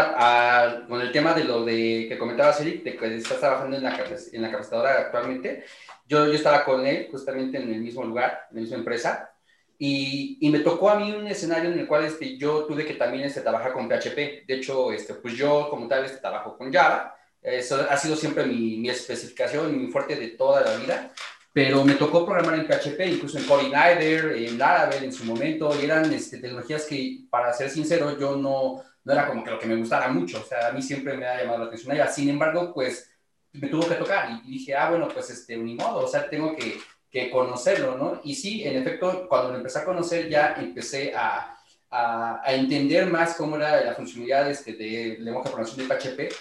con 0.88 1.02
el 1.02 1.12
tema 1.12 1.36
de 1.36 1.44
lo 1.44 1.64
de 1.64 2.08
que 2.10 2.18
comentaba 2.18 2.56
Eric, 2.60 2.84
de 2.84 2.98
que 2.98 3.18
estás 3.18 3.40
trabajando 3.40 3.78
en 3.78 3.84
la, 3.84 3.96
en 4.34 4.42
la 4.42 4.50
capacitadora 4.50 5.02
actualmente, 5.02 5.64
yo, 6.08 6.26
yo 6.26 6.34
estaba 6.34 6.66
con 6.66 6.84
él 6.88 7.10
justamente 7.12 7.60
en 7.60 7.72
el 7.72 7.82
mismo 7.82 8.04
lugar, 8.04 8.48
en 8.50 8.56
la 8.56 8.62
misma 8.64 8.78
empresa, 8.78 9.30
y, 9.78 10.40
y, 10.42 10.50
me 10.50 10.62
tocó 10.62 10.90
a 10.90 11.00
mí 11.00 11.12
un 11.12 11.28
escenario 11.28 11.72
en 11.72 11.78
el 11.78 11.86
cual 11.86 12.06
este, 12.06 12.38
yo 12.40 12.66
tuve 12.66 12.86
que 12.88 12.96
también 12.96 13.26
este, 13.26 13.42
trabajar 13.42 13.72
con 13.72 13.88
PHP. 13.88 14.48
De 14.48 14.56
hecho, 14.56 14.92
este, 14.92 15.14
pues 15.16 15.36
yo 15.36 15.70
como 15.70 15.88
tal 15.88 16.06
este, 16.06 16.18
trabajo 16.18 16.58
con 16.58 16.74
Java. 16.74 17.16
Eso 17.42 17.86
ha 17.88 17.98
sido 17.98 18.16
siempre 18.16 18.46
mi, 18.46 18.78
mi 18.78 18.90
especificación 18.90 19.80
mi 19.80 19.92
fuerte 19.92 20.16
de 20.16 20.30
toda 20.30 20.62
la 20.62 20.76
vida 20.78 21.14
pero 21.56 21.86
me 21.86 21.96
tocó 21.96 22.26
programar 22.26 22.60
en 22.60 22.68
PHP, 22.68 23.00
incluso 23.14 23.38
en 23.38 23.46
CoreIgniter, 23.46 24.34
en 24.36 24.58
Laravel 24.58 25.06
en 25.06 25.14
su 25.14 25.24
momento, 25.24 25.74
y 25.80 25.86
eran 25.86 26.12
este, 26.12 26.40
tecnologías 26.40 26.84
que, 26.84 27.20
para 27.30 27.54
ser 27.54 27.70
sincero, 27.70 28.20
yo 28.20 28.36
no, 28.36 28.84
no 29.06 29.14
era 29.14 29.26
como 29.26 29.42
que 29.42 29.52
lo 29.52 29.58
que 29.58 29.66
me 29.66 29.78
gustara 29.78 30.10
mucho, 30.10 30.42
o 30.42 30.46
sea, 30.46 30.68
a 30.68 30.72
mí 30.74 30.82
siempre 30.82 31.16
me 31.16 31.26
ha 31.26 31.40
llamado 31.40 31.60
la 31.60 31.66
atención 31.68 31.96
ella, 31.96 32.10
sin 32.10 32.28
embargo, 32.28 32.74
pues 32.74 33.10
me 33.54 33.70
tuvo 33.70 33.88
que 33.88 33.96
tocar 33.96 34.42
y 34.44 34.52
dije, 34.52 34.76
ah, 34.76 34.90
bueno, 34.90 35.08
pues 35.08 35.30
este, 35.30 35.56
ni 35.56 35.76
modo, 35.76 36.04
o 36.04 36.08
sea, 36.10 36.30
tengo 36.30 36.54
que, 36.58 36.78
que 37.10 37.32
conocerlo, 37.32 37.98
¿no? 37.98 38.20
Y 38.26 38.36
sí, 38.36 38.66
en 38.66 38.76
efecto, 38.76 39.26
cuando 39.30 39.54
lo 39.54 39.58
empecé 39.60 39.80
a 39.80 39.86
conocer 39.86 40.28
ya 40.28 40.56
empecé 40.60 41.16
a, 41.16 41.58
a, 41.90 42.42
a 42.44 42.54
entender 42.54 43.06
más 43.06 43.36
cómo 43.36 43.56
era 43.56 43.80
la 43.80 43.96
funcionalidad 43.96 44.52
este, 44.52 44.74
de 44.74 45.20
lenguaje 45.22 45.48
de 45.48 45.56
programación 45.56 45.88
de 45.88 45.96
PHP, 45.96 46.36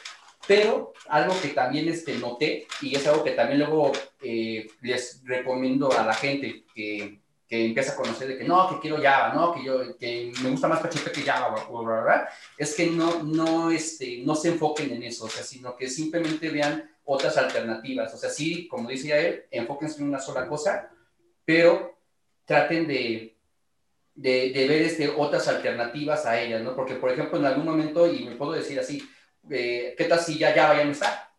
pero 0.47 0.93
algo 1.09 1.35
que 1.41 1.49
también 1.49 1.89
este, 1.89 2.17
noté, 2.19 2.67
y 2.81 2.95
es 2.97 3.07
algo 3.07 3.25
que 3.25 3.33
también 3.33 3.61
luego 3.61 3.93
eh, 4.23 4.67
les 4.83 5.23
recomiendo 5.25 5.91
a 5.93 6.05
la 6.05 6.15
gente 6.15 6.65
que, 6.75 7.21
que, 7.49 7.67
empieza 7.67 7.93
a 7.93 7.97
conocer 7.97 8.29
de 8.29 8.39
que 8.39 8.45
no, 8.45 8.69
que 8.69 8.81
quiero 8.81 9.03
Java, 9.03 9.33
no, 9.35 9.55
que, 9.55 9.65
yo, 9.65 9.97
que 9.99 10.33
me 10.43 10.51
gusta 10.51 10.69
más 10.69 10.81
PHP 10.81 11.13
que 11.13 11.23
Java, 11.23 11.55
¿verdad? 11.85 12.29
es 12.59 12.75
que 12.75 12.87
no, 12.87 13.23
no, 13.23 13.71
este, 13.71 14.23
no 14.25 14.35
se 14.35 14.49
enfoquen 14.49 14.93
en 14.93 15.03
eso, 15.05 15.27
o 15.27 15.29
sea, 15.29 15.43
sino 15.43 15.77
que 15.77 15.89
simplemente 15.89 16.51
vean 16.51 16.91
otras 17.05 17.37
alternativas. 17.37 18.13
O 18.15 18.17
sea, 18.17 18.31
sí, 18.31 18.67
como 18.69 18.89
decía 18.89 19.19
él, 19.19 19.45
enfóquense 19.51 20.01
en 20.01 20.09
una 20.09 20.19
sola 20.19 20.47
cosa, 20.47 20.91
pero 21.45 21.99
traten 22.45 22.87
de, 22.87 23.37
de, 24.15 24.51
de 24.51 24.69
ver 24.69 24.83
este, 24.83 25.09
otras 25.09 25.47
alternativas 25.49 26.27
a 26.27 26.41
ellas, 26.41 26.63
¿no? 26.63 26.75
Porque, 26.75 26.95
por 26.95 27.11
ejemplo, 27.11 27.39
en 27.39 27.47
algún 27.47 27.67
momento, 27.67 28.11
y 28.13 28.25
me 28.25 28.37
puedo 28.37 28.53
decir 28.53 28.79
así, 28.81 29.03
eh, 29.51 29.95
¿qué 29.97 30.05
tal 30.05 30.21
si 30.21 30.39
ya 30.39 30.53
Java 30.53 30.77
ya 30.77 30.85
no 30.85 30.93
está? 30.93 31.31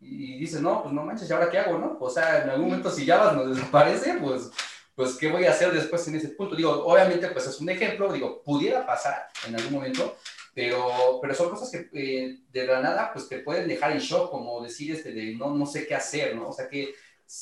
Y 0.00 0.38
dices, 0.38 0.60
no, 0.60 0.82
pues 0.82 0.92
no 0.92 1.04
manches, 1.04 1.30
¿y 1.30 1.32
ahora 1.32 1.48
qué 1.48 1.58
hago, 1.58 1.78
no? 1.78 1.96
O 2.00 2.10
sea, 2.10 2.42
en 2.42 2.50
algún 2.50 2.66
momento 2.66 2.90
si 2.90 3.06
Java 3.06 3.32
nos 3.32 3.54
desaparece, 3.54 4.14
pues, 4.14 4.50
pues, 4.94 5.16
¿qué 5.16 5.28
voy 5.28 5.46
a 5.46 5.52
hacer 5.52 5.72
después 5.72 6.06
en 6.08 6.16
ese 6.16 6.28
punto? 6.30 6.54
Digo, 6.54 6.70
obviamente, 6.84 7.28
pues 7.28 7.46
es 7.46 7.60
un 7.60 7.70
ejemplo, 7.70 8.12
digo, 8.12 8.42
pudiera 8.42 8.84
pasar 8.84 9.26
en 9.46 9.54
algún 9.54 9.72
momento, 9.72 10.16
pero, 10.54 11.18
pero 11.20 11.34
son 11.34 11.50
cosas 11.50 11.70
que 11.70 11.88
eh, 11.94 12.38
de 12.50 12.66
la 12.66 12.80
nada, 12.80 13.10
pues 13.12 13.28
te 13.28 13.38
pueden 13.38 13.68
dejar 13.68 13.92
en 13.92 14.00
shock, 14.00 14.30
como 14.30 14.62
decir, 14.62 14.94
este, 14.94 15.12
de 15.12 15.34
no, 15.34 15.54
no 15.54 15.64
sé 15.64 15.86
qué 15.86 15.94
hacer, 15.94 16.36
¿no? 16.36 16.48
O 16.48 16.52
sea, 16.52 16.68
¿qué, 16.68 16.94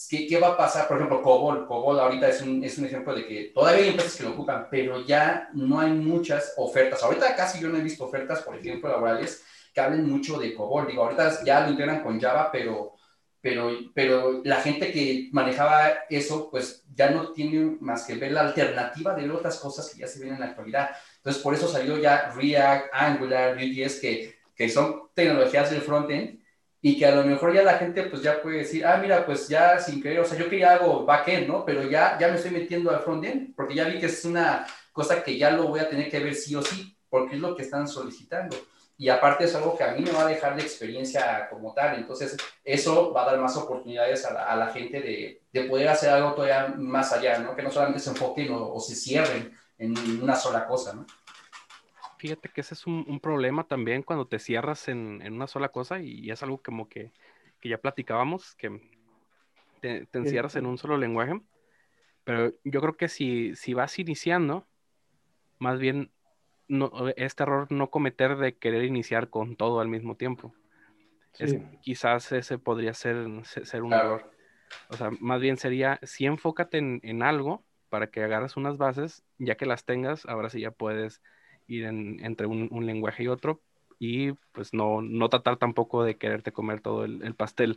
qué, 0.08 0.26
qué 0.28 0.38
va 0.38 0.48
a 0.48 0.56
pasar? 0.56 0.86
Por 0.86 0.98
ejemplo, 0.98 1.22
COBOL, 1.22 1.66
COBOL 1.66 1.98
ahorita 1.98 2.28
es 2.28 2.40
un, 2.42 2.62
es 2.62 2.78
un 2.78 2.84
ejemplo 2.84 3.14
de 3.14 3.26
que 3.26 3.44
todavía 3.52 3.82
hay 3.82 3.90
empresas 3.90 4.16
que 4.16 4.22
lo 4.22 4.30
ocupan, 4.30 4.68
pero 4.70 5.04
ya 5.04 5.50
no 5.52 5.80
hay 5.80 5.90
muchas 5.90 6.54
ofertas. 6.56 7.02
Ahorita 7.02 7.34
casi 7.34 7.58
yo 7.58 7.68
no 7.68 7.78
he 7.78 7.82
visto 7.82 8.04
ofertas, 8.04 8.42
por 8.42 8.56
ejemplo, 8.56 8.88
laborales, 8.88 9.42
que 9.80 9.86
hablen 9.86 10.10
mucho 10.10 10.38
de 10.38 10.54
COBOL. 10.54 10.86
Digo, 10.86 11.04
ahorita 11.04 11.44
ya 11.44 11.60
lo 11.60 11.70
integran 11.70 12.02
con 12.02 12.20
Java, 12.20 12.50
pero, 12.52 12.94
pero, 13.40 13.70
pero 13.94 14.42
la 14.44 14.56
gente 14.56 14.92
que 14.92 15.28
manejaba 15.32 16.04
eso, 16.08 16.50
pues 16.50 16.84
ya 16.94 17.10
no 17.10 17.32
tiene 17.32 17.76
más 17.80 18.04
que 18.04 18.14
ver 18.14 18.32
la 18.32 18.42
alternativa 18.42 19.14
de 19.14 19.30
otras 19.30 19.58
cosas 19.58 19.88
que 19.90 20.00
ya 20.00 20.06
se 20.06 20.20
ven 20.20 20.34
en 20.34 20.40
la 20.40 20.46
actualidad. 20.46 20.90
Entonces, 21.16 21.42
por 21.42 21.54
eso 21.54 21.68
salió 21.68 21.98
ya 21.98 22.32
React, 22.34 22.88
Angular, 22.92 23.54
Vue.js, 23.54 24.00
que, 24.00 24.38
que 24.54 24.68
son 24.68 25.08
tecnologías 25.14 25.70
del 25.70 25.80
frontend 25.80 26.40
y 26.82 26.98
que 26.98 27.06
a 27.06 27.14
lo 27.14 27.24
mejor 27.24 27.52
ya 27.52 27.62
la 27.62 27.74
gente 27.74 28.04
pues 28.04 28.22
ya 28.22 28.40
puede 28.40 28.58
decir, 28.58 28.86
ah, 28.86 28.96
mira, 28.96 29.26
pues 29.26 29.48
ya 29.48 29.78
sin 29.78 30.02
querer, 30.02 30.20
o 30.20 30.24
sea, 30.24 30.38
yo 30.38 30.48
quería 30.48 30.72
algo 30.72 31.04
backend, 31.04 31.46
¿no? 31.46 31.64
Pero 31.64 31.88
ya, 31.88 32.18
ya 32.18 32.28
me 32.28 32.36
estoy 32.36 32.52
metiendo 32.52 32.90
al 32.90 33.00
frontend 33.00 33.54
porque 33.54 33.74
ya 33.74 33.84
vi 33.84 34.00
que 34.00 34.06
es 34.06 34.24
una 34.24 34.66
cosa 34.92 35.22
que 35.22 35.36
ya 35.36 35.50
lo 35.50 35.68
voy 35.68 35.80
a 35.80 35.90
tener 35.90 36.10
que 36.10 36.20
ver 36.20 36.34
sí 36.34 36.54
o 36.54 36.62
sí, 36.62 36.96
porque 37.10 37.34
es 37.34 37.40
lo 37.40 37.54
que 37.54 37.62
están 37.62 37.86
solicitando 37.86 38.56
y 39.00 39.08
aparte 39.08 39.44
es 39.44 39.54
algo 39.54 39.78
que 39.78 39.82
a 39.82 39.94
mí 39.94 40.02
me 40.02 40.12
va 40.12 40.26
a 40.26 40.28
dejar 40.28 40.54
de 40.54 40.60
experiencia 40.60 41.48
como 41.48 41.72
tal. 41.72 41.96
Entonces, 41.96 42.36
eso 42.62 43.14
va 43.14 43.22
a 43.22 43.30
dar 43.30 43.40
más 43.40 43.56
oportunidades 43.56 44.26
a 44.26 44.54
la, 44.54 44.68
gente 44.68 45.00
de, 45.00 45.40
de, 45.50 45.64
poder 45.64 45.88
hacer 45.88 46.10
algo 46.10 46.34
todavía 46.34 46.74
más 46.76 47.10
allá, 47.10 47.38
¿no? 47.38 47.56
Que 47.56 47.62
no 47.62 47.70
solamente 47.70 47.98
se 47.98 48.10
enfoquen 48.10 48.52
o, 48.52 48.78
se 48.78 48.94
cierren 48.94 49.56
en 49.78 50.22
una 50.22 50.36
sola 50.36 50.66
cosa, 50.66 50.92
¿no? 50.92 51.06
Fíjate 52.18 52.50
que 52.50 52.60
ese 52.60 52.74
es 52.74 52.86
un, 52.86 53.06
un 53.08 53.20
problema 53.20 53.66
también 53.66 54.02
cuando 54.02 54.28
te 54.28 54.38
cierras 54.38 54.86
en, 54.88 55.22
en, 55.22 55.32
una 55.32 55.46
sola 55.46 55.70
cosa 55.70 55.98
y 56.00 56.30
es 56.30 56.42
algo 56.42 56.60
como 56.62 56.86
que, 56.86 57.10
que 57.58 57.70
ya 57.70 57.78
platicábamos, 57.78 58.54
que 58.56 58.82
te, 59.80 60.04
te 60.04 60.18
encierras 60.18 60.56
en 60.56 60.66
un 60.66 60.76
solo 60.76 60.98
lenguaje. 60.98 61.40
Pero 62.24 62.52
yo 62.64 62.82
creo 62.82 62.98
que 62.98 63.08
si, 63.08 63.56
si 63.56 63.72
vas 63.72 63.98
iniciando, 63.98 64.66
más 65.58 65.78
bien 65.78 66.12
no, 66.70 67.08
este 67.16 67.42
error 67.42 67.66
no 67.70 67.90
cometer 67.90 68.36
de 68.36 68.56
querer 68.56 68.84
iniciar 68.84 69.28
con 69.28 69.56
todo 69.56 69.80
al 69.80 69.88
mismo 69.88 70.16
tiempo. 70.16 70.54
quizás 71.82 72.32
ese 72.32 72.58
podría 72.58 72.94
ser, 72.94 73.26
ser 73.44 73.82
un 73.82 73.92
error. 73.92 74.30
O 74.88 74.96
sea, 74.96 75.10
más 75.20 75.40
bien 75.40 75.56
sería, 75.56 75.98
si 76.02 76.26
enfócate 76.26 76.78
en, 76.78 77.22
algo 77.22 77.64
para 77.88 78.06
que 78.08 78.22
agarres 78.22 78.56
unas 78.56 78.76
bases, 78.76 79.24
ya 79.38 79.56
que 79.56 79.66
las 79.66 79.84
tengas, 79.84 80.26
ahora 80.26 80.48
sí 80.48 80.60
ya 80.60 80.70
puedes 80.70 81.20
ir 81.66 81.84
entre 81.84 82.46
un, 82.46 82.86
lenguaje 82.86 83.24
y 83.24 83.28
otro. 83.28 83.60
Y 84.02 84.32
pues 84.52 84.72
no, 84.72 85.02
no 85.02 85.28
tratar 85.28 85.58
tampoco 85.58 86.02
de 86.02 86.16
quererte 86.16 86.52
comer 86.52 86.80
todo 86.80 87.04
el, 87.04 87.34
pastel 87.34 87.76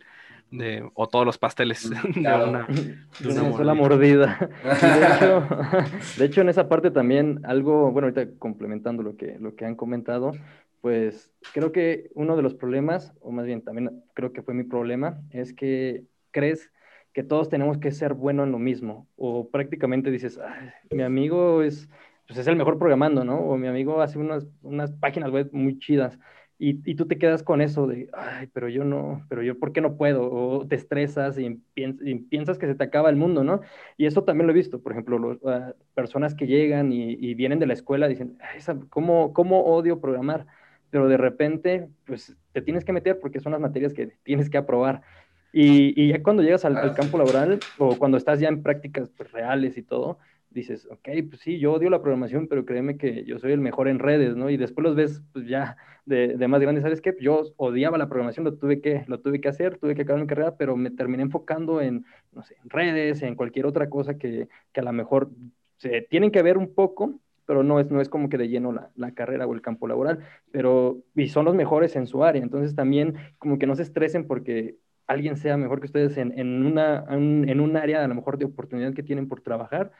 de, 0.52 0.90
o 0.94 1.08
todos 1.08 1.26
los 1.26 1.38
pasteles 1.38 1.90
de 2.16 3.30
una, 3.30 3.52
sola 3.52 3.74
mordida. 3.74 4.50
De 6.18 6.26
hecho, 6.26 6.40
en 6.40 6.50
esa 6.50 6.70
parte 6.70 6.92
también 6.92 7.42
algo, 7.44 7.92
bueno, 7.92 8.08
ahorita 8.08 8.40
complementando 8.40 9.04
lo 9.04 9.18
que, 9.18 9.38
lo 9.38 9.56
que 9.56 9.66
han 9.66 9.76
comentado, 9.76 10.32
pues 10.80 11.34
creo 11.54 11.74
que 11.74 12.10
uno 12.14 12.38
de 12.38 12.42
los 12.42 12.56
problemas, 12.56 13.14
o 13.20 13.32
más 13.32 13.46
bien 13.46 13.62
también 13.62 14.04
creo 14.14 14.32
que 14.32 14.44
fue 14.44 14.54
mi 14.54 14.64
problema, 14.64 15.20
es 15.30 15.54
que 15.54 16.06
crees 16.32 16.72
que 17.12 17.24
todos 17.24 17.50
tenemos 17.50 17.78
que 17.78 17.92
ser 17.92 18.14
buenos 18.14 18.46
en 18.46 18.54
lo 18.54 18.60
mismo, 18.60 19.08
o 19.18 19.50
prácticamente 19.50 20.10
dices, 20.10 20.40
mi 20.90 21.04
amigo 21.04 21.62
es, 21.62 21.90
pues 22.28 22.40
es 22.40 22.48
el 22.48 22.56
mejor 22.56 22.78
programando, 22.78 23.24
¿no? 23.24 23.40
O 23.40 23.58
mi 23.58 23.68
amigo 23.68 24.02
hace 24.02 24.18
unas, 24.18 24.48
unas 24.62 24.92
páginas 24.94 25.32
web 25.32 25.50
muy 25.52 25.80
chidas, 25.80 26.18
y, 26.60 26.80
y, 26.90 26.96
tú 26.96 27.08
te 27.08 27.18
quedas 27.18 27.44
con 27.44 27.62
eso 27.62 27.88
de, 27.88 28.10
ay, 28.14 28.48
pero 28.54 28.70
yo 28.70 28.86
no, 28.86 29.26
pero 29.28 29.42
yo, 29.42 29.60
¿por 29.60 29.74
qué 29.74 29.82
no 29.82 29.98
puedo? 29.98 30.32
O 30.32 30.66
te 30.66 30.76
estresas 30.76 31.38
y, 31.38 31.62
piensas 32.30 32.58
que 32.58 32.68
se 32.68 32.76
te 32.76 32.84
acaba 32.84 33.10
el 33.10 33.18
mundo, 33.18 33.44
¿no? 33.44 33.60
Y 33.98 34.06
eso 34.06 34.24
también 34.24 34.48
lo 34.48 34.54
he 34.54 34.56
visto, 34.56 34.82
por 34.82 34.94
ejemplo, 34.94 35.18
los, 35.18 35.40
ah, 35.46 35.74
personas 35.94 36.36
que 36.36 36.48
llegan 36.48 36.94
y, 36.94 37.34
vienen 37.34 37.60
de 37.60 37.66
la 37.66 37.74
escuela 37.74 38.08
dicen, 38.08 38.38
ay, 38.40 38.62
¿cómo, 38.90 39.34
¿cómo 39.34 39.66
odio 39.66 40.00
programar? 40.00 40.46
Pero 40.90 41.10
de 41.10 41.18
repente, 41.18 41.90
pues 42.06 42.34
te 42.54 42.62
tienes 42.62 42.86
que 42.86 42.94
meter 42.94 43.20
porque 43.20 43.40
son 43.40 43.52
las 43.52 43.62
materias 43.62 43.94
que 43.94 44.14
tienes 44.24 44.50
que 44.50 44.58
aprobar. 44.58 45.02
Y, 45.52 46.08
ya 46.08 46.24
cuando 46.24 46.44
llegas 46.44 46.66
al, 46.66 46.96
campo 46.96 47.18
laboral 47.18 47.60
o 47.78 47.98
cuando 47.98 48.18
estás 48.18 48.40
ya 48.40 48.48
en 48.48 48.64
prácticas 48.64 49.10
pues, 49.10 49.32
reales 49.32 49.78
y 49.78 49.84
todo, 49.84 50.20
dices, 50.54 50.88
ok, 50.90 51.10
pues 51.30 51.42
sí, 51.42 51.60
yo 51.60 51.74
odio 51.74 51.90
la 51.90 52.02
programación, 52.02 52.48
pero 52.48 52.66
créeme 52.66 52.98
que 52.98 53.26
yo 53.26 53.40
soy 53.40 53.52
el 53.52 53.60
mejor 53.60 53.88
en 53.88 54.00
redes, 54.00 54.36
¿no? 54.36 54.50
Y 54.50 54.58
después 54.58 54.84
los 54.84 54.96
ves 54.96 55.22
pues 55.34 55.48
ya 55.48 55.78
de, 56.06 56.38
de 56.38 56.48
más 56.48 56.62
grandes, 56.62 56.84
¿sabes 56.84 57.02
qué? 57.02 57.16
Yo 57.20 57.44
odiaba 57.58 57.98
la 57.98 58.10
programación, 58.10 58.46
lo 58.46 58.56
tuve, 58.56 58.82
que, 58.82 59.04
lo 59.08 59.20
tuve 59.20 59.42
que 59.42 59.50
hacer, 59.50 59.78
tuve 59.78 59.96
que 59.96 60.04
acabar 60.04 60.22
mi 60.22 60.28
carrera, 60.28 60.56
pero 60.58 60.76
me 60.76 60.92
terminé 60.92 61.24
enfocando 61.24 61.82
en, 61.82 62.06
no 62.32 62.44
sé, 62.44 62.56
en 62.64 62.70
redes, 62.70 63.22
en 63.24 63.36
cualquier 63.36 63.66
otra 63.66 63.90
cosa 63.90 64.18
que, 64.18 64.48
que 64.72 64.80
a 64.80 64.84
lo 64.84 64.94
mejor 64.94 65.32
se 65.78 66.02
tienen 66.02 66.32
que 66.32 66.42
ver 66.42 66.58
un 66.58 66.74
poco, 66.74 67.20
pero 67.46 67.64
no 67.64 67.80
es, 67.80 67.90
no 67.92 68.02
es 68.02 68.10
como 68.10 68.30
que 68.30 68.38
de 68.38 68.48
lleno 68.48 68.72
la, 68.72 68.92
la, 68.96 69.14
carrera 69.14 69.46
o 69.48 69.54
el 69.54 69.62
campo 69.62 69.88
laboral, 69.88 70.20
pero 70.52 71.04
y 71.16 71.28
son 71.30 71.46
los 71.46 71.56
mejores 71.56 71.96
en 71.96 72.08
su 72.08 72.24
área, 72.24 72.42
entonces 72.42 72.76
también 72.76 73.16
como 73.38 73.60
que 73.60 73.68
no 73.68 73.76
se 73.76 73.84
estresen 73.84 74.28
porque 74.28 74.78
alguien 75.08 75.38
sea 75.38 75.58
mejor 75.58 75.80
que 75.80 75.88
ustedes 75.88 76.18
en, 76.18 76.38
en, 76.40 76.66
una, 76.66 77.06
en 77.10 77.60
un 77.60 77.76
área 77.78 78.04
a 78.04 78.08
lo 78.08 78.16
mejor 78.16 78.38
de 78.38 78.46
oportunidad 78.46 78.94
que 78.94 79.04
tienen 79.04 79.28
por 79.28 79.42
trabajar, 79.42 79.92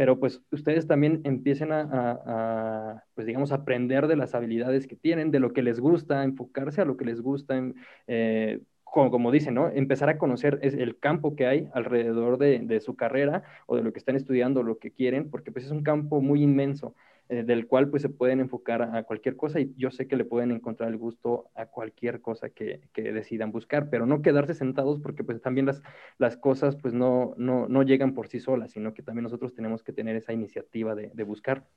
pero 0.00 0.18
pues 0.18 0.40
ustedes 0.50 0.86
también 0.86 1.20
empiecen 1.24 1.72
a, 1.72 3.04
pues 3.12 3.26
digamos, 3.26 3.52
aprender 3.52 4.06
de 4.06 4.16
las 4.16 4.34
habilidades 4.34 4.86
que 4.86 4.96
tienen, 4.96 5.30
de 5.30 5.40
lo 5.40 5.52
que 5.52 5.62
les 5.62 5.78
gusta, 5.78 6.24
enfocarse 6.24 6.80
a 6.80 6.86
lo 6.86 6.96
que 6.96 7.04
les 7.04 7.20
gusta, 7.20 7.62
eh, 8.06 8.60
como, 8.82 9.10
como, 9.10 9.30
dicen, 9.30 9.52
¿no? 9.52 9.68
Empezar 9.68 10.08
a 10.08 10.16
conocer 10.16 10.58
el 10.62 10.98
campo 10.98 11.36
que 11.36 11.46
hay 11.46 11.68
alrededor 11.74 12.38
de, 12.38 12.60
de, 12.60 12.80
su 12.80 12.96
carrera 12.96 13.42
o 13.66 13.76
de 13.76 13.82
lo 13.82 13.92
que 13.92 13.98
están 13.98 14.16
estudiando, 14.16 14.62
lo 14.62 14.78
que 14.78 14.90
quieren, 14.90 15.28
porque 15.28 15.52
pues 15.52 15.66
es 15.66 15.70
un 15.70 15.82
campo 15.82 16.22
muy 16.22 16.42
inmenso. 16.42 16.94
Eh, 17.32 17.44
del 17.44 17.68
cual 17.68 17.88
pues 17.90 18.02
se 18.02 18.08
pueden 18.08 18.40
enfocar 18.40 18.82
a, 18.82 19.04
cualquier 19.04 19.36
cosa 19.36 19.60
y 19.60 19.72
yo 19.76 19.92
sé 19.92 20.08
que 20.08 20.16
le 20.16 20.24
pueden 20.24 20.50
encontrar 20.50 20.88
el 20.88 20.96
gusto 20.96 21.48
a 21.54 21.66
cualquier 21.66 22.20
cosa 22.20 22.50
que, 22.50 22.80
que, 22.92 23.12
decidan 23.12 23.52
buscar, 23.52 23.88
pero 23.88 24.04
no 24.04 24.20
quedarse 24.20 24.52
sentados 24.52 24.98
porque 24.98 25.22
pues 25.22 25.40
también 25.40 25.66
las, 25.66 25.80
las 26.18 26.36
cosas 26.36 26.74
pues 26.74 26.92
no, 26.92 27.34
no, 27.36 27.68
no, 27.68 27.84
llegan 27.84 28.14
por 28.14 28.26
sí 28.26 28.40
solas, 28.40 28.72
sino 28.72 28.94
que 28.94 29.04
también 29.04 29.22
nosotros 29.22 29.54
tenemos 29.54 29.84
que 29.84 29.92
tener 29.92 30.16
esa 30.16 30.32
iniciativa 30.32 30.96
de, 30.96 31.12
de 31.14 31.22
buscar. 31.22 31.68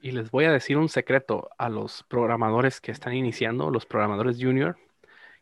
Y 0.00 0.12
les 0.12 0.30
voy 0.30 0.44
a 0.44 0.52
decir 0.52 0.76
un 0.76 0.88
secreto 0.88 1.50
a 1.58 1.68
los 1.68 2.04
programadores 2.04 2.80
que 2.80 2.92
están 2.92 3.14
iniciando, 3.14 3.68
los 3.72 3.84
programadores 3.84 4.36
junior, 4.40 4.76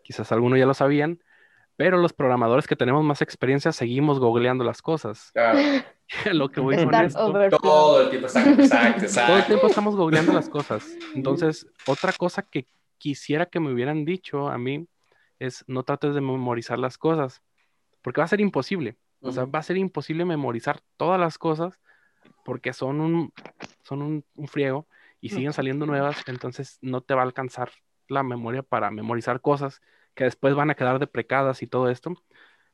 quizás 0.03 0.33
algunos 0.33 0.59
ya 0.59 0.65
lo 0.65 0.73
sabían, 0.73 1.23
pero 1.77 1.99
los 1.99 2.15
programadores 2.15 2.67
que 2.67 2.77
tenemos 2.77 3.05
más 3.05 3.21
experiencia 3.21 3.71
seguimos 3.71 4.19
googleando 4.19 4.65
las 4.65 4.81
cosas. 4.81 5.31
Claro. 5.35 5.59
lo 6.33 6.49
que 6.51 6.61
voy 6.61 6.77
con 6.85 6.95
esto. 6.95 7.33
Todo 7.63 8.03
el 8.03 8.11
tiempo, 8.11 8.27
exacto, 8.27 9.07
Todo 9.27 9.37
el 9.39 9.47
tiempo 9.47 9.67
estamos 9.67 9.97
googleando 9.97 10.33
las 10.33 10.49
cosas. 10.49 10.87
Entonces, 11.15 11.67
otra 11.87 12.13
cosa 12.13 12.43
que 12.43 12.67
quisiera 12.99 13.47
que 13.47 13.61
me 13.61 13.73
hubieran 13.73 14.05
dicho 14.05 14.49
a 14.49 14.59
mí 14.59 14.87
es 15.39 15.65
no 15.67 15.83
trates 15.83 16.15
de 16.15 16.21
memorizar 16.21 16.79
las 16.79 16.99
cosas, 16.99 17.43
porque 18.01 18.21
va 18.21 18.27
a 18.27 18.29
ser 18.29 18.41
imposible. 18.41 18.97
O 19.21 19.31
sea, 19.31 19.45
va 19.45 19.61
a 19.61 19.63
ser 19.63 19.77
imposible 19.77 20.25
memorizar 20.25 20.81
todas 20.97 21.19
las 21.19 21.39
cosas 21.39 21.79
porque 22.45 22.73
son 22.73 23.01
un, 23.01 23.33
son 23.83 24.03
un, 24.03 24.25
un 24.35 24.49
friego 24.49 24.89
y 25.21 25.29
siguen 25.29 25.53
saliendo 25.53 25.87
nuevas, 25.87 26.25
entonces 26.27 26.79
no 26.81 27.03
te 27.03 27.15
va 27.15 27.21
a 27.21 27.25
alcanzar 27.25 27.71
la 28.09 28.25
memoria 28.25 28.65
para 28.65 28.91
memorizar 28.91 29.41
cosas 29.41 29.81
que 30.15 30.25
después 30.25 30.57
van 30.57 30.71
a 30.71 30.75
quedar 30.75 30.99
deprecadas 30.99 31.63
y 31.63 31.69
todo 31.69 31.89
esto. 31.89 32.15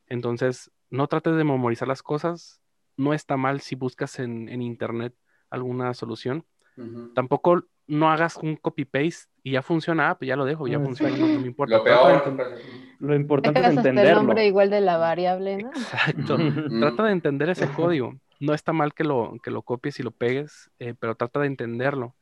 Entonces, 0.07 0.71
no 0.89 1.07
trates 1.07 1.35
de 1.35 1.43
memorizar 1.43 1.87
las 1.87 2.01
cosas, 2.01 2.61
no 2.99 3.13
está 3.13 3.37
mal 3.37 3.61
si 3.61 3.75
buscas 3.75 4.19
en, 4.19 4.61
internet 4.61 5.15
alguna 5.49 5.93
solución. 5.93 6.45
Tampoco 7.15 7.63
no 7.87 8.09
hagas 8.09 8.37
un 8.37 8.55
copy-paste 8.55 9.29
y 9.41 9.51
ya 9.51 9.61
funciona, 9.61 10.15
pues 10.17 10.27
ya 10.27 10.35
lo 10.35 10.45
dejo, 10.45 10.67
ya 10.67 10.79
funciona, 10.79 11.17
no, 11.17 11.25
me 11.27 11.47
importa. 11.47 11.77
Lo 11.77 11.83
peor. 11.83 12.37
Lo 12.99 13.15
importante 13.15 13.59
es 13.59 13.67
entenderlo. 13.67 14.09
el 14.09 14.15
nombre 14.15 14.45
igual 14.45 14.69
de 14.69 14.81
la 14.81 14.97
variable, 14.97 15.57
¿no? 15.57 15.69
Exacto. 15.69 16.37
trata 16.79 17.03
de 17.03 17.11
entender 17.11 17.49
ese 17.49 17.67
código. 17.69 18.15
No 18.41 18.53
está 18.53 18.73
mal 18.73 18.93
que 18.93 19.03
lo, 19.03 19.37
que 19.43 19.51
lo 19.51 19.63
copies 19.63 19.99
y 19.99 20.03
lo 20.03 20.11
pegues, 20.11 20.69
eh, 20.79 20.93
pero 20.97 21.15
trata 21.15 21.39
de 21.39 21.47
entenderlo. 21.47 22.15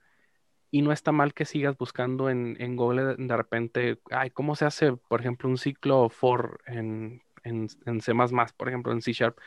Y 0.69 0.81
no 0.83 0.91
está 0.91 1.11
mal 1.11 1.33
que 1.33 1.45
sigas 1.45 1.77
buscando 1.77 2.29
en, 2.29 2.55
en 2.59 2.75
Google 2.75 3.15
de 3.17 3.37
repente, 3.37 3.99
ay, 4.11 4.29
¿cómo 4.29 4.55
se 4.55 4.65
hace, 4.65 4.93
por 4.93 5.21
ejemplo, 5.21 5.49
un 5.49 5.57
ciclo 5.57 6.09
for 6.09 6.59
en, 6.65 7.21
en, 7.43 7.67
en 7.85 8.01
C++, 8.01 8.13
por 8.57 8.67
ejemplo, 8.67 8.91
en 8.91 9.01
C 9.01 9.13
Sharp? 9.13 9.37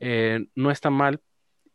Eh, 0.00 0.46
no 0.54 0.70
está 0.70 0.90
mal 0.90 1.20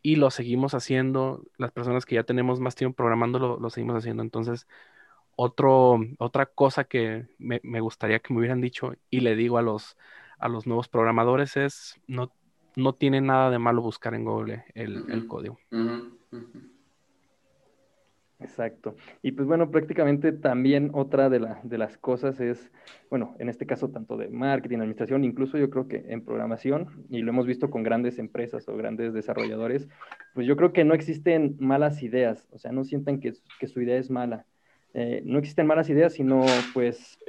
y 0.02 0.16
lo 0.16 0.32
seguimos 0.32 0.74
haciendo. 0.74 1.44
Las 1.58 1.72
personas 1.72 2.06
que 2.06 2.16
ya 2.16 2.24
tenemos 2.24 2.60
más 2.60 2.76
tiempo 2.76 2.96
programando 2.96 3.58
lo, 3.60 3.70
seguimos 3.70 3.96
haciendo. 3.98 4.24
Entonces, 4.24 4.68
otro, 5.36 6.00
otra 6.18 6.46
cosa 6.46 6.84
que 6.84 7.28
me, 7.38 7.60
gustaría 7.80 8.20
que 8.20 8.34
me 8.34 8.40
hubieran 8.40 8.62
dicho 8.62 8.94
y 9.10 9.22
le 9.22 9.36
digo 9.36 9.58
a 9.58 9.62
los, 9.62 9.98
a 10.38 10.50
los 10.50 10.68
nuevos 10.68 10.88
programadores 10.88 11.58
es, 11.58 11.96
no, 12.08 12.32
no 12.76 12.94
tiene 12.94 13.22
nada 13.22 13.50
de 13.50 13.60
malo 13.60 13.82
buscar 13.82 14.14
en 14.14 14.26
Google 14.26 14.66
el, 14.74 15.28
código. 15.28 15.60
Exacto. 18.40 18.96
Y 19.22 19.34
pues 19.34 19.48
bueno, 19.48 19.70
prácticamente 19.70 20.32
también 20.32 20.92
otra 20.94 21.30
de, 21.30 21.46
de, 21.64 21.78
las 21.78 21.98
cosas 21.98 22.40
es, 22.40 22.72
bueno, 23.10 23.36
en 23.38 23.50
este 23.50 23.66
caso 23.66 23.90
tanto 23.90 24.16
de 24.16 24.30
marketing, 24.30 24.78
administración, 24.78 25.26
incluso 25.26 25.58
yo 25.58 25.70
creo 25.70 25.90
que 25.90 26.06
en 26.08 26.24
programación, 26.24 27.06
y 27.10 27.22
lo 27.22 27.32
hemos 27.32 27.46
visto 27.46 27.70
con 27.70 27.84
grandes 27.84 28.18
empresas 28.18 28.70
o 28.70 28.78
grandes 28.78 29.14
desarrolladores, 29.14 29.90
pues 30.34 30.48
yo 30.48 30.56
creo 30.56 30.72
que 30.72 30.86
no 30.86 30.94
existen 30.94 31.58
malas 31.60 32.02
ideas, 32.02 32.48
o 32.52 32.58
sea, 32.58 32.72
no 32.72 32.86
sientan 32.86 33.20
que, 33.20 33.34
que 33.60 33.68
su 33.68 33.82
idea 33.82 33.98
es 33.98 34.10
mala. 34.10 34.46
Eh, 34.94 35.22
no 35.26 35.38
existen 35.38 35.68
malas 35.68 35.90
ideas, 35.90 36.14
sino 36.14 36.46
pues 36.74 37.20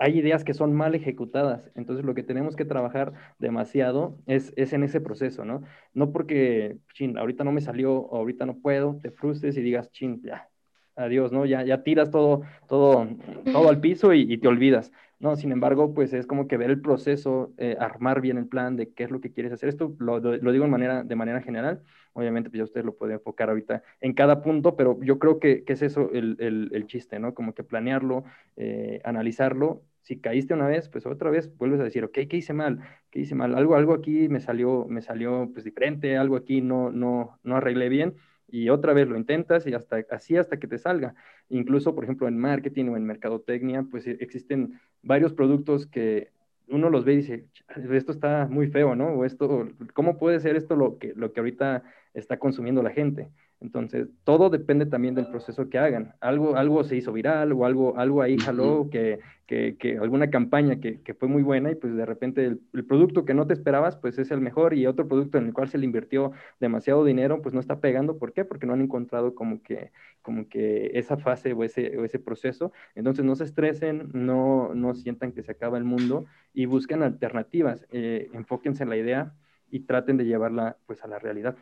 hay 0.00 0.18
ideas 0.18 0.44
que 0.44 0.54
son 0.54 0.74
mal 0.74 0.94
ejecutadas. 0.94 1.70
Entonces 1.74 2.04
lo 2.04 2.14
que 2.14 2.22
tenemos 2.22 2.56
que 2.56 2.64
trabajar 2.64 3.12
demasiado 3.38 4.18
es, 4.26 4.52
es 4.56 4.72
en 4.72 4.82
ese 4.84 5.00
proceso, 5.00 5.44
¿no? 5.44 5.62
No 5.94 6.12
porque, 6.12 6.78
chin, 6.94 7.18
ahorita 7.18 7.44
no 7.44 7.52
me 7.52 7.60
salió 7.60 8.12
ahorita 8.14 8.46
no 8.46 8.58
puedo, 8.58 8.98
te 9.02 9.10
frustres 9.10 9.56
y 9.56 9.62
digas, 9.62 9.90
chin, 9.92 10.22
ya, 10.22 10.48
adiós, 10.96 11.32
¿no? 11.32 11.44
Ya, 11.46 11.62
ya 11.64 11.82
tiras 11.82 12.10
todo, 12.10 12.42
todo, 12.68 13.06
todo 13.52 13.68
al 13.68 13.80
piso 13.80 14.12
y, 14.12 14.38
te 14.38 14.48
olvidas. 14.48 14.92
No, 15.18 15.36
sin 15.36 15.52
embargo, 15.52 15.94
pues 15.94 16.12
es 16.12 16.26
como 16.26 16.46
que 16.46 16.58
ver 16.58 16.70
el 16.70 16.80
proceso, 16.80 17.52
eh, 17.56 17.76
armar 17.80 18.20
bien 18.20 18.36
el 18.36 18.48
plan 18.48 18.76
de 18.76 18.92
qué 18.92 19.04
es 19.04 19.10
lo 19.10 19.20
que 19.20 19.32
quieres 19.32 19.52
hacer. 19.52 19.68
Esto 19.68 19.94
lo, 19.98 20.20
digo 20.20 20.64
en 20.64 20.70
manera, 20.70 21.04
de 21.04 21.16
manera 21.16 21.40
general. 21.40 21.82
Obviamente, 22.12 22.50
pues 22.50 22.58
ya 22.58 22.64
ustedes 22.64 22.84
lo 22.84 22.96
pueden 22.96 23.14
enfocar 23.14 23.48
ahorita 23.48 23.82
en 24.00 24.14
cada 24.14 24.42
punto, 24.42 24.76
pero 24.76 24.98
yo 25.02 25.18
creo 25.18 25.38
que, 25.38 25.64
que 25.64 25.74
es 25.74 25.82
eso 25.82 26.10
el, 26.12 26.36
el, 26.38 26.70
el, 26.72 26.86
chiste, 26.86 27.18
¿no? 27.18 27.34
Como 27.34 27.54
que 27.54 27.62
planearlo, 27.62 28.24
eh, 28.56 29.00
analizarlo. 29.04 29.82
Si 30.02 30.20
caíste 30.20 30.54
una 30.54 30.68
vez, 30.68 30.88
pues 30.88 31.04
otra 31.06 31.30
vez 31.30 31.54
vuelves 31.56 31.80
a 31.80 31.84
decir, 31.84 32.04
ok, 32.04 32.18
¿qué 32.28 32.36
hice 32.36 32.52
mal? 32.52 32.80
¿Qué 33.10 33.20
hice 33.20 33.34
mal? 33.34 33.54
Algo, 33.54 33.74
algo 33.74 33.94
aquí 33.94 34.28
me 34.28 34.40
salió, 34.40 34.86
me 34.86 35.02
salió 35.02 35.50
pues 35.52 35.64
diferente, 35.64 36.16
algo 36.16 36.36
aquí 36.36 36.60
no, 36.60 36.90
no, 36.90 37.38
no 37.42 37.56
arreglé 37.56 37.88
bien 37.88 38.14
y 38.48 38.68
otra 38.68 38.92
vez 38.92 39.08
lo 39.08 39.16
intentas 39.16 39.66
y 39.66 39.74
hasta 39.74 40.04
así 40.10 40.36
hasta 40.36 40.58
que 40.58 40.66
te 40.66 40.78
salga. 40.78 41.14
Incluso, 41.48 41.94
por 41.94 42.04
ejemplo, 42.04 42.28
en 42.28 42.38
marketing 42.38 42.86
o 42.86 42.96
en 42.96 43.04
mercadotecnia, 43.04 43.84
pues 43.90 44.06
e, 44.06 44.16
existen 44.20 44.80
varios 45.02 45.32
productos 45.32 45.86
que 45.86 46.30
uno 46.68 46.90
los 46.90 47.04
ve 47.04 47.14
y 47.14 47.16
dice, 47.18 47.46
esto 47.92 48.12
está 48.12 48.46
muy 48.50 48.68
feo, 48.68 48.96
¿no? 48.96 49.08
O 49.10 49.24
esto, 49.24 49.68
¿cómo 49.94 50.18
puede 50.18 50.40
ser 50.40 50.56
esto 50.56 50.74
lo 50.76 50.98
que, 50.98 51.12
lo 51.14 51.32
que 51.32 51.40
ahorita 51.40 51.84
está 52.16 52.38
consumiendo 52.38 52.82
la 52.82 52.90
gente. 52.90 53.30
Entonces, 53.60 54.08
todo 54.24 54.50
depende 54.50 54.84
también 54.84 55.14
del 55.14 55.28
proceso 55.28 55.70
que 55.70 55.78
hagan. 55.78 56.14
Algo, 56.20 56.56
algo 56.56 56.84
se 56.84 56.96
hizo 56.96 57.12
viral 57.12 57.52
o 57.52 57.64
algo, 57.64 57.98
algo 57.98 58.20
ahí 58.20 58.36
jaló, 58.38 58.90
que, 58.90 59.20
que, 59.46 59.76
que 59.78 59.96
alguna 59.96 60.28
campaña 60.28 60.78
que, 60.78 61.00
que, 61.00 61.14
fue 61.14 61.26
muy 61.28 61.42
buena 61.42 61.70
y 61.70 61.74
pues 61.74 61.94
de 61.96 62.04
repente 62.04 62.44
el, 62.44 62.60
el, 62.74 62.84
producto 62.84 63.24
que 63.24 63.32
no 63.32 63.46
te 63.46 63.54
esperabas 63.54 63.96
pues 63.96 64.18
es 64.18 64.30
el 64.30 64.42
mejor 64.42 64.74
y 64.74 64.86
otro 64.86 65.08
producto 65.08 65.38
en 65.38 65.46
el 65.46 65.54
cual 65.54 65.68
se 65.68 65.78
le 65.78 65.86
invirtió 65.86 66.32
demasiado 66.60 67.04
dinero 67.04 67.40
pues 67.40 67.54
no 67.54 67.60
está 67.60 67.80
pegando. 67.80 68.18
¿Por 68.18 68.34
qué? 68.34 68.44
Porque 68.44 68.66
no 68.66 68.74
han 68.74 68.82
encontrado 68.82 69.34
como 69.34 69.62
que, 69.62 69.90
como 70.20 70.48
que 70.48 70.90
esa 70.94 71.16
fase 71.16 71.54
o 71.54 71.64
ese, 71.64 71.96
o 71.96 72.04
ese 72.04 72.18
proceso. 72.18 72.72
Entonces, 72.94 73.24
no 73.24 73.36
se 73.36 73.44
estresen, 73.44 74.10
no, 74.12 74.74
no 74.74 74.94
sientan 74.94 75.32
que 75.32 75.42
se 75.42 75.52
acaba 75.52 75.78
el 75.78 75.84
mundo 75.84 76.26
y 76.52 76.66
busquen 76.66 77.02
alternativas. 77.02 77.86
Eh, 77.90 78.28
enfóquense 78.34 78.82
en 78.82 78.90
la 78.90 78.96
idea 78.98 79.34
y 79.70 79.80
traten 79.80 80.18
de 80.18 80.26
llevarla 80.26 80.76
pues 80.86 81.02
a 81.02 81.08
la 81.08 81.18
realidad. 81.18 81.56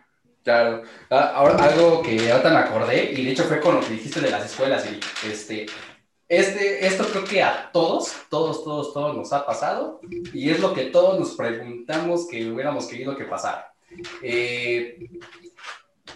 Claro. 0.44 0.82
Ah, 1.08 1.32
ahora, 1.36 1.64
algo 1.64 2.02
que 2.02 2.30
ahorita 2.30 2.50
me 2.50 2.58
acordé, 2.58 3.12
y 3.12 3.24
de 3.24 3.32
hecho 3.32 3.44
fue 3.44 3.60
con 3.60 3.76
lo 3.76 3.80
que 3.80 3.94
dijiste 3.94 4.20
de 4.20 4.30
las 4.30 4.44
escuelas, 4.44 4.86
y 4.86 5.00
este, 5.26 5.64
este, 6.28 6.86
esto 6.86 7.06
creo 7.06 7.24
que 7.24 7.42
a 7.42 7.70
todos, 7.72 8.12
todos, 8.28 8.62
todos, 8.62 8.92
todos 8.92 9.16
nos 9.16 9.32
ha 9.32 9.46
pasado, 9.46 10.02
y 10.34 10.50
es 10.50 10.60
lo 10.60 10.74
que 10.74 10.84
todos 10.84 11.18
nos 11.18 11.34
preguntamos 11.34 12.28
que 12.28 12.46
hubiéramos 12.50 12.86
querido 12.86 13.16
que 13.16 13.24
pasara. 13.24 13.72
Eh, 14.22 15.08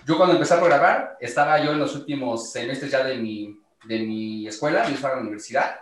yo 0.05 0.19
cuando 0.19 0.35
empecé 0.35 0.55
a 0.55 0.61
programar, 0.61 1.17
estaba 1.21 1.65
yo 1.65 1.73
en 1.73 1.79
los 1.79 1.95
últimos 1.95 2.53
semestres 2.53 2.91
ya 2.91 3.03
de 3.05 3.17
mi, 3.17 3.59
de 3.85 3.99
mi 4.01 4.47
escuela, 4.47 4.87
yo 4.87 4.95
estaba 4.95 5.15
en 5.15 5.21
la 5.21 5.23
universidad, 5.23 5.81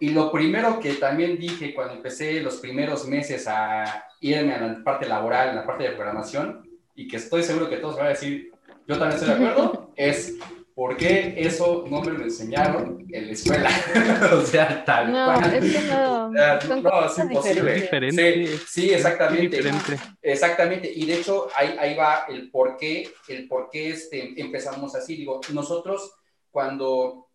y 0.00 0.10
lo 0.10 0.32
primero 0.32 0.80
que 0.80 0.94
también 0.94 1.38
dije 1.38 1.74
cuando 1.74 1.92
empecé 1.92 2.40
los 2.40 2.56
primeros 2.56 3.06
meses 3.06 3.46
a 3.48 4.06
irme 4.20 4.54
a 4.54 4.60
la 4.60 4.82
parte 4.82 5.06
laboral, 5.06 5.50
en 5.50 5.56
la 5.56 5.66
parte 5.66 5.82
de 5.82 5.90
programación, 5.90 6.67
y 6.98 7.06
que 7.06 7.18
estoy 7.18 7.44
seguro 7.44 7.70
que 7.70 7.76
todos 7.76 7.96
van 7.96 8.06
a 8.06 8.10
decir, 8.10 8.50
yo 8.88 8.98
también 8.98 9.12
estoy 9.12 9.28
de 9.28 9.34
acuerdo, 9.34 9.92
es 9.94 10.36
¿por 10.74 10.96
qué 10.96 11.32
eso 11.36 11.84
no 11.88 12.00
me 12.02 12.10
lo 12.10 12.24
enseñaron 12.24 13.06
en 13.08 13.26
la 13.28 13.32
escuela? 13.32 13.70
o 14.32 14.44
sea, 14.44 14.84
tal 14.84 15.12
no, 15.12 15.24
cual. 15.26 15.54
Es 15.54 15.76
que 15.76 15.88
no, 15.88 16.28
no, 16.28 17.06
es 17.06 17.18
imposible. 17.18 17.74
Diferente. 17.74 18.46
Sí, 18.46 18.60
sí 18.66 18.90
exactamente. 18.90 19.58
Diferente. 19.58 19.96
Exactamente. 20.20 20.92
Y 20.92 21.06
de 21.06 21.20
hecho, 21.20 21.46
ahí, 21.54 21.76
ahí 21.78 21.94
va 21.94 22.24
el 22.28 22.50
por 22.50 22.76
qué, 22.76 23.08
el 23.28 23.46
por 23.46 23.70
qué 23.70 23.90
este, 23.90 24.40
empezamos 24.40 24.96
así. 24.96 25.14
Digo, 25.14 25.40
nosotros 25.52 26.18
cuando 26.50 27.28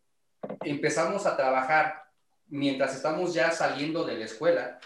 empezamos 0.60 1.26
a 1.26 1.38
trabajar, 1.38 2.04
mientras 2.48 2.94
estamos 2.94 3.34
ya 3.34 3.52
saliendo 3.52 4.04
de 4.04 4.18
la 4.18 4.26
escuela, 4.26 4.80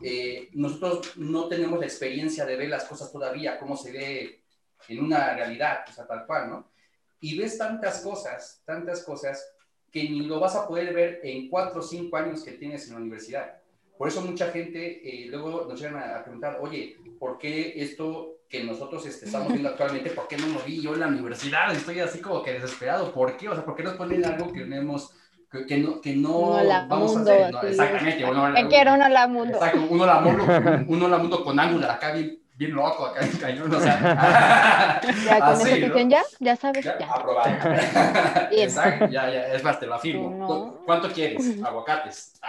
eh, 0.00 0.48
nosotros 0.54 1.16
no 1.16 1.48
tenemos 1.48 1.78
la 1.78 1.86
experiencia 1.86 2.44
de 2.44 2.56
ver 2.56 2.68
las 2.68 2.84
cosas 2.84 3.12
todavía, 3.12 3.58
cómo 3.58 3.76
se 3.76 3.92
ve 3.92 4.42
en 4.88 5.04
una 5.04 5.34
realidad, 5.34 5.84
o 5.88 5.92
sea, 5.92 6.06
tal 6.06 6.26
cual, 6.26 6.50
¿no? 6.50 6.72
Y 7.20 7.38
ves 7.38 7.58
tantas 7.58 8.00
cosas, 8.00 8.62
tantas 8.64 9.04
cosas, 9.04 9.44
que 9.90 10.04
ni 10.04 10.22
lo 10.22 10.40
vas 10.40 10.56
a 10.56 10.66
poder 10.66 10.94
ver 10.94 11.20
en 11.22 11.48
cuatro 11.48 11.80
o 11.80 11.82
cinco 11.82 12.16
años 12.16 12.42
que 12.42 12.52
tienes 12.52 12.86
en 12.86 12.94
la 12.94 13.00
universidad. 13.00 13.60
Por 13.98 14.08
eso 14.08 14.22
mucha 14.22 14.50
gente 14.50 15.00
eh, 15.04 15.26
luego 15.28 15.66
nos 15.68 15.78
llegan 15.78 15.96
a, 15.96 16.16
a, 16.16 16.22
preguntar, 16.24 16.58
oye, 16.60 16.96
¿por 17.18 17.38
qué 17.38 17.74
esto 17.76 18.38
que 18.48 18.64
nosotros 18.64 19.06
este, 19.06 19.26
estamos 19.26 19.48
viendo 19.48 19.68
actualmente, 19.70 20.10
por 20.10 20.26
qué 20.26 20.36
no 20.38 20.48
lo 20.48 20.60
vi 20.60 20.80
yo 20.80 20.94
en 20.94 21.00
la 21.00 21.06
universidad? 21.06 21.72
Estoy 21.72 22.00
así 22.00 22.20
como 22.20 22.42
que 22.42 22.54
desesperado. 22.54 23.12
¿Por 23.12 23.36
qué? 23.36 23.48
O 23.48 23.54
sea, 23.54 23.64
¿por 23.64 23.76
qué 23.76 23.82
nos 23.82 23.94
ponen 23.94 24.24
algo 24.24 24.52
que 24.52 24.64
no 24.64 24.74
hemos 24.74 25.14
que, 25.52 25.66
que, 25.66 25.78
no, 25.78 26.00
que 26.00 26.16
no 26.16 26.50
vamos 26.88 27.14
mundo, 27.14 27.30
a 27.30 27.34
hacer. 27.34 27.52
No, 27.52 27.60
sí. 27.60 27.66
exactamente. 27.68 28.24
Uno, 28.24 28.48
Me 28.48 28.68
quiero 28.68 28.94
uno 28.94 29.08
la 29.08 29.28
mundo. 29.28 29.54
Exacto, 29.54 29.86
uno 29.90 30.06
la 30.06 30.20
mundo, 30.20 30.44
uno 30.88 31.08
la 31.08 31.18
mundo 31.18 31.44
con 31.44 31.60
Angular, 31.60 31.90
acá 31.90 32.12
bien, 32.12 32.38
bien 32.54 32.72
loco, 32.74 33.06
acá 33.06 33.20
bien 33.20 33.36
cañón, 33.36 33.74
o 33.74 33.80
sea. 33.80 35.00
Ya 35.26 35.38
con 35.40 35.48
así, 35.50 35.70
eso 35.82 35.88
¿no? 35.98 36.08
ya, 36.08 36.22
ya 36.40 36.56
sabes, 36.56 36.84
Ya, 36.84 36.98
ya. 36.98 37.06
aprobado. 37.12 37.50
Exacto, 38.50 39.06
ya, 39.06 39.30
ya, 39.30 39.46
es 39.48 39.62
más, 39.62 39.78
te 39.78 39.86
lo 39.86 39.94
afirmo. 39.94 40.30
No. 40.30 40.80
¿Cuánto 40.86 41.10
quieres? 41.12 41.62
Aguacates. 41.62 42.40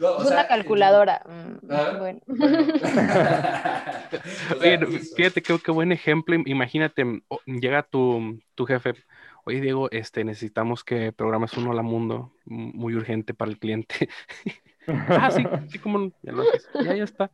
No, 0.00 0.08
o 0.08 0.22
Es 0.22 0.28
sea, 0.28 0.36
una 0.38 0.46
calculadora. 0.48 1.22
Mm, 1.26 1.72
¿Ah? 1.72 1.96
Bueno. 1.98 2.20
O 2.30 2.36
sea, 4.60 4.60
Oye, 4.60 4.78
fíjate 5.16 5.42
qué, 5.42 5.58
qué 5.58 5.70
buen 5.70 5.92
ejemplo. 5.92 6.36
Imagínate, 6.46 7.04
o- 7.28 7.40
llega 7.46 7.82
tu, 7.82 8.40
tu 8.54 8.64
jefe. 8.66 8.94
Oye, 9.44 9.60
Diego, 9.60 9.90
este, 9.90 10.24
necesitamos 10.24 10.84
que 10.84 11.12
programes 11.12 11.56
uno 11.56 11.72
a 11.72 11.82
mundo 11.82 12.32
muy 12.44 12.94
urgente 12.94 13.34
para 13.34 13.50
el 13.50 13.58
cliente. 13.58 14.08
ah, 14.86 15.30
sí, 15.30 15.46
sí, 15.66 15.78
como 15.78 15.98
no, 15.98 16.12
ya, 16.22 16.32
lo 16.32 16.42
haces. 16.42 16.68
ya, 16.78 16.94
ya 16.94 17.04
está. 17.04 17.30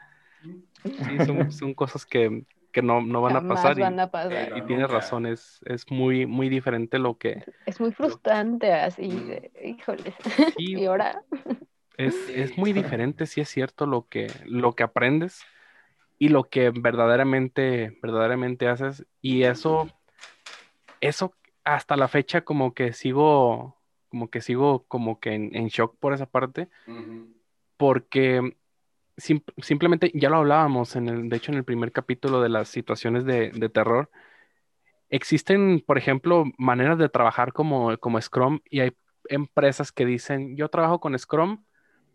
Sí, 0.83 1.21
son, 1.21 1.51
son 1.51 1.75
cosas 1.75 2.07
que, 2.07 2.45
que 2.73 2.83
no, 2.83 3.01
no 3.01 3.21
van 3.21 3.37
a 3.37 3.47
pasar. 3.49 3.79
y- 3.79 3.83
van 3.83 4.01
a 4.01 4.11
pasar. 4.11 4.53
Y, 4.57 4.59
No, 4.61 4.67
tienes 4.67 4.91
razón, 4.91 5.27
es, 5.27 5.61
es 5.67 5.91
muy, 5.91 6.27
muy 6.27 6.49
diferente 6.49 6.99
lo 6.99 7.19
que 7.19 7.45
Es 7.67 7.81
muy 7.81 7.93
frustrante 7.93 8.73
así, 8.73 9.09
de, 9.09 9.51
híjoles. 9.65 10.15
sí, 10.57 10.75
Y 10.81 10.85
ahora, 10.87 11.23
es, 11.99 12.15
es 12.29 12.57
muy 12.59 12.73
diferente, 12.73 13.27
sí 13.27 13.41
es 13.41 13.49
cierto 13.49 13.87
lo 13.87 14.09
que, 14.09 14.29
lo 14.45 14.75
que 14.75 14.83
aprendes 14.83 15.41
y 16.19 16.29
lo 16.29 16.45
que 16.45 16.71
verdaderamente, 16.71 17.99
verdaderamente 18.03 18.69
haces. 18.69 19.07
Y 19.21 19.45
eso, 19.45 19.89
eso 21.01 21.35
hasta 21.67 21.97
la 21.97 22.09
fecha 22.09 22.43
como 22.45 22.75
que 22.75 22.93
sigo, 22.95 23.77
como 24.09 24.31
que 24.31 24.41
sigo 24.41 24.85
como 24.87 25.21
que 25.21 25.35
en, 25.35 25.55
en 25.55 25.69
shock 25.69 25.99
por 25.99 26.15
esa 26.15 26.27
parte, 26.27 26.69
porque 27.77 28.57
sim- 29.17 29.43
simplemente 29.59 30.11
ya 30.15 30.31
lo 30.31 30.37
hablábamos 30.39 30.97
en 30.97 31.09
el, 31.09 31.29
de 31.29 31.37
hecho 31.37 31.53
en 31.53 31.59
el 31.59 31.65
primer 31.65 31.93
capítulo 31.93 32.41
de 32.43 32.49
las 32.49 32.69
situaciones 32.69 33.25
de, 33.25 33.51
de 33.51 33.69
terror. 33.69 34.11
Existen, 35.09 35.83
por 35.87 35.99
ejemplo, 35.99 36.45
maneras 36.59 36.99
de 36.99 37.09
trabajar 37.09 37.53
como, 37.53 37.97
como 37.99 38.21
Scrum 38.21 38.61
y 38.69 38.81
hay 38.81 38.93
empresas 39.29 39.93
que 39.93 40.05
dicen, 40.05 40.57
yo 40.57 40.69
trabajo 40.69 41.01
con 41.01 41.17
Scrum, 41.19 41.65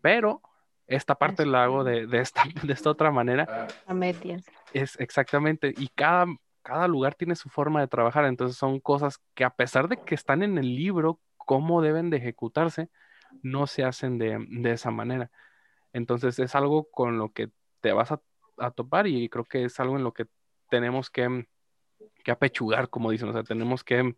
pero 0.02 0.42
esta 0.86 1.14
parte 1.14 1.46
la 1.46 1.64
hago 1.64 1.84
de, 1.84 2.06
de 2.06 2.20
esta, 2.20 2.42
de 2.62 2.72
esta 2.72 2.90
otra 2.90 3.10
manera. 3.10 3.48
Ah, 3.50 3.66
a 3.86 3.94
medias. 3.94 4.44
Es 4.74 4.98
exactamente, 5.00 5.72
y 5.76 5.88
cada, 5.88 6.26
cada 6.62 6.88
lugar 6.88 7.14
tiene 7.14 7.36
su 7.36 7.48
forma 7.48 7.80
de 7.80 7.88
trabajar, 7.88 8.24
entonces 8.24 8.56
son 8.56 8.80
cosas 8.80 9.18
que 9.34 9.44
a 9.44 9.50
pesar 9.50 9.88
de 9.88 9.98
que 9.98 10.14
están 10.14 10.42
en 10.42 10.58
el 10.58 10.74
libro, 10.76 11.20
cómo 11.36 11.82
deben 11.82 12.10
de 12.10 12.18
ejecutarse, 12.18 12.88
no 13.42 13.66
se 13.66 13.84
hacen 13.84 14.18
de, 14.18 14.44
de 14.48 14.72
esa 14.72 14.90
manera. 14.90 15.30
Entonces 15.92 16.38
es 16.38 16.54
algo 16.54 16.90
con 16.90 17.18
lo 17.18 17.32
que 17.32 17.50
te 17.80 17.92
vas 17.92 18.12
a, 18.12 18.20
topar 18.76 19.08
y 19.08 19.28
creo 19.28 19.44
que 19.44 19.64
es 19.64 19.80
algo 19.80 19.96
en 19.96 20.04
lo 20.04 20.12
que 20.12 20.26
tenemos 20.70 21.10
que, 21.10 21.48
que 22.22 22.30
apechugar, 22.30 22.90
como 22.90 23.10
dicen, 23.10 23.28
o 23.28 23.32
sea, 23.32 23.42
tenemos 23.42 23.82
que, 23.82 24.14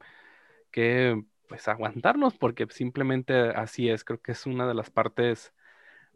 que 0.71 1.25
pues 1.49 1.67
aguantarnos 1.69 2.37
porque 2.37 2.67
simplemente 2.69 3.35
así 3.35 3.89
es, 3.89 4.05
creo 4.05 4.21
que 4.21 4.33
es 4.33 4.45
una 4.45 4.67
de 4.67 4.75
las 4.75 4.91
partes, 4.91 5.55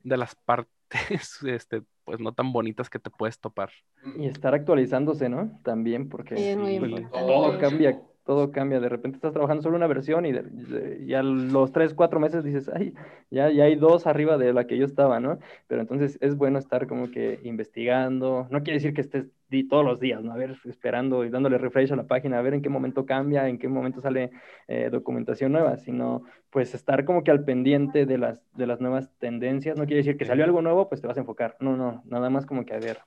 de 0.02 0.16
las 0.18 0.34
partes, 0.34 0.72
este, 1.46 1.82
pues 2.04 2.20
no 2.20 2.32
tan 2.32 2.52
bonitas 2.52 2.88
que 2.90 2.98
te 2.98 3.10
puedes 3.10 3.38
topar. 3.38 3.70
Y 4.16 4.26
estar 4.26 4.54
actualizándose, 4.54 5.28
¿no? 5.28 5.60
También, 5.64 6.08
porque 6.08 6.34
Sí, 6.34 6.40
es 6.42 6.56
muy 6.56 6.74
importante. 6.74 7.08
todo 7.12 7.58
cambia, 7.58 8.00
todo 8.28 8.52
cambia. 8.52 8.78
De 8.78 8.90
repente 8.90 9.16
estás 9.16 9.32
trabajando 9.32 9.62
solo 9.62 9.76
una 9.76 9.86
versión 9.86 10.26
y, 10.26 10.32
de- 10.32 10.42
de- 10.42 11.02
y 11.06 11.14
a 11.14 11.22
los 11.22 11.72
tres, 11.72 11.94
cuatro 11.94 12.20
meses 12.20 12.44
dices, 12.44 12.68
ay, 12.74 12.92
ya, 13.30 13.50
ya 13.50 13.64
hay 13.64 13.74
dos 13.76 14.06
arriba 14.06 14.36
de 14.36 14.52
la 14.52 14.66
que 14.66 14.76
yo 14.76 14.84
estaba, 14.84 15.18
¿no? 15.18 15.38
Pero 15.66 15.80
entonces 15.80 16.18
es 16.20 16.36
bueno 16.36 16.58
estar 16.58 16.86
como 16.86 17.10
que 17.10 17.40
investigando. 17.42 18.46
No 18.50 18.62
quiere 18.62 18.74
decir 18.74 18.92
que 18.92 19.00
estés 19.00 19.30
todos 19.70 19.82
los 19.84 19.98
días, 19.98 20.22
¿no? 20.22 20.32
A 20.32 20.36
ver, 20.36 20.56
esperando 20.66 21.24
y 21.24 21.30
dándole 21.30 21.56
refresh 21.56 21.90
a 21.92 21.96
la 21.96 22.06
página, 22.06 22.38
a 22.38 22.42
ver 22.42 22.52
en 22.52 22.60
qué 22.60 22.68
momento 22.68 23.06
cambia, 23.06 23.48
en 23.48 23.58
qué 23.58 23.66
momento 23.68 24.00
sale 24.02 24.30
eh, 24.66 24.90
documentación 24.92 25.52
nueva, 25.52 25.78
sino 25.78 26.24
pues 26.50 26.74
estar 26.74 27.06
como 27.06 27.24
que 27.24 27.30
al 27.30 27.44
pendiente 27.44 28.04
de 28.04 28.18
las, 28.18 28.42
de 28.54 28.66
las 28.66 28.80
nuevas 28.82 29.10
tendencias. 29.18 29.78
No 29.78 29.86
quiere 29.86 29.98
decir 29.98 30.18
que 30.18 30.26
salió 30.26 30.44
algo 30.44 30.60
nuevo, 30.60 30.88
pues 30.90 31.00
te 31.00 31.06
vas 31.06 31.16
a 31.16 31.20
enfocar. 31.20 31.56
No, 31.60 31.76
no, 31.78 32.02
nada 32.04 32.28
más 32.30 32.44
como 32.44 32.66
que 32.66 32.74
a 32.74 32.78
ver 32.80 32.98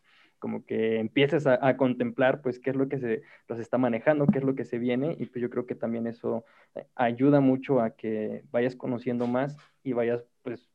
como 0.41 0.65
que 0.65 0.99
empieces 0.99 1.47
a, 1.47 1.65
a 1.65 1.77
contemplar 1.77 2.41
pues 2.41 2.59
qué 2.59 2.71
es 2.71 2.75
lo 2.75 2.89
que 2.89 2.99
se 2.99 3.21
los 3.47 3.59
está 3.59 3.77
manejando, 3.77 4.27
qué 4.27 4.39
es 4.39 4.43
lo 4.43 4.55
que 4.55 4.65
se 4.65 4.79
viene 4.79 5.15
y 5.17 5.27
pues 5.27 5.41
yo 5.41 5.49
creo 5.49 5.65
que 5.65 5.75
también 5.75 6.07
eso 6.07 6.43
eh, 6.75 6.85
ayuda 6.95 7.39
mucho 7.39 7.79
a 7.79 7.91
que 7.91 8.43
vayas 8.51 8.75
conociendo 8.75 9.27
más 9.27 9.55
y 9.83 9.93
vayas 9.93 10.25
pues 10.43 10.69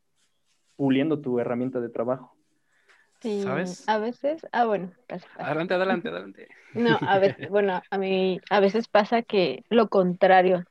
puliendo 0.77 1.21
tu 1.21 1.39
herramienta 1.41 1.81
de 1.81 1.91
trabajo. 1.91 2.35
Sí, 3.21 3.41
¿Sabes? 3.43 3.85
a 3.89 3.99
veces, 3.99 4.47
ah, 4.53 4.67
bueno, 4.67 4.93
casi, 5.07 5.27
casi. 5.27 5.43
Adelante, 5.43 5.75
adelante, 5.75 6.09
adelante. 6.09 6.49
No, 6.75 6.99
a 7.03 7.19
veces, 7.19 7.49
bueno, 7.51 7.83
a 7.91 7.99
mí 7.99 8.41
a 8.51 8.61
veces 8.61 8.89
pasa 8.89 9.23
que 9.23 9.65
lo 9.69 9.89
contrario, 9.89 10.65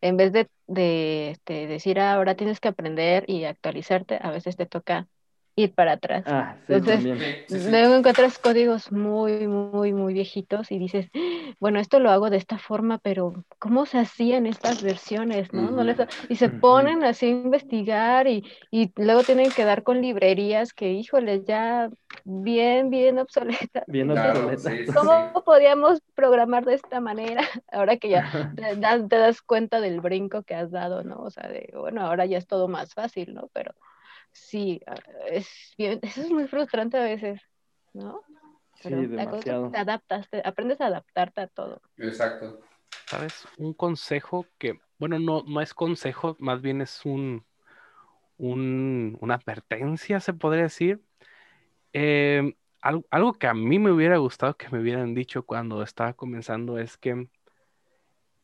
en 0.00 0.16
vez 0.16 0.32
de, 0.32 0.48
de 0.68 1.30
este, 1.32 1.66
decir 1.66 2.00
"Ah, 2.00 2.14
ahora 2.14 2.36
tienes 2.36 2.60
que 2.60 2.68
aprender 2.68 3.24
y 3.28 3.44
actualizarte, 3.44 4.18
a 4.22 4.30
veces 4.30 4.56
te 4.56 4.66
toca 4.66 5.08
ir 5.62 5.74
para 5.74 5.92
atrás. 5.92 6.24
Ah, 6.26 6.56
sí, 6.66 6.74
Entonces. 6.74 7.04
Sí, 7.04 7.08
sí, 7.48 7.58
sí. 7.60 7.70
Luego 7.70 7.94
encuentras 7.94 8.38
códigos 8.38 8.92
muy, 8.92 9.48
muy, 9.48 9.92
muy 9.94 10.12
viejitos 10.14 10.70
y 10.70 10.78
dices, 10.78 11.08
bueno, 11.60 11.80
esto 11.80 11.98
lo 12.00 12.10
hago 12.10 12.30
de 12.30 12.36
esta 12.36 12.58
forma, 12.58 12.98
pero 12.98 13.32
¿cómo 13.58 13.86
se 13.86 13.98
hacían 13.98 14.46
estas 14.46 14.80
versiones? 14.82 15.52
¿no? 15.54 15.70
No 15.70 15.82
les- 15.84 15.96
Y 16.28 16.36
se 16.36 16.50
ponen 16.50 17.04
así 17.04 17.26
a 17.26 17.30
investigar 17.30 18.26
y, 18.28 18.44
y 18.70 18.92
luego 18.96 19.24
tienen 19.24 19.52
que 19.52 19.64
dar 19.64 19.82
con 19.82 20.00
librerías 20.02 20.72
que, 20.74 20.92
híjole, 20.92 21.42
ya 21.44 21.90
bien, 22.24 22.90
bien 22.90 23.18
obsoletas. 23.18 23.84
Bien 23.86 24.10
Claro, 24.10 24.40
obsoleta. 24.40 24.70
sí, 24.70 24.86
sí, 24.86 24.92
¿Cómo 24.92 25.42
podíamos 25.44 26.00
programar 26.14 26.64
de 26.64 26.74
esta 26.74 27.00
manera? 27.00 27.42
Ahora 27.72 27.96
que 27.98 28.08
ya 28.10 28.24
te 28.54 28.76
das, 28.76 29.08
te 29.08 29.16
das 29.16 29.42
cuenta 29.42 29.80
del 29.80 30.00
brinco 30.00 30.42
que 30.42 30.54
has 30.54 30.70
dado, 30.70 31.04
¿no? 31.04 31.16
O 31.22 31.30
sea, 31.30 31.48
de, 31.48 31.70
bueno, 31.76 32.02
ahora 32.04 32.26
ya 32.26 32.38
es 32.38 32.46
todo 32.46 32.68
más 32.68 32.94
fácil, 32.94 33.34
¿no? 33.34 33.48
Pero 33.52 33.72
sí, 34.38 34.80
ah, 34.86 34.94
es 35.30 35.48
bien, 35.76 36.00
eso 36.02 36.22
es 36.22 36.30
muy 36.30 36.46
frustrante 36.48 36.96
a 36.96 37.02
veces, 37.02 37.40
¿no? 37.94 38.22
Sí, 38.80 38.84
Pero 38.84 39.02
la 39.02 39.08
cosa 39.08 39.36
es 39.38 39.44
que 39.44 39.50
demasiado. 39.50 39.70
te 39.70 39.78
adaptas, 39.78 40.30
te- 40.30 40.42
aprendes 40.44 40.80
a 40.80 40.86
adaptarte 40.86 41.40
a 41.40 41.46
todo. 41.48 41.80
Exacto. 41.98 42.60
¿Sabes? 43.06 43.46
Un 43.58 43.74
consejo 43.74 44.46
que, 44.58 44.78
bueno, 44.98 45.18
no, 45.18 45.42
no 45.46 45.60
es 45.60 45.74
consejo, 45.74 46.36
más 46.38 46.60
bien 46.62 46.80
es 46.80 47.04
un, 47.04 47.44
un- 48.36 49.16
una 49.20 49.34
advertencia, 49.34 50.20
se 50.20 50.32
podría 50.34 50.64
decir. 50.64 51.02
Eh, 51.92 52.54
algo, 52.80 53.04
algo 53.10 53.32
que 53.32 53.46
a 53.48 53.54
mí 53.54 53.78
me 53.78 53.90
hubiera 53.90 54.18
gustado 54.18 54.56
que 54.56 54.68
me 54.68 54.80
hubieran 54.80 55.14
dicho 55.14 55.42
cuando 55.44 55.82
estaba 55.82 56.12
comenzando 56.14 56.78
es 56.78 56.96
que 56.96 57.28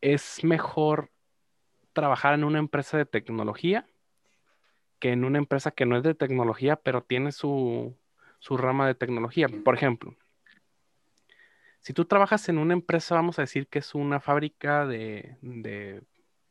es 0.01 0.42
mejor 0.45 1.11
trabajar 1.92 2.34
en 2.34 2.45
una 2.45 2.59
empresa 2.59 2.97
de 2.99 3.07
tecnología 3.07 3.86
que 4.99 5.12
en 5.12 5.24
una 5.24 5.38
empresa 5.38 5.70
que 5.70 5.86
no 5.86 5.97
es 5.97 6.03
de 6.03 6.14
tecnología, 6.14 6.76
pero 6.76 7.03
tiene 7.03 7.32
su, 7.32 7.97
su 8.38 8.57
rama 8.57 8.86
de 8.86 8.95
tecnología. 8.95 9.49
Por 9.64 9.74
ejemplo, 9.74 10.14
si 11.80 11.92
tú 11.92 12.05
trabajas 12.07 12.49
en 12.49 12.59
una 12.59 12.72
empresa, 12.72 13.14
vamos 13.14 13.38
a 13.38 13.42
decir 13.42 13.66
que 13.68 13.78
es 13.80 13.95
una 13.95 14.20
fábrica 14.20 14.86
de, 14.86 15.36
de- 15.42 16.03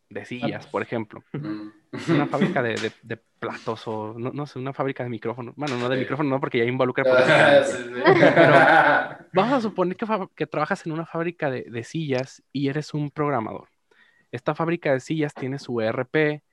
de 0.10 0.26
sillas, 0.26 0.68
por 0.68 0.84
ejemplo. 0.84 1.24
Mm. 1.34 1.70
Una 2.10 2.28
fábrica 2.28 2.62
de, 2.62 2.76
de- 2.76 2.92
de 3.02 3.18
platos 3.40 3.88
o 3.88 4.14
no, 4.18 4.32
no 4.32 4.46
sé, 4.46 4.60
una 4.60 4.74
fábrica 4.74 5.04
de 5.04 5.10
micrófonos. 5.10 5.56
Bueno, 5.56 5.76
no 5.78 5.90
de 5.90 5.96
Sí. 5.96 6.02
micrófonos, 6.02 6.30
no, 6.30 6.40
porque 6.40 6.60
ya 6.60 6.66
involucra 6.66 7.04
sí. 7.66 7.82
Vamos 9.34 9.54
a 9.54 9.62
suponer 9.62 9.98
que, 9.98 10.06
que 10.36 10.46
trabajas 10.48 10.86
en 10.86 10.92
una 10.92 11.06
fábrica 11.08 11.50
de, 11.50 11.64
de 11.64 11.84
sillas 11.84 12.44
y 12.52 12.68
eres 12.68 12.94
un 12.94 13.10
programador. 13.10 13.70
Esta 14.32 14.54
fábrica 14.54 14.94
de 14.94 15.00
sillas 15.00 15.34
tiene 15.34 15.58
su 15.60 15.82
ERP 15.82 16.44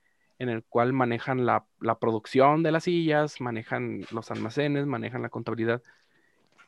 en 0.40 0.48
el 0.48 0.64
cual 0.64 0.92
manejan 0.92 1.44
la, 1.46 1.64
la 1.80 1.98
producción 1.98 2.62
de 2.64 2.72
las 2.72 2.84
sillas, 2.84 3.40
manejan 3.40 4.00
los 4.10 4.30
almacenes, 4.30 4.86
manejan 4.86 5.22
la 5.22 5.28
contabilidad. 5.28 5.82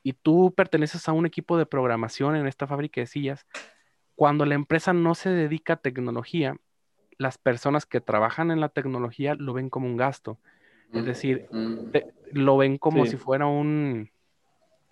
Y 0.04 0.12
tú 0.12 0.52
perteneces 0.54 1.08
a 1.08 1.12
un 1.12 1.26
equipo 1.26 1.56
de 1.56 1.66
programación 1.66 2.36
en 2.36 2.46
esta 2.46 2.66
fábrica 2.66 3.00
de 3.00 3.06
sillas. 3.06 3.46
Cuando 4.14 4.44
la 4.44 4.54
empresa 4.54 4.92
no 4.92 5.14
se 5.14 5.30
dedica 5.30 5.72
a 5.72 5.76
tecnología, 5.76 6.56
las 7.16 7.38
personas 7.38 7.86
que 7.86 8.00
trabajan 8.02 8.50
en 8.50 8.60
la 8.60 8.68
tecnología 8.68 9.34
lo 9.36 9.54
ven 9.54 9.70
como 9.70 9.86
un 9.86 9.96
gasto. 9.96 10.38
Es 10.92 11.06
decir, 11.06 11.46
Mm. 11.50 11.90
te- 11.92 12.06
lo 12.32 12.58
ven 12.58 12.76
como 12.76 13.04
Sí. 13.06 13.12
si 13.12 13.16
fuera 13.16 13.46
un... 13.46 14.10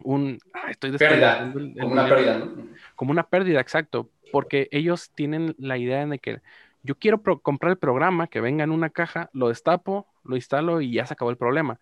un 0.02 0.38
ay, 0.54 0.70
estoy 0.70 0.96
pérdida, 0.96 1.52
el- 1.54 1.72
el 1.74 1.80
como 1.80 1.92
una 1.92 2.08
pérdida, 2.08 2.38
¿no? 2.38 2.66
Como 2.96 3.10
una 3.10 3.24
pérdida, 3.24 3.60
exacto, 3.60 4.08
porque 4.32 4.68
ellos 4.72 5.10
tienen 5.10 5.54
la 5.58 5.76
idea 5.76 6.06
de 6.06 6.18
que 6.18 6.40
yo 6.82 6.96
quiero 6.98 7.22
comprar 7.42 7.72
el 7.72 7.78
programa 7.78 8.26
que 8.28 8.40
venga 8.40 8.64
en 8.64 8.70
una 8.70 8.90
caja, 8.90 9.30
lo 9.32 9.48
destapo, 9.48 10.06
lo 10.24 10.36
instalo 10.36 10.80
y 10.80 10.92
ya 10.92 11.06
se 11.06 11.14
acabó 11.14 11.30
el 11.30 11.36
problema. 11.36 11.78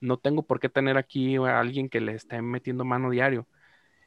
No 0.00 0.18
tengo 0.18 0.44
por 0.44 0.60
qué 0.60 0.68
tener 0.68 0.96
aquí 0.96 1.36
a 1.36 1.60
alguien 1.60 1.88
que 1.88 2.00
le 2.00 2.14
esté 2.14 2.40
metiendo 2.42 2.84
mano 2.84 3.10
diario. 3.10 3.46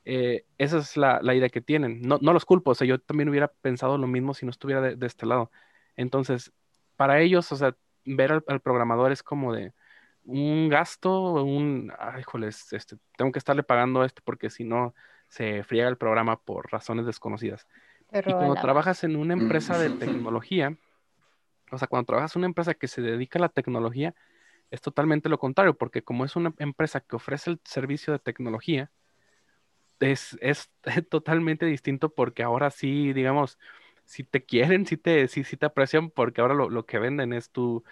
Eh, 0.05 0.45
esa 0.57 0.79
es 0.79 0.97
la, 0.97 1.21
idea 1.35 1.49
que 1.49 1.61
tienen. 1.61 2.01
No, 2.01 2.17
los 2.19 2.45
culpo, 2.45 2.71
o 2.71 2.75
sea, 2.75 2.87
yo 2.87 2.99
también 2.99 3.29
hubiera 3.29 3.47
pensado 3.49 3.97
lo 3.97 4.07
mismo 4.07 4.33
si 4.33 4.45
no 4.45 4.51
estuviera 4.51 4.81
de, 4.81 5.05
este 5.05 5.25
lado. 5.25 5.51
Entonces, 5.95 6.51
para 6.95 7.19
ellos, 7.21 7.51
o 7.51 7.55
sea, 7.55 7.75
ver 8.05 8.43
al, 8.47 8.61
programador 8.61 9.11
es 9.11 9.23
como 9.23 9.53
de 9.53 9.73
un 10.23 10.69
gasto, 10.69 11.43
un, 11.43 11.93
ay, 11.99 12.21
híjoles, 12.21 12.73
este, 12.73 12.97
tengo 13.17 13.31
que 13.31 13.39
estarle 13.39 13.63
pagando 13.63 14.03
esto 14.03 14.21
porque 14.25 14.49
si 14.49 14.63
no 14.63 14.93
se 15.27 15.63
friega 15.63 15.89
el 15.89 15.97
programa 15.97 16.41
por 16.41 16.71
razones 16.71 17.05
desconocidas. 17.05 17.67
Te 18.11 18.21
Y 18.25 18.33
cuando 18.35 18.55
la 18.55 18.61
trabajas 18.61 19.03
en 19.03 19.15
una 19.15 19.33
empresa 19.33 19.77
de 19.77 19.89
tecnología, 19.91 20.77
o 21.71 21.77
sea, 21.77 21.87
cuando 21.87 22.07
trabajas 22.07 22.35
en 22.35 22.41
una 22.41 22.47
empresa 22.47 22.73
que 22.75 22.87
se 22.87 23.01
dedica 23.01 23.39
a 23.39 23.43
la 23.43 23.49
tecnología, 23.49 24.15
es 24.71 24.81
totalmente 24.81 25.29
lo 25.29 25.39
contrario, 25.39 25.77
porque 25.77 26.03
como 26.03 26.25
es 26.25 26.35
una 26.35 26.53
empresa 26.59 27.01
que 27.01 27.15
ofrece 27.17 27.51
el 27.51 27.61
servicio 27.65 28.13
de 28.13 28.19
tecnología, 28.19 28.91
es, 29.99 30.37
es 30.41 30.69
totalmente 31.09 31.65
distinto 31.65 32.13
porque 32.13 32.43
ahora 32.43 32.71
sí, 32.71 33.13
digamos, 33.13 33.57
si 34.05 34.23
te 34.23 34.43
quieren, 34.45 34.85
si 34.85 34.97
te, 34.97 35.27
sí, 35.27 35.43
sí 35.43 35.57
te 35.57 35.65
aprecian, 35.65 36.09
porque 36.11 36.41
ahora 36.41 36.53
lo, 36.53 36.69
lo 36.69 36.85
que 36.85 36.99
venden 36.99 37.33
es 37.33 37.51
tu, 37.51 37.83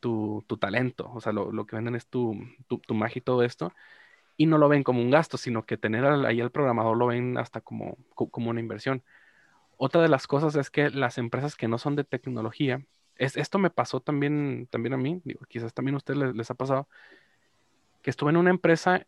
tu, 0.00 0.44
tu 0.48 0.58
talento, 0.58 1.10
o 1.14 1.20
sea, 1.20 1.32
lo, 1.32 1.52
lo 1.52 1.66
que 1.66 1.76
venden 1.76 1.96
es 1.96 2.08
tu, 2.08 2.34
tu, 2.68 2.78
tu 2.80 2.94
magia 2.94 3.20
y 3.20 3.22
todo 3.22 3.42
esto, 3.44 3.72
y 4.36 4.46
no 4.46 4.58
lo 4.58 4.68
ven 4.68 4.84
como 4.84 5.02
un 5.02 5.10
gasto, 5.10 5.38
sino 5.38 5.64
que 5.66 5.76
tener 5.78 6.04
al- 6.06 6.26
ahí 6.26 6.40
al 6.40 6.52
programador 6.52 6.96
lo 6.98 7.06
ven 7.08 7.38
hasta 7.38 7.60
como, 7.62 7.98
co- 8.14 8.30
como 8.30 8.50
una 8.50 8.60
inversión. 8.60 9.04
Otra 9.76 10.02
de 10.02 10.08
las 10.08 10.26
cosas 10.26 10.56
es 10.56 10.70
que 10.70 10.90
las 10.90 11.18
empresas 11.18 11.56
que 11.56 11.68
no 11.68 11.78
son 11.78 11.96
de 11.96 12.04
tecnología, 12.04 12.84
es, 13.16 13.36
esto 13.36 13.58
me 13.58 13.70
pasó 13.70 14.00
también, 14.00 14.66
también 14.70 14.94
a 14.94 14.96
mí, 14.96 15.20
digo, 15.24 15.40
quizás 15.48 15.74
también 15.74 15.94
a 15.94 15.98
ustedes 15.98 16.18
les, 16.20 16.34
les 16.36 16.50
ha 16.50 16.54
pasado, 16.54 16.88
que 18.02 18.10
estuve 18.10 18.30
en 18.30 18.36
una 18.36 18.50
empresa 18.50 19.06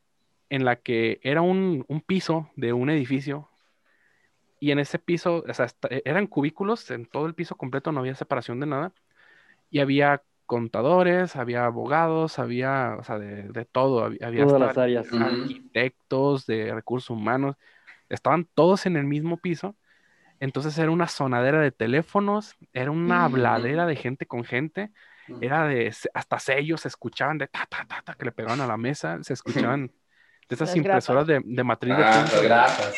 en 0.49 0.65
la 0.65 0.77
que 0.77 1.21
era 1.23 1.43
un, 1.43 1.85
un 1.89 2.01
piso 2.01 2.51
de 2.57 2.73
un 2.73 2.91
edificio 2.91 3.49
y 4.59 4.71
en 4.71 4.79
ese 4.79 4.99
piso, 4.99 5.45
o 5.49 5.55
sea, 5.55 5.67
esta- 5.67 5.89
eran 6.05 6.27
cubículos, 6.27 6.91
en 6.91 7.07
todo 7.07 7.27
el 7.27 7.35
piso 7.35 7.57
completo 7.57 7.93
no 7.93 8.01
había 8.01 8.15
separación 8.15 8.61
de 8.61 8.67
nada 8.67 8.93
y 9.71 9.81
había 9.81 10.23
contadores, 10.47 11.37
había 11.37 11.67
abogados, 11.67 12.39
había, 12.39 12.97
o 12.99 13.05
sea, 13.05 13.19
de, 13.19 13.45
de 13.51 13.65
todo, 13.67 14.05
había, 14.05 14.27
había 14.29 14.45
Todas 14.45 14.63
hasta 14.63 14.67
las 14.67 14.79
áreas. 14.79 15.09
Arquitectos, 15.43 16.47
de 16.47 16.75
recursos 16.75 17.11
humanos, 17.11 17.57
estaban 18.09 18.47
todos 18.55 18.87
en 18.87 18.97
el 18.97 19.05
mismo 19.07 19.39
piso. 19.39 19.77
Entonces 20.41 20.77
era 20.79 20.91
una 20.91 21.09
sonadera 21.09 21.61
de 21.61 21.73
teléfonos, 21.73 22.57
era 22.73 22.91
una 22.91 23.21
Mm. 23.21 23.25
habladera 23.25 23.87
de 23.87 23.97
gente 23.97 24.27
con 24.27 24.45
gente, 24.45 24.91
era 25.41 25.67
de 25.67 25.93
hasta 26.15 26.39
sellos 26.39 26.83
se 26.83 26.89
escuchaban 26.89 27.39
de 27.39 27.49
ta 27.49 27.67
ta 27.67 27.85
ta 27.87 28.03
ta 28.03 28.15
que 28.15 28.25
le 28.27 28.33
pegaban 28.33 28.61
a 28.61 28.67
la 28.67 28.77
mesa, 28.77 29.19
se 29.23 29.33
escuchaban 29.73 29.89
de 30.49 30.55
esas 30.55 30.69
Las 30.69 30.77
impresoras 30.77 31.27
de, 31.27 31.41
de 31.45 31.65
matriz 31.65 31.95
Ah, 31.99 32.29
grapas. 32.43 32.95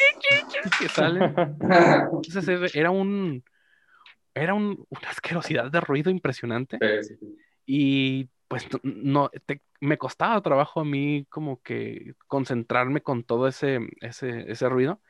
que 0.79 0.89
salen. 0.89 1.35
Entonces 1.61 2.49
era- 2.75 2.91
un 2.91 3.43
era 4.35 4.55
un- 4.55 4.85
una 4.91 5.11
asquerosidad 5.11 5.71
de 5.71 5.81
ruido 5.81 6.11
impresionante 6.11 6.79
Sí, 6.81 7.09
sí, 7.09 7.17
sí. 7.19 7.37
y 7.67 8.31
pues 8.47 8.69
no, 8.73 8.81
no- 8.85 9.31
te- 9.47 9.63
me 9.81 9.99
costaba 9.99 10.41
trabajo 10.43 10.81
a 10.81 10.85
mí 10.85 11.27
como 11.29 11.61
que 11.63 12.15
concentrarme 12.27 13.01
con 13.01 13.25
todo 13.25 13.49
ese, 13.49 13.81
ese, 14.01 14.51
ese 14.51 14.69
ruido. 14.69 15.01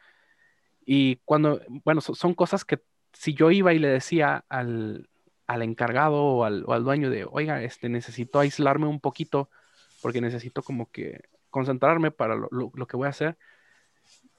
Y 0.91 1.17
cuando, 1.27 1.61
bueno, 1.85 2.01
so- 2.01 2.15
son 2.15 2.33
cosas 2.35 2.65
que 2.65 2.81
si 3.13 3.35
yo 3.35 3.51
iba 3.51 3.75
y 3.75 3.79
le 3.79 3.89
decía 3.89 4.45
al, 4.49 5.11
al 5.47 5.63
encargado 5.63 6.17
o 6.17 6.45
al, 6.45 6.65
o 6.67 6.73
al 6.73 6.83
dueño 6.85 7.11
de, 7.11 7.27
oiga, 7.31 7.63
este, 7.63 7.91
necesito 7.91 8.39
aislarme 8.41 8.87
un 8.87 8.99
poquito 9.01 9.51
porque 10.01 10.23
necesito 10.23 10.63
como 10.63 10.91
que 10.91 11.21
concentrarme 11.51 12.11
para 12.11 12.37
lo, 12.37 12.49
lo- 12.51 12.73
lo 12.75 12.87
que 12.87 12.97
voy 12.97 13.07
a 13.07 13.11
hacer, 13.11 13.37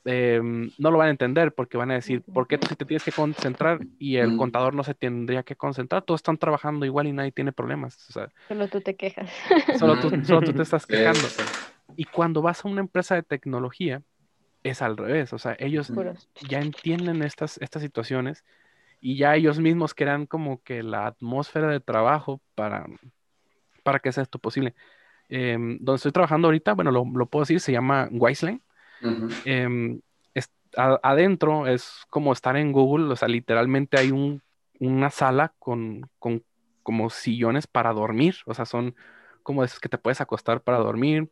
em, 0.06 0.72
no 0.78 0.92
lo 0.92 0.98
van 0.98 1.08
a 1.10 1.12
entender 1.12 1.54
porque 1.54 1.78
van 1.78 1.92
a 1.92 1.96
decir, 1.96 2.24
¿por 2.34 2.48
qué 2.48 2.58
tú 2.58 2.68
sí 2.68 2.76
te 2.76 2.86
tienes 2.86 3.04
que 3.04 3.12
concentrar 3.14 3.80
y 4.00 4.16
el 4.18 4.30
Mm. 4.32 4.38
contador 4.38 4.74
no 4.74 4.84
se 4.84 4.94
tendría 4.96 5.44
que 5.44 5.56
concentrar? 5.56 6.04
Todos 6.04 6.20
están 6.20 6.38
trabajando 6.38 6.86
igual 6.86 7.08
y 7.08 7.14
nadie 7.14 7.32
tiene 7.32 7.52
problemas. 7.52 7.96
O 8.10 8.14
sea, 8.14 8.32
Solo 8.48 8.68
tú 8.70 8.82
te 8.82 8.96
quejas. 8.96 9.30
solo 9.78 10.00
tú, 10.00 10.10
solo 10.26 10.42
tú 10.42 10.54
te 10.54 10.64
estás 10.64 10.88
quejando. 10.88 11.28
Y 11.96 12.06
cuando 12.06 12.42
vas 12.42 12.64
a 12.66 12.68
una 12.70 12.82
empresa 12.82 13.16
de 13.16 13.24
tecnología, 13.24 14.02
es 14.64 14.82
al 14.82 14.98
revés. 14.98 15.34
O 15.34 15.40
sea, 15.40 15.56
ellos 15.60 15.90
Puros. 15.90 16.30
ya 16.48 16.60
entienden 16.60 17.24
estas, 17.24 17.58
estas 17.60 17.82
situaciones 17.82 18.44
y 19.02 19.18
ya 19.18 19.36
ellos 19.36 19.60
mismos 19.60 19.94
crean 19.94 20.26
como 20.26 20.62
que 20.64 20.84
la 20.84 21.08
atmósfera 21.08 21.70
de 21.70 21.80
trabajo 21.80 22.42
para, 22.56 22.86
para 23.84 24.00
que 24.00 24.12
sea 24.12 24.24
esto 24.24 24.40
posible. 24.40 24.76
Em, 25.30 25.78
donde 25.80 25.98
estoy 25.98 26.12
trabajando 26.12 26.48
ahorita, 26.48 26.74
bueno, 26.74 26.92
lo, 26.92 27.06
lo 27.06 27.26
puedo 27.28 27.44
decir, 27.44 27.60
se 27.60 27.72
llama 27.72 28.08
Wiseline. 28.12 28.62
Em, 29.46 30.02
es- 30.34 30.52
a- 30.76 31.00
adentro 31.04 31.68
es 31.68 32.02
como 32.10 32.34
estar 32.34 32.58
en 32.58 32.72
Google, 32.72 33.12
o 33.12 33.16
sea, 33.16 33.28
literalmente 33.28 33.98
hay 33.98 34.12
un, 34.12 34.42
una 34.80 35.10
sala 35.10 35.54
con, 35.60 36.10
con 36.20 36.44
como 36.84 37.10
sillones 37.10 37.68
para 37.68 37.94
dormir, 37.94 38.38
o 38.46 38.54
sea, 38.54 38.66
son 38.66 38.96
como 39.44 39.64
esos 39.64 39.80
que 39.80 39.90
te 39.90 39.98
puedes 39.98 40.22
acostar 40.22 40.62
para 40.62 40.80
dormir. 40.80 41.30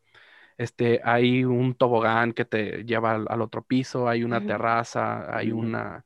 Este, 0.58 1.02
hay 1.04 1.44
un 1.44 1.76
tobogán 1.76 2.34
que 2.34 2.46
te 2.46 2.84
lleva 2.84 3.14
al, 3.14 3.28
al 3.30 3.42
otro 3.42 3.62
piso, 3.62 4.08
hay 4.08 4.24
una 4.24 4.42
terraza, 4.46 5.36
hay 5.36 5.52
una, 5.52 6.04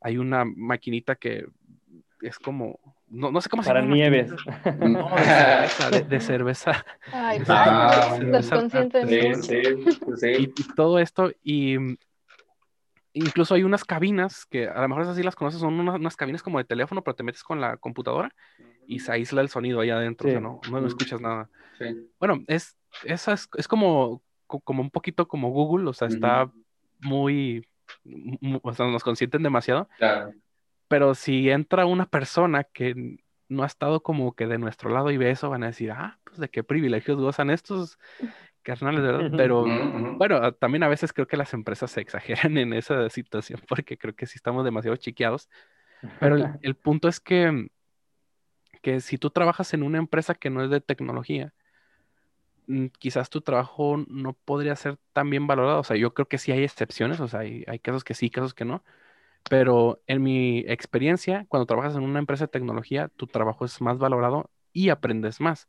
hay 0.00 0.16
una 0.16 0.44
maquinita 0.44 1.16
que 1.16 1.46
es 2.22 2.38
como 2.38 2.78
no, 3.10 3.30
no 3.32 3.40
sé 3.40 3.48
cómo 3.48 3.62
se 3.62 3.68
Para 3.70 3.80
llama. 3.80 3.94
nieves. 3.94 4.30
No, 4.78 5.10
de 5.18 5.24
cerveza. 5.28 5.90
de- 5.90 6.04
de 6.04 6.20
cerveza. 6.20 6.84
Ay, 7.12 7.40
Ah, 7.40 8.06
padre, 8.08 8.26
bueno. 8.30 8.42
subconsciente 8.42 9.06
Sí, 9.06 9.34
sí, 10.16 10.38
y, 10.38 10.74
todo 10.74 10.98
esto, 10.98 11.32
y 11.42 11.76
mm, 11.78 11.96
incluso 13.14 13.54
hay 13.54 13.64
unas 13.64 13.84
cabinas 13.84 14.46
que 14.46 14.68
a 14.68 14.80
lo 14.80 14.88
mejor 14.88 15.02
esas 15.02 15.16
sí 15.16 15.22
las 15.22 15.34
conoces, 15.36 15.60
son 15.60 15.78
unas, 15.80 15.96
unas 15.96 16.16
cabinas 16.16 16.42
como 16.42 16.58
de 16.58 16.64
teléfono, 16.64 17.02
pero 17.02 17.16
te 17.16 17.22
metes 17.22 17.42
con 17.42 17.60
la 17.60 17.76
computadora 17.76 18.32
y 18.86 19.00
se 19.00 19.12
aísla 19.12 19.40
el 19.40 19.48
sonido 19.48 19.80
ahí 19.80 19.90
adentro, 19.90 20.28
o 20.28 20.30
sea, 20.32 20.40
no, 20.40 20.60
no 20.70 20.86
escuchas 20.86 21.20
nada. 21.20 21.48
sí. 21.78 22.10
Bueno, 22.18 22.42
es, 22.46 22.76
esa 23.04 23.32
es, 23.34 23.48
es 23.56 23.68
como, 23.68 24.22
co- 24.46 24.60
como 24.60 24.82
un 24.82 24.90
poquito 24.90 25.28
como 25.28 25.50
Google, 25.50 25.88
o 25.88 25.92
sea, 25.92 26.08
está 26.08 26.50
muy, 27.00 27.66
mu- 28.04 28.60
o 28.62 28.72
sea, 28.74 28.86
nos 28.86 29.04
consienten 29.04 29.42
demasiado, 29.42 29.88
Claro. 29.98 30.34
pero 30.88 31.14
si 31.14 31.50
entra 31.50 31.86
una 31.86 32.06
persona 32.06 32.64
que 32.64 33.18
no 33.48 33.62
ha 33.62 33.66
estado 33.66 34.02
como 34.02 34.34
que 34.34 34.46
de 34.46 34.58
nuestro 34.58 34.90
lado 34.90 35.10
y 35.10 35.16
ve 35.16 35.30
eso, 35.30 35.50
van 35.50 35.62
a 35.64 35.66
decir, 35.68 35.90
ah, 35.92 36.18
pues 36.24 36.38
de 36.38 36.48
qué 36.48 36.62
privilegios 36.62 37.18
gozan 37.20 37.50
estos 37.50 37.98
carnales. 38.62 39.02
Pero 39.36 39.64
bueno, 40.18 40.52
también 40.54 40.82
a 40.84 40.88
veces 40.88 41.12
creo 41.12 41.26
que 41.26 41.36
las 41.36 41.52
empresas 41.54 41.90
se 41.90 42.00
exageran 42.00 42.56
en 42.58 42.72
esa 42.72 43.08
situación 43.10 43.60
porque 43.68 43.98
creo 43.98 44.14
que 44.14 44.26
sí 44.26 44.34
estamos 44.36 44.64
demasiado 44.64 44.96
chiqueados. 44.96 45.48
Pero 46.20 46.36
el, 46.36 46.46
el 46.62 46.76
punto 46.76 47.08
es 47.08 47.18
que, 47.20 47.68
que 48.82 49.00
si 49.00 49.18
tú 49.18 49.30
trabajas 49.30 49.74
en 49.74 49.82
una 49.82 49.98
empresa 49.98 50.34
que 50.34 50.50
no 50.50 50.62
es 50.62 50.70
de 50.70 50.80
tecnología, 50.80 51.52
quizás 52.98 53.30
tu 53.30 53.40
trabajo 53.42 53.98
no 54.08 54.34
podría 54.34 54.76
ser 54.76 54.98
tan 55.12 55.30
bien 55.30 55.46
valorado. 55.46 55.80
O 55.80 55.84
sea, 55.84 55.96
yo 55.96 56.14
creo 56.14 56.28
que 56.28 56.38
sí 56.38 56.52
hay 56.52 56.64
excepciones, 56.64 57.20
o 57.20 57.28
sea, 57.28 57.40
hay, 57.40 57.64
hay 57.66 57.78
casos 57.78 58.04
que 58.04 58.14
sí, 58.14 58.30
casos 58.30 58.54
que 58.54 58.64
no. 58.64 58.84
Pero 59.48 60.02
en 60.06 60.22
mi 60.22 60.60
experiencia, 60.60 61.46
cuando 61.48 61.66
trabajas 61.66 61.96
en 61.96 62.02
una 62.02 62.18
empresa 62.20 62.44
de 62.46 62.48
tecnología, 62.52 63.08
tu 63.16 63.26
trabajo 63.26 63.64
es 63.64 63.80
más 63.80 63.98
valorado 63.98 64.50
y 64.72 64.90
aprendes 64.90 65.40
más, 65.40 65.68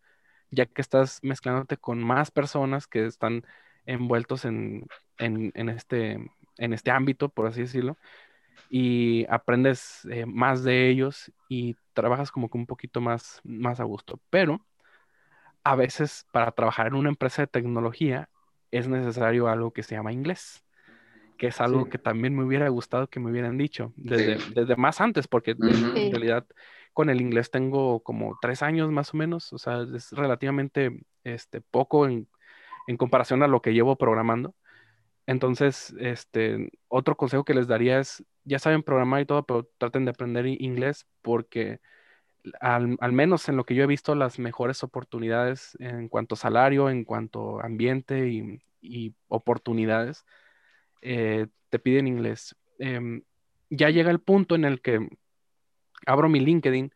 ya 0.52 0.66
que 0.68 0.82
estás 0.82 1.20
mezclándote 1.24 1.78
con 1.78 2.00
más 2.04 2.32
personas 2.32 2.88
que 2.88 3.06
están 3.06 3.46
envueltos 3.86 4.46
en, 4.46 4.88
en, 5.18 5.52
en 5.56 5.70
este, 5.70 6.14
en 6.58 6.74
este 6.74 6.92
ámbito, 6.92 7.30
por 7.30 7.48
así 7.48 7.62
decirlo, 7.62 7.98
y 8.70 9.26
aprendes 9.30 10.06
eh, 10.12 10.26
más 10.26 10.64
de 10.64 10.90
ellos 10.90 11.32
y 11.50 11.76
trabajas 11.94 12.32
como 12.32 12.50
que 12.50 12.58
un 12.58 12.68
poquito 12.68 13.02
más, 13.02 13.42
más 13.44 13.80
a 13.80 13.84
gusto. 13.84 14.22
Pero 14.30 14.66
a 15.64 15.76
veces 15.76 16.26
para 16.32 16.52
trabajar 16.52 16.88
en 16.88 16.96
una 16.96 17.10
empresa 17.10 17.42
de 17.44 17.48
tecnología 17.48 18.30
es 18.72 18.88
necesario 18.88 19.48
algo 19.48 19.72
que 19.74 19.84
se 19.84 19.96
llama 19.96 20.14
inglés, 20.14 20.64
que 21.38 21.48
es 21.48 21.62
algo 21.62 21.86
Sí. 21.86 21.92
que 21.92 21.98
también 22.00 22.36
me 22.36 22.44
hubiera 22.44 22.70
gustado 22.70 23.08
que 23.10 23.20
me 23.20 23.32
hubieran 23.32 23.58
dicho 23.58 23.94
desde, 23.96 24.40
Sí. 24.40 24.54
desde 24.56 24.76
más 24.76 25.02
antes, 25.02 25.28
porque 25.28 25.52
en- 25.52 25.64
Ujú. 25.68 25.98
en 26.00 26.12
realidad 26.12 26.46
con 26.94 27.10
el 27.10 27.22
inglés 27.22 27.52
tengo 27.52 28.02
como 28.04 28.38
tres 28.42 28.62
años 28.64 28.92
más 28.92 29.14
o 29.14 29.18
menos, 29.18 29.54
o 29.54 29.58
sea, 29.58 29.82
es 29.96 30.12
relativamente 30.12 31.02
este, 31.24 31.62
poco 31.62 32.08
en, 32.08 32.28
en 32.88 32.98
comparación 32.98 33.44
a 33.44 33.48
lo 33.48 33.62
que 33.62 33.74
llevo 33.74 33.98
programando. 33.98 34.56
Entonces, 35.28 35.94
este, 36.00 36.72
otro 36.88 37.16
consejo 37.16 37.44
que 37.46 37.54
les 37.54 37.68
daría 37.68 38.00
es, 38.00 38.24
ya 38.44 38.60
saben 38.60 38.84
programar 38.84 39.22
y 39.22 39.26
todo, 39.26 39.46
pero 39.46 39.70
traten 39.78 40.06
de 40.06 40.12
aprender 40.12 40.46
inglés 40.48 41.06
porque 41.22 41.80
al, 42.60 42.98
al 43.00 43.12
menos 43.12 43.48
en 43.50 43.58
lo 43.58 43.66
que 43.66 43.76
yo 43.76 43.84
he 43.84 43.88
visto, 43.88 44.16
las 44.16 44.40
mejores 44.40 44.84
oportunidades 44.84 45.78
en 45.80 46.10
cuanto 46.10 46.36
a 46.36 46.38
salario, 46.38 46.90
en 46.90 47.04
cuanto 47.04 47.60
a 47.60 47.66
ambiente 47.66 48.30
y, 48.30 48.62
y 48.82 49.14
oportunidades, 49.28 50.26
eh, 51.02 51.48
te 51.70 51.80
piden 51.80 52.08
inglés. 52.08 52.56
Em, 52.80 53.24
ya 53.70 53.90
llega 53.90 54.12
el 54.12 54.20
punto 54.20 54.56
en 54.56 54.66
el 54.66 54.82
que 54.82 55.08
abro 56.06 56.30
mi 56.30 56.40
LinkedIn 56.40 56.94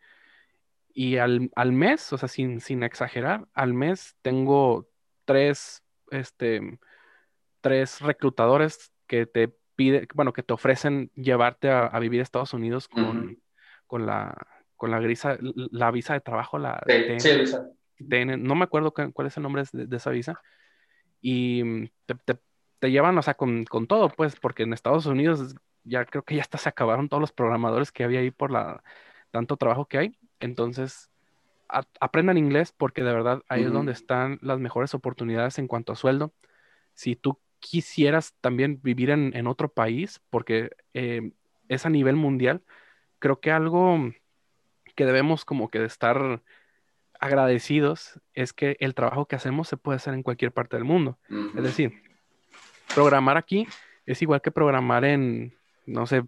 y 0.94 1.18
al, 1.18 1.52
al 1.56 1.72
mes, 1.72 2.12
o 2.14 2.18
sea, 2.18 2.28
sin, 2.30 2.60
sin 2.62 2.84
exagerar, 2.84 3.48
al 3.54 3.74
mes 3.74 4.16
tengo 4.22 4.90
tres, 5.26 5.84
este, 6.12 6.80
tres 7.62 8.02
reclutadores 8.02 8.92
que 9.08 9.26
te 9.26 9.50
pide, 9.76 10.08
bueno, 10.14 10.34
que 10.34 10.44
te 10.44 10.54
ofrecen 10.54 11.12
llevarte 11.16 11.70
a, 11.70 11.86
a 11.86 12.00
vivir 12.00 12.22
a 12.22 12.24
Estados 12.24 12.54
Unidos 12.54 12.88
con, 12.88 13.42
con 13.88 14.06
la, 14.06 14.36
con 14.78 14.92
la, 14.92 15.00
grisa- 15.00 15.38
la 15.42 15.92
visa 15.92 16.14
de 16.14 16.22
trabajo, 16.22 16.58
la 16.60 16.82
Sí, 16.86 17.04
TN, 17.06 17.22
sí, 17.22 17.34
Luisa. 17.34 17.70
TN, 18.10 18.38
no 18.38 18.56
me 18.56 18.66
acuerdo 18.66 18.94
cu- 18.94 19.12
cuál 19.14 19.28
es 19.28 19.38
el 19.38 19.44
nombre 19.44 19.64
de, 19.72 19.88
de 19.88 19.98
esa 19.98 20.12
visa, 20.12 20.42
y 21.22 21.64
mm, 21.64 21.88
te, 22.06 22.16
te- 22.16 22.40
te 22.80 22.92
llevan, 22.92 23.18
o 23.18 23.22
sea, 23.22 23.34
con, 23.36 23.66
con 23.66 23.88
todo, 23.88 24.10
pues, 24.10 24.36
porque 24.40 24.64
en 24.64 24.74
Estados 24.74 25.06
Unidos 25.06 25.56
ya 25.84 26.06
creo 26.06 26.24
que 26.24 26.36
ya 26.36 26.42
hasta 26.42 26.58
se 26.58 26.70
acabaron 26.70 27.10
todos 27.10 27.22
los 27.22 27.32
programadores 27.32 27.92
que 27.92 28.04
había 28.04 28.20
ahí 28.20 28.32
por 28.32 28.52
la 28.52 28.84
tanto 29.32 29.58
trabajo 29.58 29.86
que 29.88 29.98
hay, 29.98 30.20
entonces 30.40 31.10
a- 31.70 31.84
aprendan 32.00 32.38
inglés 32.38 32.74
porque 32.78 33.04
de 33.04 33.14
verdad 33.14 33.44
ahí 33.50 33.64
es 33.64 33.72
donde 33.74 33.92
están 33.94 34.40
las 34.42 34.60
mejores 34.60 34.94
oportunidades 34.94 35.58
en 35.60 35.68
cuanto 35.68 35.94
a 35.94 35.96
sueldo. 35.96 36.34
Si 36.94 37.16
tú 37.16 37.40
quisieras 37.60 38.36
también 38.42 38.82
vivir 38.84 39.10
en, 39.12 39.36
en 39.36 39.48
otro 39.48 39.72
país, 39.74 40.22
porque 40.30 40.72
eh, 40.94 41.32
es 41.70 41.86
a 41.86 41.90
nivel 41.90 42.16
mundial, 42.16 42.64
creo 43.20 43.40
que 43.42 43.52
algo 43.52 44.00
que 44.96 45.06
debemos 45.06 45.46
como 45.46 45.70
que 45.70 45.80
de 45.80 45.86
estar 45.86 46.42
agradecidos 47.20 48.20
es 48.34 48.54
que 48.54 48.78
el 48.80 48.94
trabajo 48.94 49.26
que 49.26 49.36
hacemos 49.36 49.68
se 49.68 49.78
puede 49.78 49.98
hacer 49.98 50.14
en 50.14 50.24
cualquier 50.24 50.52
parte 50.52 50.76
del 50.78 50.86
mundo. 50.86 51.18
Es 51.56 51.64
decir, 51.64 51.94
programar 52.94 53.38
aquí 53.38 53.68
es 54.06 54.22
igual 54.22 54.42
que 54.42 54.52
programar 54.52 55.06
en, 55.06 55.54
no 55.86 56.06
sé, 56.06 56.24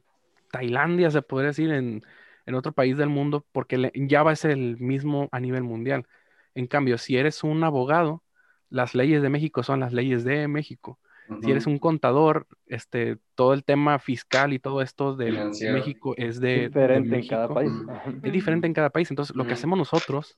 Tailandia, 0.52 1.12
se 1.12 1.22
podría 1.22 1.50
decir, 1.50 1.72
en, 1.72 2.04
en 2.46 2.56
otro 2.56 2.72
país 2.72 2.98
del 2.98 3.10
mundo, 3.10 3.46
porque 3.52 3.78
le- 3.78 3.92
Java 4.10 4.34
es 4.34 4.46
el 4.46 4.78
mismo 4.78 5.30
a 5.32 5.40
nivel 5.40 5.64
mundial. 5.64 6.08
En 6.56 6.68
cambio, 6.68 6.98
si 6.98 7.18
eres 7.18 7.44
un 7.44 7.64
abogado, 7.64 8.24
las 8.70 8.96
leyes 8.96 9.22
de 9.22 9.30
México 9.30 9.64
son 9.64 9.80
las 9.82 9.94
leyes 9.94 10.24
de 10.24 10.48
México. 10.48 11.00
Si 11.42 11.52
eres 11.52 11.68
un 11.68 11.78
contador, 11.80 12.48
este, 12.66 13.18
todo 13.36 13.54
el 13.54 13.64
tema 13.64 14.00
fiscal 14.00 14.54
y 14.54 14.60
todo 14.60 14.82
esto 14.82 15.16
de 15.16 15.28
Financiero. 15.28 15.74
México 15.74 16.14
es 16.18 16.40
de, 16.40 16.48
de 16.50 16.68
diferente 16.68 17.16
en 17.18 17.28
cada 17.28 17.48
México. 17.48 17.54
país. 17.54 18.20
Es 18.24 18.32
diferente 18.32 18.68
en 18.68 18.74
cada 18.74 18.90
país. 18.90 19.10
Entonces, 19.10 19.36
lo 19.36 19.46
que 19.46 19.54
hacemos 19.54 19.78
nosotros 19.78 20.38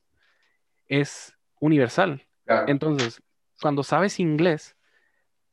es 0.87 1.37
universal. 1.59 2.25
Claro. 2.45 2.67
Entonces, 2.67 3.21
cuando 3.61 3.83
sabes 3.83 4.19
inglés, 4.19 4.75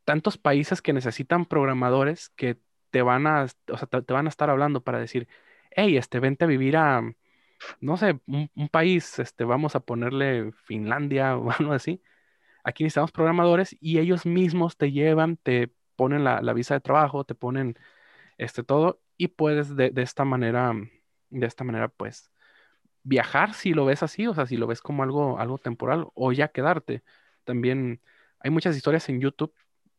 tantos 0.05 0.39
países 0.39 0.80
que 0.80 0.93
necesitan 0.93 1.45
programadores 1.45 2.30
que 2.30 2.59
te 2.91 3.03
van 3.03 3.26
a, 3.26 3.45
o 3.45 3.76
sea, 3.76 3.89
te, 3.89 4.03
te 4.03 4.12
van 4.12 4.26
a 4.26 4.30
estar 4.30 4.49
hablando 4.49 4.82
para 4.82 4.99
decir, 4.99 5.28
hey, 5.70 5.97
este, 5.97 6.20
vente 6.20 6.45
a 6.45 6.49
vivir 6.49 6.76
a, 6.76 7.03
no 7.80 7.97
sé, 7.97 8.20
un, 8.26 8.51
un 8.55 8.68
país, 8.68 9.18
este, 9.18 9.45
vamos 9.45 9.76
a 9.76 9.80
ponerle 9.80 10.53
Finlandia 10.53 11.37
o 11.37 11.51
algo 11.51 11.72
así. 11.72 12.01
Aquí 12.67 12.85
necesitamos 12.85 13.12
programadores 13.12 13.77
y 13.81 13.99
ellos 14.01 14.27
mismos 14.27 14.77
te 14.77 14.93
llevan, 14.93 15.37
te 15.37 15.73
ponen 15.97 16.25
la, 16.25 16.41
visa 16.53 16.75
de 16.75 16.81
trabajo, 16.81 17.25
te 17.25 17.35
ponen 17.37 17.77
este 18.39 18.64
todo 18.64 19.01
y 19.17 19.29
puedes 19.29 19.77
de, 19.77 19.91
de 19.91 20.03
esta 20.03 20.25
manera, 20.25 20.75
de 21.31 21.47
esta 21.47 21.64
manera, 21.64 21.89
pues, 21.89 22.33
viajar 23.05 23.55
si 23.55 23.75
lo 23.75 23.85
ves 23.87 24.03
así, 24.03 24.27
o 24.27 24.35
sea, 24.35 24.47
si 24.47 24.57
lo 24.57 24.67
ves 24.67 24.81
como 24.83 25.03
algo, 25.05 25.39
algo 25.39 25.59
temporal 25.59 26.09
o 26.14 26.33
ya 26.33 26.49
quedarte. 26.49 27.05
También 27.45 28.03
hay 28.41 28.51
muchas 28.51 28.77
historias 28.77 29.09
en 29.09 29.21
YouTube. 29.21 29.55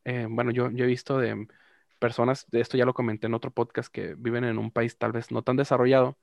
eh, 0.06 0.28
bueno, 0.30 0.52
yo, 0.52 0.70
yo 0.72 0.86
he 0.86 0.88
visto 0.88 1.20
de 1.20 1.48
personas, 2.00 2.48
de 2.52 2.62
esto 2.62 2.78
ya 2.78 2.86
lo 2.86 2.94
comenté 2.94 3.28
en 3.28 3.34
otro 3.36 3.52
podcast, 3.52 3.90
que 3.94 4.16
viven 4.16 4.44
en 4.46 4.58
un 4.58 4.72
país 4.72 4.98
tal 4.98 5.12
vez 5.14 5.32
no 5.32 5.44
tan 5.44 5.58
desarrollado 5.58 6.18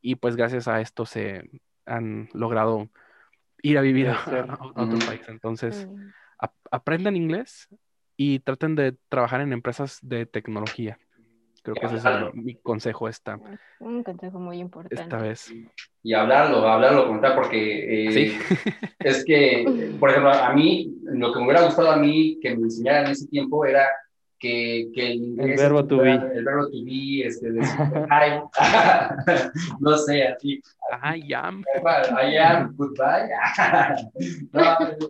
y 0.00 0.16
pues 0.16 0.36
gracias 0.36 0.68
a 0.68 0.80
esto 0.80 1.06
se 1.06 1.50
han 1.86 2.28
logrado 2.34 2.90
ir 3.70 3.78
a 3.78 3.80
vivir 3.80 4.08
a, 4.08 4.12
a- 4.14 4.16
a 4.74 4.82
otro 4.84 4.98
país. 5.06 5.22
Entonces, 5.28 5.88
ap- 6.38 6.54
aprendan 6.70 7.16
inglés 7.16 7.68
y 8.16 8.38
traten 8.40 8.74
de 8.76 8.96
trabajar 9.08 9.40
en 9.40 9.52
empresas 9.52 9.98
de 10.02 10.26
tecnología. 10.26 10.98
Creo 11.62 11.74
que 11.74 11.86
ese 11.86 11.98
sería 11.98 12.18
Hablarlo. 12.18 12.42
mi 12.42 12.54
consejo 12.56 13.08
esta, 13.08 13.40
Un 13.80 14.02
consejo 14.04 14.38
muy 14.38 14.58
importante. 14.58 15.02
esta 15.02 15.18
vez. 15.18 15.52
Y 16.02 16.12
hablarlo, 16.14 16.66
hablarlo, 16.68 17.08
contar, 17.08 17.34
porque 17.34 18.06
eh, 18.06 18.12
Sí. 18.12 18.38
es 19.00 19.24
que, 19.24 19.64
por 19.98 20.10
ejemplo, 20.10 20.30
a 20.32 20.52
mí, 20.52 20.94
lo 21.02 21.32
que 21.32 21.38
me 21.40 21.46
hubiera 21.46 21.64
gustado 21.64 21.90
a 21.90 21.96
mí 21.96 22.38
que 22.40 22.54
me 22.56 22.62
enseñaran 22.64 23.06
en 23.06 23.10
ese 23.12 23.26
tiempo 23.28 23.64
era 23.66 23.88
que, 24.38 24.90
que 24.94 25.12
el 25.12 25.22
inglés, 25.24 25.60
verbo 25.60 25.86
to 25.86 25.98
be. 25.98 26.12
el 26.12 26.44
verbo 26.44 26.66
to 26.66 26.84
be, 26.84 27.22
este, 27.26 27.48
hi, 27.48 28.40
no 29.80 29.96
sé, 29.98 30.28
así, 30.28 30.60
I 31.02 31.32
am. 31.34 31.64
I 32.22 32.36
am, 32.36 32.74
goodbye. 32.76 33.28
no, 34.52 34.62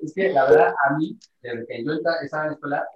es 0.03 0.15
que 0.15 0.29
la 0.33 0.45
verdad, 0.45 0.75
a 0.89 0.97
mí, 0.97 1.19
desde 1.43 1.67
que 1.67 1.85
yo 1.85 1.93
esta- 1.93 2.21
estaba 2.23 2.45
en 2.45 2.49
la 2.51 2.55
escuela, 2.55 2.89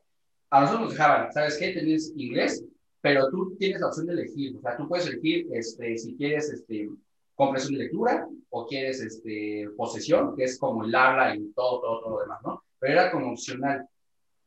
a 0.51 0.61
nosotros 0.61 0.83
nos 0.85 0.93
dejaban, 0.93 1.33
¿sabes 1.33 1.57
qué? 1.59 1.73
Tienes 1.73 2.13
inglés, 2.17 2.65
pero 3.01 3.29
tú 3.31 3.57
tienes 3.59 3.81
la 3.81 3.89
opción 3.89 4.07
de 4.07 4.13
elegir, 4.15 4.57
o 4.57 4.61
sea, 4.61 4.77
tú 4.77 4.89
puedes 4.89 5.07
elegir 5.07 5.47
este, 5.53 5.97
si 5.99 6.17
quieres 6.17 6.51
este, 6.51 6.89
comprensión 7.35 7.79
de 7.79 7.85
lectura 7.85 8.27
o 8.51 8.67
quieres 8.67 9.01
este, 9.01 9.69
posesión, 9.77 10.37
que 10.37 10.45
es 10.45 10.59
como 10.59 10.85
el 10.85 10.95
habla 10.95 11.35
y 11.35 11.53
todo, 11.53 11.81
todo, 11.81 12.01
todo 12.03 12.11
lo 12.17 12.21
demás, 12.23 12.41
¿no? 12.45 12.63
Pero 12.79 12.93
era 12.95 13.11
como 13.11 13.33
opcional. 13.33 13.87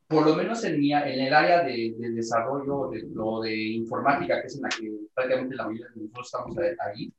Por 0.07 0.25
lo 0.27 0.35
menos 0.35 0.63
en, 0.63 0.79
mi, 0.79 0.93
en 0.93 1.19
el 1.19 1.33
área 1.33 1.63
de, 1.63 1.95
de 1.97 2.11
desarrollo 2.11 2.89
de, 2.89 3.07
o 3.17 3.41
de 3.41 3.55
informática, 3.55 4.41
que 4.41 4.47
es 4.47 4.55
en 4.55 4.61
la 4.61 4.69
que 4.69 4.91
prácticamente 5.13 5.55
la 5.55 5.65
mayoría 5.65 5.87
de 5.95 6.01
nosotros 6.01 6.27
estamos 6.27 6.57
ahí, 6.79 7.11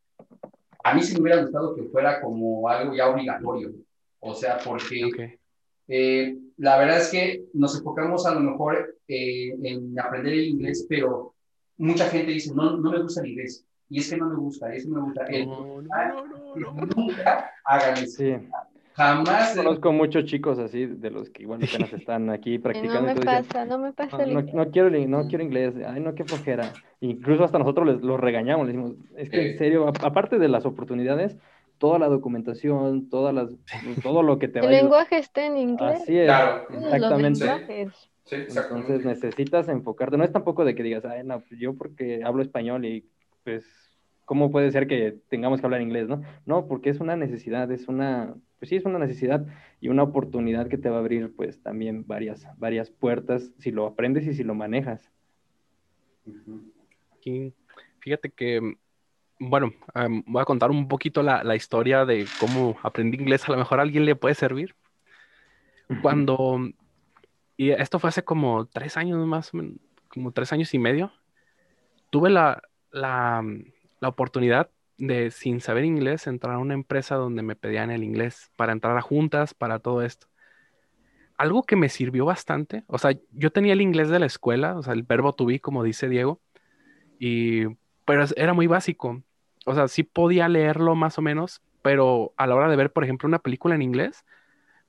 a 0.85 0.95
mí 0.95 1.03
sí 1.03 1.15
me 1.15 1.23
hubiera 1.23 1.43
gustado 1.43 1.75
que 1.75 1.85
fuera 1.85 2.21
como 2.21 2.69
algo 2.69 2.95
ya 2.95 3.09
obligatorio. 3.09 3.73
O 4.21 4.35
sea, 4.35 4.59
porque 4.65 5.39
eh, 5.89 6.37
la 6.59 6.79
verdad 6.79 6.99
es 6.99 7.09
que 7.11 7.45
nos 7.53 7.77
enfocamos 7.77 8.27
a 8.27 8.35
lo 8.35 8.41
mejor 8.41 8.97
eh, 9.09 9.55
en 9.63 9.99
aprender 9.99 10.35
el 10.35 10.45
inglés, 10.47 10.87
pero 10.89 11.35
mucha 11.77 12.09
gente 12.09 12.33
dice, 12.33 12.55
no, 12.55 12.77
no 12.77 12.91
me 12.91 13.03
gusta 13.03 13.23
el 13.23 13.31
inglés. 13.31 13.67
Y 13.89 14.01
es 14.01 14.11
que 14.11 14.17
no 14.17 14.29
me 14.29 14.37
gusta, 14.37 14.75
eso 14.75 14.89
me 14.89 15.01
gusta. 15.01 15.27
No, 15.45 15.83
no, 15.83 16.27
no, 16.57 16.87
nunca 16.97 17.51
hagan 17.65 18.03
eso. 18.03 18.17
Sí. 18.19 18.35
Jamás. 18.95 19.57
Conozco 19.57 19.93
muchos 19.93 20.25
chicos 20.25 20.59
así, 20.59 20.87
de 20.87 21.11
los 21.11 21.29
que 21.31 21.43
igual 21.43 21.61
apenas 21.63 21.93
están 21.93 22.31
aquí 22.31 22.59
practicando. 22.59 23.09
No 23.09 23.15
me 23.15 23.21
pasa, 23.21 23.65
no 23.65 23.79
me 23.79 23.93
pasa 23.93 24.23
el 24.23 24.33
inglés. 24.33 24.55
No, 24.55 24.71
quiero, 24.71 24.91
no 24.91 25.27
quiero 25.27 25.45
inglés, 25.45 25.75
ay, 25.87 26.01
no, 26.01 26.15
qué 26.15 26.25
flojera. 26.25 26.73
Incluso 27.01 27.45
hasta 27.45 27.59
nosotros 27.59 27.87
les, 27.89 28.03
los 28.03 28.21
regañamos, 28.21 28.67
les 28.67 28.77
decimos, 28.77 28.97
es 29.17 29.31
que 29.31 29.51
en 29.51 29.59
serio, 29.59 29.89
aparte 29.89 30.39
de 30.39 30.49
las 30.49 30.65
oportunidades, 30.65 31.37
toda 31.79 31.99
la 31.99 32.07
documentación, 32.07 33.09
todas 33.09 33.35
las, 33.35 33.51
todo 34.03 34.23
lo 34.23 34.39
que 34.39 34.47
te 34.47 34.61
va 34.61 34.67
El 34.67 34.73
lenguaje 34.73 35.19
está 35.19 35.45
en 35.45 35.57
inglés. 35.57 36.03
Así 36.03 36.17
es, 36.17 36.27
claro. 36.27 36.67
exactamente. 36.71 37.91
Sí, 38.25 38.37
Entonces 38.37 39.05
necesitas 39.05 39.69
enfocarte. 39.69 40.17
No 40.17 40.25
es 40.25 40.33
tampoco 40.33 40.65
de 40.65 40.75
que 40.75 40.83
digas, 40.83 41.05
ay, 41.05 41.25
no, 41.25 41.41
pues 41.41 41.61
yo 41.61 41.75
porque 41.75 42.23
hablo 42.25 42.43
español 42.43 42.87
y 42.87 43.05
pues, 43.43 43.67
¿cómo 44.25 44.51
puede 44.51 44.71
ser 44.71 44.87
que 44.87 45.19
tengamos 45.29 45.61
que 45.61 45.67
hablar 45.67 45.83
inglés, 45.83 46.09
no? 46.09 46.23
No, 46.47 46.67
porque 46.67 46.89
es 46.91 47.01
una 47.01 47.17
necesidad, 47.17 47.71
es 47.71 47.87
una, 47.89 48.35
pues 48.65 48.71
sí, 48.71 48.77
es 48.77 48.87
una 48.87 48.99
necesidad 48.99 49.45
y 49.79 49.89
una 49.89 50.05
oportunidad 50.05 50.69
que 50.69 50.79
te 50.79 50.89
va 50.89 50.97
a 50.97 51.01
abrir, 51.01 51.37
pues, 51.37 51.63
también 51.63 52.07
varias, 52.07 52.47
varias 52.57 52.91
puertas 52.91 53.53
si 53.59 53.71
lo 53.71 53.85
aprendes 53.85 54.27
y 54.27 54.33
si 54.33 54.43
lo 54.43 54.55
manejas. 54.55 55.13
fíjate 57.99 58.31
que 58.31 58.79
bueno, 59.39 59.75
voy 60.25 60.41
a 60.41 60.47
contar 60.47 60.71
un 60.71 60.89
poquito 60.89 61.23
la, 61.23 61.55
historia 61.55 62.07
de 62.07 62.27
cómo 62.41 62.79
aprendí 62.83 63.19
inglés. 63.19 63.47
A 63.47 63.53
lo 63.53 63.59
mejor 63.59 63.81
a 63.81 63.83
alguien 63.83 64.07
le 64.07 64.17
puede 64.17 64.35
servir. 64.35 64.75
Cuando, 66.01 66.59
y 67.59 67.69
esto 67.69 67.99
fue 67.99 68.09
hace 68.09 68.25
como 68.25 68.65
tres 68.65 68.97
años 68.97 69.27
más, 69.27 69.53
como 70.09 70.33
tres 70.33 70.55
años 70.55 70.73
y 70.73 70.79
medio, 70.79 71.13
tuve 72.09 72.31
la, 72.31 72.63
la, 72.91 73.45
la 74.01 74.09
oportunidad 74.09 74.71
de, 74.99 75.31
sin 75.31 75.61
saber 75.61 75.85
inglés, 75.85 76.27
entrar 76.27 76.55
a 76.55 76.59
una 76.59 76.75
empresa 76.75 77.17
donde 77.17 77.43
me 77.43 77.57
pedían 77.57 77.91
el 77.91 78.05
inglés 78.05 78.51
para 78.57 78.73
entrar 78.73 78.97
a 78.97 79.03
juntas, 79.03 79.55
para 79.55 79.79
todo 79.79 80.03
esto. 80.03 80.27
Algo 81.37 81.65
que 81.65 81.77
me 81.77 81.89
sirvió 81.89 82.25
bastante, 82.25 82.85
o 82.87 82.99
sea, 82.99 83.13
yo 83.33 83.51
tenía 83.51 83.73
el 83.73 83.81
inglés 83.81 84.09
de 84.09 84.21
la 84.21 84.27
escuela, 84.27 84.77
o 84.77 84.83
sea, 84.83 84.93
el 84.93 85.03
verbo 85.03 85.33
to 85.33 85.47
be, 85.47 85.61
como 85.61 85.83
dice 85.83 86.09
Diego, 86.09 86.41
y 87.19 87.67
pero 88.05 88.25
era 88.37 88.53
muy 88.53 88.67
básico. 88.67 89.23
O 89.67 89.75
sea, 89.75 89.89
sí 89.89 90.03
podía 90.03 90.49
leerlo 90.49 90.95
más 90.95 91.19
o 91.19 91.23
menos, 91.23 91.63
pero 91.83 92.35
a 92.37 92.47
la 92.47 92.55
hora 92.55 92.69
de 92.69 92.77
ver, 92.77 92.93
por 92.93 93.03
ejemplo, 93.05 93.27
una 93.27 93.39
película 93.39 93.75
en 93.75 93.83
inglés, 93.83 94.25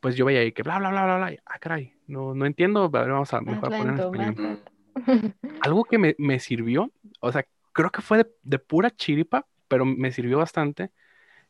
pues 0.01 0.15
yo 0.15 0.25
veía 0.25 0.41
ahí 0.41 0.51
que 0.51 0.63
bla, 0.63 0.77
bla, 0.77 0.89
bla, 0.89 1.05
bla, 1.05 1.17
bla. 1.17 1.35
Ah, 1.45 1.59
caray, 1.59 1.93
no, 2.07 2.35
no 2.35 2.45
entiendo. 2.45 2.89
vamos 2.89 3.33
a 3.33 3.41
mejor 3.41 3.69
poner 3.69 3.87
en 3.87 3.99
español. 3.99 4.59
Algo 5.61 5.83
que 5.83 5.97
me, 5.97 6.15
me, 6.17 6.39
sirvió, 6.39 6.91
o 7.19 7.31
sea, 7.31 7.45
creo 7.73 7.89
que 7.89 8.01
fue 8.01 8.25
de, 8.43 8.59
pura 8.59 8.89
chiripa, 8.89 9.45
pero 9.67 9.85
me 9.85 10.11
sirvió 10.11 10.37
bastante. 10.37 10.91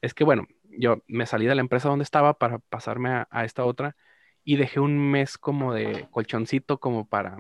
Es 0.01 0.13
que, 0.13 0.23
bueno, 0.23 0.47
yo 0.77 1.03
me 1.07 1.25
salí 1.25 1.45
de 1.45 1.55
la 1.55 1.61
empresa 1.61 1.89
donde 1.89 2.03
estaba 2.03 2.37
para 2.37 2.59
pasarme 2.59 3.25
a, 3.29 3.45
esta 3.45 3.65
otra 3.65 3.95
y 4.43 4.57
dejé 4.57 4.79
un 4.79 4.97
mes 5.11 5.37
como 5.37 5.73
de 5.73 6.07
colchoncito 6.11 6.79
como 6.79 7.07
para, 7.07 7.39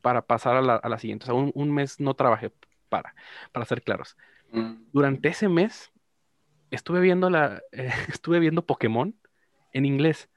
para 0.00 0.22
pasar 0.22 0.56
a 0.56 0.62
la, 0.62 0.76
a 0.76 0.88
la 0.88 0.98
siguiente. 0.98 1.24
O 1.24 1.26
sea, 1.26 1.34
un, 1.34 1.52
un 1.54 1.72
mes 1.72 2.00
no 2.00 2.14
trabajé 2.14 2.52
para, 2.88 3.14
para 3.52 3.66
ser 3.66 3.82
claros. 3.82 4.16
Mm. 4.52 4.84
Durante 4.92 5.28
ese 5.28 5.48
mes 5.48 5.92
estuve 6.70 7.00
viendo, 7.00 7.30
la, 7.30 7.62
eh, 7.72 7.90
estuve 8.08 8.38
viendo 8.40 8.66
Pokémon 8.66 9.14
en 9.72 9.86
inglés. 9.86 10.28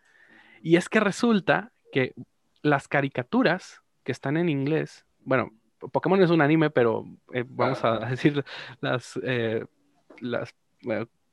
Y 0.61 0.75
es 0.75 0.89
que 0.89 0.99
resulta 0.99 1.71
que 1.91 2.13
las 2.61 2.87
caricaturas 2.87 3.81
que 4.03 4.11
están 4.11 4.37
en 4.37 4.49
inglés, 4.49 5.05
bueno, 5.19 5.51
Pokémon 5.91 6.21
es 6.21 6.29
un 6.29 6.41
anime, 6.41 6.69
pero 6.69 7.05
eh, 7.33 7.43
vamos 7.47 7.83
a 7.83 7.99
decir 7.99 8.43
las, 8.81 9.19
eh, 9.23 9.65
las 10.19 10.53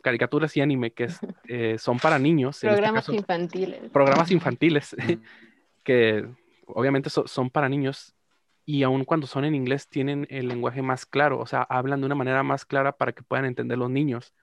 caricaturas 0.03 0.57
y 0.57 0.61
anime 0.61 0.93
que 0.93 1.09
son 1.79 1.99
para 1.99 2.19
niños. 2.19 2.57
Este 2.57 2.69
programas 2.69 3.09
infantiles. 3.09 3.91
Programas 3.91 4.31
infantiles, 4.31 4.97
que 5.85 6.27
obviamente 6.67 7.11
son 7.11 7.51
para 7.51 7.69
niños 7.69 8.15
y 8.69 8.83
aun 8.83 9.07
cuando 9.07 9.27
son 9.27 9.47
en 9.47 9.55
inglés 9.55 9.89
tienen 9.89 10.27
el 10.29 10.47
lenguaje 10.47 10.83
más 10.83 11.07
claro, 11.07 11.39
o 11.39 11.47
sea, 11.47 11.63
hablan 11.63 12.01
de 12.01 12.07
una 12.07 12.15
manera 12.15 12.43
más 12.43 12.67
clara 12.67 12.93
para 12.93 13.13
que 13.13 13.23
puedan 13.23 13.47
entender 13.47 13.79
los 13.79 13.89
niños. 13.89 14.35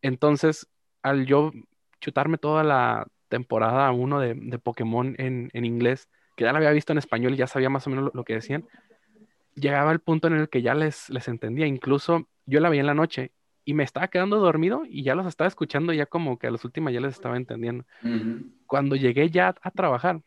Entonces, 0.00 0.68
al 1.02 1.26
yo 1.26 1.50
chutarme 2.00 2.38
toda 2.38 2.62
la 2.62 3.08
temporada 3.26 3.90
1 3.90 4.20
de, 4.20 4.34
de, 4.34 4.58
Pokémon 4.60 5.16
en, 5.18 5.50
en, 5.54 5.64
inglés, 5.64 6.08
que 6.36 6.44
ya 6.44 6.52
la 6.52 6.58
había 6.58 6.70
visto 6.70 6.92
en 6.92 6.98
español 6.98 7.34
y 7.34 7.38
ya 7.38 7.48
sabía 7.48 7.68
más 7.68 7.84
o 7.88 7.90
menos 7.90 8.12
lo, 8.14 8.22
que 8.22 8.34
decían, 8.34 8.64
llegaba 9.54 9.92
el 9.92 10.00
punto 10.00 10.28
en 10.28 10.34
el 10.34 10.48
que 10.48 10.62
ya 10.62 10.74
les, 10.74 11.10
les 11.10 11.28
entendía. 11.28 11.66
Incluso 11.66 12.28
yo 12.46 12.60
la 12.60 12.68
veía 12.68 12.80
en 12.80 12.86
la 12.86 12.94
noche 12.94 13.32
y 13.64 13.74
me 13.74 13.84
estaba 13.84 14.08
quedando 14.08 14.38
dormido 14.38 14.82
y 14.88 15.02
ya 15.02 15.14
los 15.14 15.26
estaba 15.26 15.48
escuchando, 15.48 15.92
ya 15.92 16.06
como 16.06 16.38
que 16.38 16.48
a 16.48 16.50
los 16.50 16.64
últimos 16.64 16.92
ya 16.92 17.00
les 17.00 17.14
estaba 17.14 17.36
entendiendo. 17.36 17.84
Cuando 18.66 18.96
llegué 18.96 19.30
ya 19.30 19.54
a 19.60 19.70
trabajar, 19.70 20.22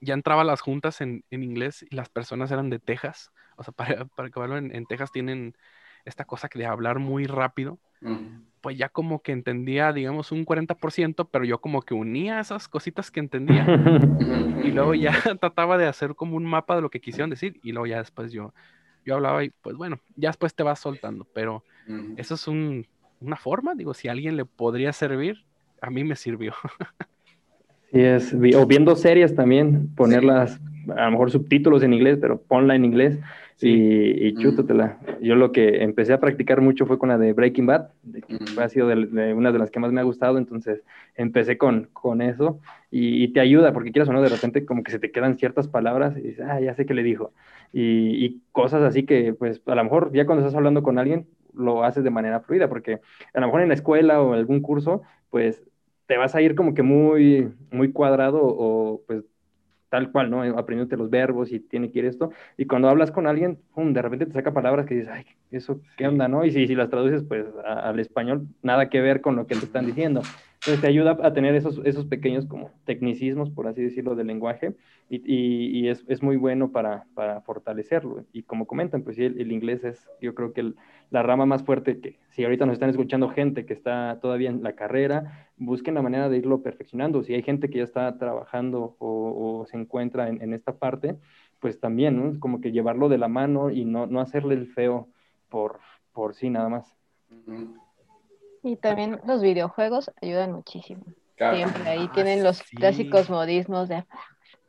ya 0.00 0.14
entraba 0.14 0.42
a 0.42 0.44
las 0.44 0.60
juntas 0.60 1.00
en, 1.00 1.24
inglés 1.30 1.84
y 1.88 1.94
las 1.94 2.08
personas 2.08 2.50
eran 2.50 2.70
de 2.70 2.78
Texas. 2.78 3.32
O 3.56 3.64
sea, 3.64 3.72
para, 3.76 4.04
para 4.04 4.28
acabarlo, 4.28 4.56
en, 4.56 4.74
en, 4.74 4.86
Texas 4.86 5.10
tienen 5.12 5.56
esta 6.04 6.24
cosa 6.24 6.48
que 6.48 6.58
de 6.58 6.66
hablar 6.66 6.98
muy 6.98 7.26
rápido. 7.26 7.78
Pues 8.60 8.76
ya 8.76 8.88
como 8.88 9.22
que 9.22 9.32
entendía, 9.32 9.92
digamos, 9.92 10.32
un 10.32 10.44
40%, 10.44 11.28
pero 11.30 11.44
yo 11.44 11.60
como 11.60 11.82
que 11.82 11.94
unía 11.94 12.40
esas 12.40 12.68
cositas 12.68 13.10
que 13.10 13.20
entendía. 13.20 13.64
y 14.64 14.70
luego 14.70 14.94
ya 14.94 15.12
trataba 15.40 15.78
de 15.78 15.86
hacer 15.86 16.14
como 16.14 16.36
un 16.36 16.44
mapa 16.44 16.76
de 16.76 16.82
lo 16.82 16.90
que 16.90 17.00
quisieron 17.00 17.30
decir. 17.30 17.58
Y 17.62 17.72
luego 17.72 17.86
ya 17.86 17.98
después 17.98 18.32
yo, 18.32 18.52
yo 19.04 19.14
hablaba 19.14 19.44
y 19.44 19.50
pues 19.50 19.76
bueno, 19.76 19.98
ya 20.16 20.28
después 20.28 20.54
te 20.54 20.62
vas 20.62 20.78
soltando. 20.78 21.26
Pero 21.32 21.64
eso 22.16 22.34
es 22.34 22.46
un, 22.46 22.86
una 23.20 23.36
forma, 23.36 23.74
digo, 23.74 23.94
si 23.94 24.08
a 24.08 24.12
alguien 24.12 24.36
le 24.36 24.44
podría 24.44 24.92
servir, 24.92 25.44
a 25.80 25.90
mí 25.90 26.04
me 26.04 26.16
sirvió. 26.16 26.54
Sí, 27.92 28.00
es, 28.00 28.32
o 28.32 28.66
viendo 28.66 28.94
series 28.94 29.34
también, 29.34 29.92
ponerlas, 29.96 30.60
a 30.96 31.06
lo 31.06 31.10
mejor 31.10 31.30
subtítulos 31.30 31.82
en 31.82 31.92
inglés, 31.92 32.18
pero 32.20 32.40
ponla 32.40 32.76
en 32.76 32.84
inglés 32.84 33.18
y, 33.60 34.28
y 34.28 34.34
chútatela. 34.34 34.98
Yo 35.20 35.34
lo 35.34 35.52
que 35.52 35.82
empecé 35.82 36.12
a 36.12 36.20
practicar 36.20 36.60
mucho 36.60 36.86
fue 36.86 36.98
con 36.98 37.10
la 37.10 37.18
de 37.18 37.32
Breaking 37.32 37.66
Bad, 37.66 37.90
ha 38.58 38.68
sido 38.68 38.88
de, 38.88 39.34
una 39.34 39.52
de 39.52 39.58
las 39.58 39.70
que 39.70 39.80
más 39.80 39.92
me 39.92 40.00
ha 40.00 40.04
gustado, 40.04 40.38
entonces 40.38 40.82
empecé 41.14 41.58
con, 41.58 41.88
con 41.92 42.22
eso 42.22 42.60
y, 42.90 43.28
te 43.28 43.40
ayuda, 43.40 43.72
porque 43.72 43.92
quieras 43.92 44.08
o 44.08 44.12
no, 44.12 44.22
de 44.22 44.28
repente 44.28 44.64
como 44.64 44.82
que 44.82 44.92
se 44.92 44.98
te 44.98 45.10
quedan 45.10 45.36
ciertas 45.36 45.68
palabras 45.68 46.16
y 46.16 46.22
dices, 46.22 46.46
ah, 46.48 46.60
ya 46.60 46.74
sé 46.74 46.86
qué 46.86 46.94
le 46.94 47.02
dijo. 47.02 47.32
Y, 47.72 48.24
y 48.24 48.42
cosas 48.52 48.82
así 48.82 49.04
que, 49.04 49.34
pues, 49.34 49.62
a 49.66 49.74
lo 49.74 49.84
mejor 49.84 50.12
ya 50.12 50.26
cuando 50.26 50.44
estás 50.44 50.56
hablando 50.56 50.82
con 50.82 50.98
alguien, 50.98 51.26
lo 51.54 51.84
haces 51.84 52.04
de 52.04 52.10
manera 52.10 52.40
fluida, 52.40 52.68
porque 52.68 53.00
a 53.34 53.40
lo 53.40 53.46
mejor 53.46 53.62
en 53.62 53.68
la 53.68 53.74
escuela 53.74 54.22
o 54.22 54.32
algún 54.32 54.60
curso, 54.60 55.02
pues 55.30 55.62
te 56.06 56.16
vas 56.16 56.34
a 56.34 56.42
ir 56.42 56.54
como 56.54 56.74
que 56.74 56.82
muy, 56.82 57.52
muy 57.70 57.92
cuadrado 57.92 58.40
o 58.42 59.02
pues 59.06 59.24
tal 59.90 60.10
cual, 60.10 60.30
¿no? 60.30 60.42
Aprendiéndote 60.42 60.96
los 60.96 61.10
verbos 61.10 61.52
y 61.52 61.60
tiene 61.60 61.90
que 61.90 61.98
ir 61.98 62.04
esto. 62.06 62.30
Y 62.56 62.64
cuando 62.64 62.88
hablas 62.88 63.10
con 63.10 63.26
alguien, 63.26 63.58
de 63.76 64.02
repente 64.02 64.26
te 64.26 64.32
saca 64.32 64.54
palabras 64.54 64.86
que 64.86 64.94
dices, 64.94 65.10
ay, 65.12 65.26
eso, 65.50 65.80
¿qué 65.96 66.06
onda, 66.06 66.28
no? 66.28 66.44
Y 66.44 66.52
si, 66.52 66.66
si 66.66 66.74
las 66.74 66.88
traduces, 66.88 67.24
pues 67.24 67.44
al 67.64 68.00
español, 68.00 68.46
nada 68.62 68.88
que 68.88 69.00
ver 69.00 69.20
con 69.20 69.36
lo 69.36 69.46
que 69.46 69.56
te 69.56 69.66
están 69.66 69.84
diciendo. 69.84 70.22
Entonces 70.60 70.82
te 70.82 70.88
ayuda 70.88 71.16
a 71.22 71.32
tener 71.32 71.54
esos, 71.54 71.80
esos 71.86 72.04
pequeños 72.04 72.44
como 72.44 72.70
tecnicismos, 72.84 73.48
por 73.48 73.66
así 73.66 73.82
decirlo, 73.82 74.14
del 74.14 74.26
lenguaje 74.26 74.76
y, 75.08 75.22
y, 75.24 75.88
es, 75.88 76.04
es, 76.06 76.22
muy 76.22 76.36
bueno 76.36 76.70
para, 76.70 77.06
para, 77.14 77.40
fortalecerlo. 77.40 78.26
Y 78.34 78.42
como 78.42 78.66
comentan, 78.66 79.02
pues 79.02 79.16
sí, 79.16 79.24
el, 79.24 79.52
inglés 79.52 79.84
es, 79.84 80.06
yo 80.20 80.34
creo 80.34 80.52
que 80.52 80.74
la 81.08 81.22
rama 81.22 81.46
más 81.46 81.62
fuerte 81.62 81.98
que 81.98 82.18
si 82.28 82.44
ahorita 82.44 82.66
nos 82.66 82.74
están 82.74 82.90
escuchando 82.90 83.30
gente 83.30 83.64
que 83.64 83.72
está 83.72 84.18
todavía 84.20 84.50
en 84.50 84.62
la 84.62 84.74
carrera, 84.74 85.48
busquen 85.56 85.94
la 85.94 86.02
manera 86.02 86.28
de 86.28 86.36
irlo 86.36 86.62
perfeccionando. 86.62 87.22
Si 87.22 87.32
hay 87.32 87.42
gente 87.42 87.70
que 87.70 87.78
ya 87.78 87.84
está 87.84 88.18
trabajando 88.18 88.96
o, 88.98 89.60
o 89.62 89.66
se 89.66 89.78
encuentra 89.78 90.28
en, 90.28 90.42
en, 90.42 90.52
esta 90.52 90.76
parte, 90.76 91.16
pues 91.58 91.80
también, 91.80 92.16
¿no? 92.16 92.38
Como 92.38 92.60
que 92.60 92.70
llevarlo 92.70 93.08
de 93.08 93.16
la 93.16 93.28
mano 93.28 93.70
y 93.70 93.86
no, 93.86 94.06
no 94.06 94.20
hacerle 94.20 94.56
el 94.56 94.66
feo 94.66 95.08
por, 95.48 95.80
por 96.12 96.34
sí 96.34 96.50
nada 96.50 96.68
más. 96.68 96.94
Y 98.62 98.76
también 98.76 99.20
los 99.26 99.42
videojuegos 99.42 100.10
ayudan 100.20 100.52
muchísimo. 100.52 101.04
Siempre 101.36 101.88
ahí 101.88 102.06
ah, 102.08 102.12
tienen 102.12 102.44
los 102.44 102.62
clásicos 102.62 103.30
modismos 103.30 103.88
de... 103.88 104.04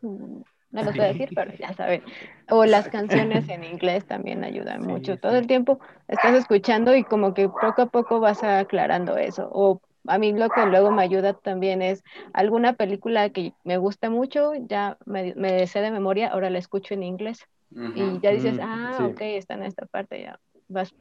No 0.71 0.83
los 0.83 0.95
voy 0.95 1.03
a 1.03 1.07
decir, 1.09 1.29
pero 1.35 1.53
ya 1.57 1.73
saben. 1.73 2.01
O 2.49 2.63
las 2.63 2.87
canciones 2.87 3.49
en 3.49 3.65
inglés 3.65 4.05
también 4.05 4.45
ayudan 4.45 4.87
mucho. 4.87 5.17
Todo 5.17 5.35
el 5.35 5.45
tiempo 5.45 5.81
estás 6.07 6.33
escuchando 6.33 6.95
y 6.95 7.03
como 7.03 7.33
que 7.33 7.49
poco 7.49 7.81
a 7.81 7.85
poco 7.87 8.21
vas 8.21 8.41
aclarando 8.41 9.17
eso. 9.17 9.49
O 9.51 9.81
a 10.07 10.17
mí 10.17 10.31
lo 10.31 10.49
que 10.49 10.65
luego 10.65 10.89
me 10.89 11.03
ayuda 11.03 11.33
también 11.33 11.81
es 11.81 12.05
alguna 12.31 12.71
película 12.71 13.29
que 13.31 13.51
me 13.65 13.77
gusta 13.77 14.09
mucho, 14.09 14.53
ya 14.55 14.97
me, 15.05 15.35
me 15.35 15.67
sé 15.67 15.81
de 15.81 15.91
memoria, 15.91 16.29
ahora 16.29 16.49
la 16.49 16.59
escucho 16.59 16.93
en 16.93 17.03
inglés. 17.03 17.45
Y 17.95 18.19
ya 18.21 18.31
dices, 18.31 18.55
mm, 18.55 18.61
ah, 18.61 19.07
ok, 19.11 19.21
está 19.21 19.55
en 19.55 19.63
esta 19.63 19.85
parte, 19.85 20.21
ya 20.21 20.39
vas 20.71 20.93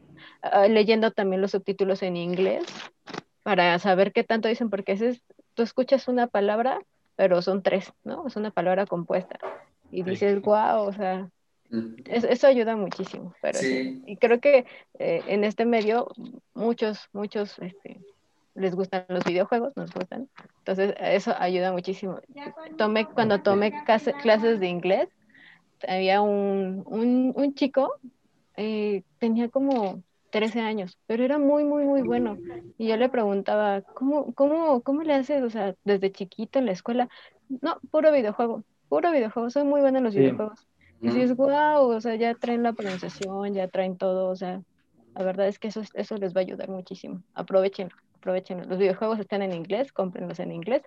ah, 0.43 0.67
leyendo 0.69 1.11
también 1.11 1.41
los 1.41 1.53
subtítulos 1.53 2.03
en 2.03 2.17
inglés 2.17 2.65
para 3.43 3.79
saber 3.79 4.13
qué 4.13 4.25
tanto 4.25 4.49
dicen, 4.49 4.71
porque 4.71 4.93
es, 4.93 5.23
tú 5.55 5.63
escuchas 5.63 6.09
una 6.09 6.27
palabra, 6.27 6.81
pero 7.17 7.43
son 7.43 7.63
tres, 7.63 7.93
¿no? 8.05 8.27
Es 8.27 8.37
una 8.37 8.51
palabra 8.51 8.87
compuesta. 8.87 9.39
Y 9.91 10.03
dices, 10.03 10.41
wow, 10.43 10.83
o 10.83 10.93
sea, 10.93 11.29
mm. 11.71 11.95
eso 12.07 12.47
ayuda 12.47 12.77
muchísimo. 12.77 13.35
Pero 13.41 13.59
Y 13.63 14.17
creo 14.17 14.41
que 14.41 14.67
eh, 14.99 15.23
en 15.27 15.45
este 15.45 15.65
medio 15.65 16.09
muchos, 16.55 17.09
muchos 17.13 17.59
este, 17.59 18.01
les 18.55 18.75
gustan 18.75 19.05
los 19.09 19.25
videojuegos, 19.25 19.77
nos 19.77 19.93
gustan. 19.93 20.29
Entonces, 20.59 20.95
eso 21.01 21.35
ayuda 21.39 21.73
muchísimo. 21.73 22.21
Tomé, 22.77 23.07
cuando 23.07 23.43
tomé 23.43 23.73
clases 23.85 24.61
de 24.61 24.67
inglés, 24.69 25.09
había 25.89 26.21
un, 26.21 26.85
un, 27.35 27.55
chico, 27.55 27.95
eh, 28.61 29.05
tenía 29.19 29.49
como 29.49 30.03
13 30.31 30.61
años, 30.61 30.99
pero 31.07 31.25
era 31.25 31.39
muy, 31.39 31.65
muy, 31.65 31.85
muy 31.85 32.03
bueno. 32.03 32.37
Y 32.77 32.89
yo 32.89 32.97
le 32.99 33.09
preguntaba, 33.09 33.81
¿cómo, 33.81 34.35
cómo, 34.35 34.83
cómo 34.83 35.03
le 35.03 35.15
haces, 35.15 35.43
o 35.43 35.49
sea, 35.49 35.75
desde 35.85 36.13
chiquito 36.13 36.59
en 36.59 36.67
la 36.67 36.73
escuela? 36.73 37.09
No, 37.49 37.79
puro 37.91 38.13
videojuego, 38.13 38.63
puro 38.91 39.11
videojuego, 39.13 39.49
soy 39.49 39.65
muy 39.65 39.81
buena 39.81 39.99
en 39.99 40.05
los 40.05 40.15
videojuegos. 40.15 40.67
Y 41.01 41.09
dices, 41.09 41.35
wow, 41.35 41.89
o 41.89 42.01
sea, 42.03 42.17
ya 42.17 42.35
traen 42.35 42.63
la 42.63 42.75
pronunciación, 42.75 43.55
ya 43.55 43.67
traen 43.69 43.97
todo, 43.97 44.29
o 44.29 44.37
sea, 44.37 44.61
la 45.15 45.25
verdad 45.25 45.49
es 45.49 45.59
que 45.59 45.69
eso, 45.69 45.81
eso 45.95 46.17
les 46.19 46.37
va 46.37 46.41
a 46.41 46.45
ayudar 46.45 46.69
muchísimo. 46.69 47.23
Aprovechen, 47.35 47.89
aprovechen. 48.17 48.69
Los 48.69 48.79
videojuegos 48.79 49.19
están 49.19 49.41
en 49.41 49.55
inglés, 49.55 49.91
cómprenlos 49.93 50.39
en 50.39 50.53
inglés. 50.53 50.83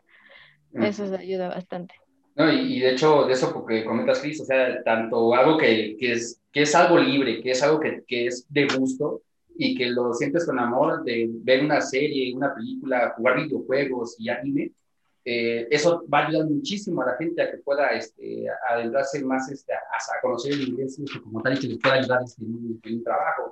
Eso 0.74 1.06
les 1.06 1.20
ayuda 1.20 1.50
bastante. 1.50 1.96
No, 2.36 2.52
y, 2.52 2.80
de 2.80 2.92
hecho, 2.92 3.26
de 3.26 3.34
eso 3.34 3.54
porque 3.54 3.86
comentas, 3.86 4.20
Cris, 4.20 4.42
o 4.42 4.46
sea, 4.46 4.84
tanto 4.84 5.36
algo 5.36 5.58
que, 5.58 5.96
que, 6.00 6.14
es, 6.14 6.42
que 6.52 6.64
es 6.64 6.74
algo 6.74 6.98
libre, 6.98 7.42
que 7.42 7.52
es 7.52 7.62
algo 7.62 7.80
que, 7.80 8.04
que 8.08 8.28
es 8.28 8.46
de 8.50 8.68
gusto 8.68 9.22
y 9.56 9.76
que 9.76 9.88
lo 9.88 10.14
sientes 10.14 10.46
con 10.46 10.60
amor 10.60 11.04
de 11.04 11.30
ver 11.30 11.64
una 11.64 11.80
serie, 11.82 12.34
una 12.36 12.56
película, 12.56 13.14
jugar 13.16 13.44
videojuegos 13.44 14.16
y 14.18 14.30
anime, 14.30 14.72
eh, 15.26 15.68
eso 15.72 16.04
va 16.14 16.20
a 16.20 16.28
ayudar 16.28 16.50
muchísimo 16.50 17.02
a 17.02 17.06
la 17.06 17.18
gente 17.18 17.42
a 17.42 17.50
que 17.50 17.58
pueda 17.60 17.88
este, 17.92 18.46
adentrarse 18.70 19.24
más 19.24 19.50
este, 19.50 19.74
a, 19.74 19.80
conocer 20.22 20.54
el 20.54 20.68
inglés 20.68 21.00
como 21.24 21.42
tal 21.42 21.54
y 21.54 21.60
que 21.60 21.68
les 21.68 21.78
pueda 21.80 21.96
ayudar 21.96 22.24
este, 22.24 22.44
en, 22.44 22.52
un, 22.52 23.04
trabajo. 23.04 23.52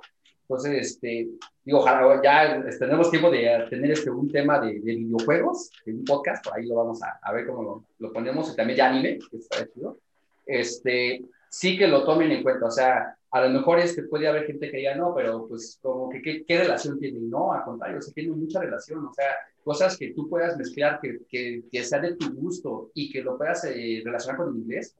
Entonces, 0.56 0.92
este, 0.92 1.28
digo, 1.64 1.78
ojalá 1.78 2.20
ya 2.22 2.62
tenemos 2.78 3.10
tiempo 3.10 3.30
de 3.30 3.66
tener 3.70 3.90
este, 3.90 4.10
un 4.10 4.30
tema 4.30 4.60
de, 4.60 4.80
videojuegos, 4.80 5.70
en 5.86 5.98
un 5.98 6.04
podcast, 6.04 6.44
por 6.44 6.56
ahí 6.56 6.66
lo 6.66 6.76
vamos 6.76 7.02
a, 7.02 7.18
a 7.22 7.32
ver 7.32 7.46
cómo 7.46 7.62
lo, 7.62 7.84
lo, 7.98 8.12
ponemos, 8.12 8.52
y 8.52 8.56
también 8.56 8.76
ya 8.76 8.90
anime, 8.90 9.18
que 9.30 9.36
está 9.38 9.66
chido. 9.72 9.98
Este, 10.46 11.24
sí 11.48 11.78
que 11.78 11.88
lo 11.88 12.04
tomen 12.04 12.30
en 12.32 12.42
cuenta, 12.42 12.66
o 12.66 12.70
sea, 12.70 13.16
a 13.30 13.40
lo 13.40 13.48
mejor 13.48 13.78
es 13.78 13.96
que 13.96 14.02
puede 14.02 14.28
haber 14.28 14.46
gente 14.46 14.70
que 14.70 14.76
diga, 14.76 14.94
no, 14.94 15.14
pero 15.14 15.46
pues 15.48 15.78
como 15.80 16.10
que 16.10 16.20
qué, 16.20 16.44
qué 16.44 16.58
relación 16.58 16.98
tiene. 16.98 17.18
No, 17.20 17.52
al 17.52 17.64
contrario, 17.64 17.98
o 17.98 18.02
sea, 18.02 18.12
tiene 18.12 18.30
mucha 18.32 18.60
relación, 18.60 19.06
o 19.06 19.14
sea, 19.14 19.26
cosas 19.64 19.96
que 19.96 20.12
tú 20.12 20.28
puedas 20.28 20.56
mezclar, 20.58 21.00
que, 21.00 21.20
que, 21.30 21.62
que 21.70 21.84
sea 21.84 22.00
de 22.00 22.14
tu 22.16 22.30
gusto 22.34 22.90
y 22.94 23.10
que 23.10 23.22
lo 23.22 23.38
puedas 23.38 23.64
eh, 23.64 24.02
relacionar 24.04 24.36
con 24.36 24.50
el 24.50 24.60
inglés, 24.60 24.94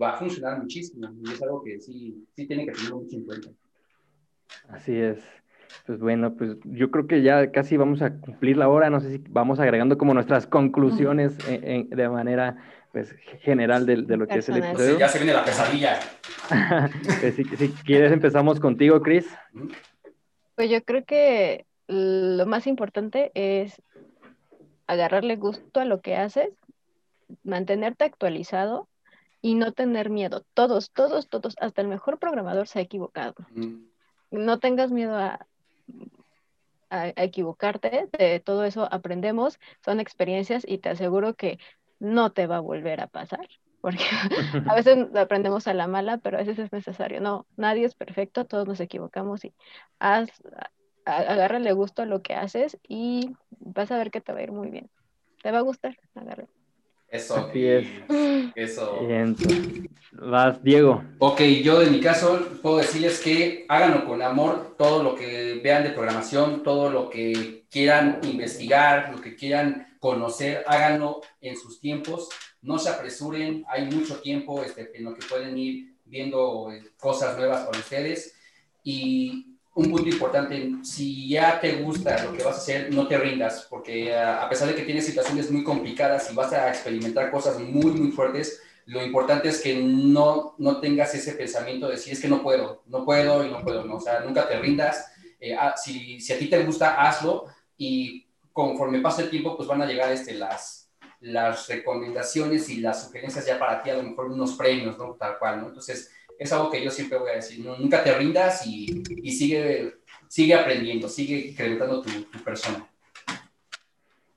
va 0.00 0.12
a 0.12 0.18
funcionar 0.18 0.60
muchísimo 0.60 1.08
y 1.22 1.32
es 1.32 1.42
algo 1.42 1.62
que 1.62 1.80
sí, 1.80 2.24
sí 2.34 2.46
tiene 2.46 2.66
que 2.66 2.72
tener 2.72 2.94
mucho 2.94 3.16
en 3.16 3.24
cuenta. 3.24 3.50
Así 4.68 4.96
es. 4.96 5.18
Pues 5.86 5.98
bueno, 6.00 6.34
pues 6.34 6.56
yo 6.64 6.90
creo 6.90 7.06
que 7.06 7.22
ya 7.22 7.50
casi 7.50 7.76
vamos 7.76 8.02
a 8.02 8.14
cumplir 8.14 8.56
la 8.56 8.68
hora. 8.68 8.90
No 8.90 9.00
sé 9.00 9.12
si 9.12 9.24
vamos 9.28 9.58
agregando 9.58 9.98
como 9.98 10.14
nuestras 10.14 10.46
conclusiones 10.46 11.38
de 11.38 12.08
manera 12.08 12.56
pues, 12.92 13.14
general 13.40 13.86
de, 13.86 13.96
lo 13.96 14.26
que 14.26 14.38
es 14.38 14.48
el 14.48 14.58
episodio. 14.58 14.98
ya 14.98 15.08
se 15.08 15.18
viene 15.18 15.32
la 15.32 15.44
pesadilla. 15.44 15.98
Pues, 17.20 17.36
si, 17.36 17.44
si, 17.44 17.68
quieres 17.70 18.12
empezamos 18.12 18.60
contigo, 18.60 19.00
Chris. 19.00 19.26
Pues 20.54 20.68
yo 20.68 20.82
creo 20.82 21.04
que 21.04 21.64
lo 21.86 22.44
más 22.44 22.66
importante 22.66 23.30
es 23.34 23.80
agarrarle 24.86 25.36
gusto 25.36 25.80
a 25.80 25.84
lo 25.86 26.00
que 26.00 26.16
haces, 26.16 26.50
mantenerte 27.42 28.04
actualizado 28.04 28.88
y 29.40 29.54
no 29.54 29.72
tener 29.72 30.10
miedo. 30.10 30.44
Todos, 30.54 30.90
todos, 30.90 31.28
todos, 31.28 31.54
hasta 31.60 31.80
el 31.80 31.88
mejor 31.88 32.18
programador 32.18 32.68
se 32.68 32.80
ha 32.80 32.82
equivocado. 32.82 33.34
No 34.32 34.58
tengas 34.58 34.90
miedo 34.90 35.16
a, 35.16 35.46
equivocarte, 37.16 38.08
de 38.18 38.40
todo 38.40 38.64
eso 38.64 38.86
aprendemos, 38.92 39.58
son 39.82 39.98
experiencias 39.98 40.62
y 40.66 40.76
te 40.76 40.90
aseguro 40.90 41.34
que 41.34 41.58
no 42.00 42.32
te 42.32 42.46
va 42.46 42.56
a 42.56 42.60
volver 42.60 43.00
a 43.00 43.06
pasar, 43.06 43.48
porque 43.80 44.04
a 44.68 44.74
veces 44.74 45.08
aprendemos 45.16 45.66
a 45.68 45.74
la 45.74 45.86
mala, 45.86 46.18
pero 46.18 46.36
a 46.36 46.40
veces 46.40 46.58
es 46.58 46.70
necesario. 46.70 47.20
No, 47.22 47.46
nadie 47.56 47.86
es 47.86 47.94
perfecto, 47.94 48.44
todos 48.44 48.68
nos 48.68 48.80
equivocamos 48.80 49.44
y 49.44 49.54
haz, 50.00 50.28
agárrale 51.06 51.72
gusto 51.72 52.02
a 52.02 52.06
lo 52.06 52.20
que 52.20 52.34
haces 52.34 52.78
y 52.86 53.30
vas 53.50 53.90
a 53.90 53.96
ver 53.96 54.10
que 54.10 54.20
te 54.20 54.32
va 54.32 54.40
a 54.40 54.42
ir 54.42 54.52
muy 54.52 54.68
bien. 54.68 54.90
Te 55.42 55.50
va 55.50 55.58
a 55.58 55.62
gustar, 55.62 55.96
agárrale. 56.14 56.61
Eso. 57.12 57.36
Así 57.36 57.66
es. 57.66 57.86
Eso. 58.54 59.06
Bien. 59.06 59.36
Vas, 60.12 60.62
Diego. 60.64 61.04
Ok, 61.18 61.42
yo 61.62 61.82
en 61.82 61.92
mi 61.92 62.00
caso 62.00 62.40
puedo 62.62 62.78
decirles 62.78 63.20
que 63.20 63.66
háganlo 63.68 64.06
con 64.06 64.22
amor, 64.22 64.74
todo 64.78 65.02
lo 65.02 65.14
que 65.14 65.60
vean 65.62 65.84
de 65.84 65.90
programación, 65.90 66.62
todo 66.62 66.90
lo 66.90 67.10
que 67.10 67.66
quieran 67.70 68.20
investigar, 68.22 69.12
lo 69.12 69.20
que 69.20 69.36
quieran 69.36 69.94
conocer, 70.00 70.64
háganlo 70.66 71.20
en 71.42 71.56
sus 71.56 71.80
tiempos, 71.80 72.30
no 72.62 72.78
se 72.78 72.88
apresuren, 72.88 73.64
hay 73.68 73.84
mucho 73.84 74.20
tiempo 74.20 74.62
este, 74.62 74.96
en 74.96 75.04
lo 75.04 75.14
que 75.14 75.26
pueden 75.26 75.56
ir 75.58 75.94
viendo 76.06 76.72
eh, 76.72 76.82
cosas 76.98 77.36
nuevas 77.36 77.66
con 77.66 77.78
ustedes 77.78 78.34
y 78.82 79.51
un 79.74 79.90
punto 79.90 80.08
importante, 80.08 80.72
si 80.82 81.28
ya 81.28 81.58
te 81.58 81.76
gusta 81.76 82.22
lo 82.24 82.32
que 82.34 82.42
vas 82.42 82.56
a 82.56 82.58
hacer, 82.58 82.92
no 82.92 83.08
te 83.08 83.16
rindas, 83.16 83.66
porque 83.70 84.10
eh, 84.10 84.20
a 84.20 84.46
pesar 84.48 84.68
de 84.68 84.74
que 84.74 84.82
tienes 84.82 85.06
situaciones 85.06 85.50
muy 85.50 85.64
complicadas 85.64 86.30
y 86.30 86.34
vas 86.34 86.52
a 86.52 86.68
experimentar 86.68 87.30
cosas 87.30 87.58
muy, 87.58 87.92
muy 87.92 88.10
fuertes, 88.10 88.60
lo 88.86 89.02
importante 89.02 89.48
es 89.48 89.62
que 89.62 89.76
no, 89.76 90.54
no 90.58 90.80
tengas 90.80 91.14
ese 91.14 91.32
pensamiento 91.32 91.88
de 91.88 91.96
si 91.96 92.10
es 92.10 92.20
que 92.20 92.28
no 92.28 92.42
puedo, 92.42 92.82
no 92.86 93.04
puedo 93.04 93.46
y 93.46 93.50
no 93.50 93.62
puedo, 93.62 93.84
no, 93.84 93.96
o 93.96 94.00
sea, 94.00 94.20
nunca 94.20 94.46
te 94.46 94.58
rindas. 94.58 95.12
Eh, 95.40 95.54
ah, 95.54 95.74
si, 95.76 96.20
si, 96.20 96.32
a 96.32 96.38
ti 96.38 96.48
te 96.48 96.62
gusta, 96.64 97.00
hazlo 97.00 97.46
y 97.78 98.26
conforme 98.52 99.00
pasa 99.00 99.22
el 99.22 99.30
tiempo, 99.30 99.56
pues 99.56 99.68
van 99.68 99.82
a 99.82 99.86
llegar 99.86 100.12
este, 100.12 100.34
las, 100.34 100.90
las 101.20 101.68
recomendaciones 101.68 102.68
y 102.68 102.80
las 102.80 103.04
sugerencias 103.04 103.46
ya 103.46 103.58
para 103.58 103.82
ti, 103.82 103.90
a 103.90 103.96
lo 103.96 104.02
mejor 104.02 104.26
unos 104.26 104.52
premios, 104.52 104.98
¿no? 104.98 105.14
Tal 105.14 105.38
cual, 105.38 105.60
¿no? 105.60 105.68
Entonces, 105.68 106.10
es 106.42 106.52
algo 106.52 106.70
que 106.70 106.82
yo 106.82 106.90
siempre 106.90 107.18
voy 107.18 107.30
a 107.30 107.36
decir, 107.36 107.64
nunca 107.64 108.02
te 108.02 108.16
rindas 108.16 108.66
y, 108.66 109.02
y, 109.22 109.32
sigue, 109.32 109.94
sigue 110.28 110.54
aprendiendo, 110.54 111.08
sigue 111.08 111.48
incrementando 111.48 112.02
tu, 112.02 112.10
tu, 112.24 112.38
persona. 112.44 112.88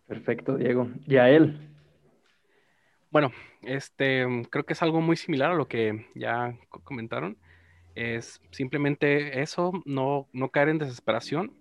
Perfecto, 0.08 0.58
Diego. 0.58 0.90
¿Y 1.08 1.18
a 1.18 1.30
él? 1.30 1.60
Bueno, 3.10 3.32
este, 3.64 4.26
creo 4.50 4.66
que 4.66 4.74
es 4.74 4.82
algo 4.82 5.02
muy 5.02 5.18
similar 5.18 5.52
a 5.52 5.56
lo 5.56 5.68
que 5.68 6.06
ya 6.16 6.58
comentaron. 6.84 7.38
Es 7.96 8.42
simplemente 8.52 9.42
eso, 9.42 9.72
no, 9.86 10.28
no 10.34 10.50
caer 10.50 10.70
en 10.70 10.80
desesperación, 10.80 11.54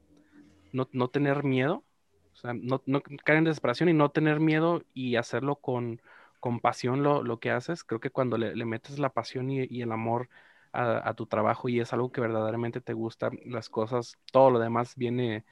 no, 0.72 0.88
no 0.92 1.08
tener 1.08 1.44
miedo, 1.44 1.84
o 2.32 2.36
sea, 2.36 2.52
no, 2.52 2.82
no, 2.86 3.00
caer 3.02 3.38
en 3.38 3.44
desesperación 3.44 3.88
y 3.88 3.92
no 3.92 4.10
tener 4.10 4.40
miedo 4.40 4.82
y 4.92 5.14
hacerlo 5.14 5.56
con, 5.56 6.02
con 6.44 6.60
pasión 6.60 7.02
lo, 7.02 7.22
lo, 7.22 7.40
que 7.40 7.50
haces, 7.50 7.84
creo 7.84 8.00
que 8.00 8.10
cuando 8.10 8.36
le, 8.36 8.54
metes 8.66 8.98
la 8.98 9.08
pasión 9.08 9.50
y, 9.50 9.64
y 9.64 9.80
el 9.80 9.90
amor 9.92 10.28
a, 10.72 11.08
a, 11.08 11.14
tu 11.14 11.24
trabajo 11.24 11.70
y 11.70 11.80
es 11.80 11.94
algo 11.94 12.12
que 12.12 12.20
verdaderamente 12.20 12.82
te 12.82 12.92
gusta, 12.92 13.30
las 13.46 13.70
cosas, 13.70 14.18
todo 14.30 14.50
lo 14.50 14.58
demás 14.58 14.94
viene, 14.94 15.46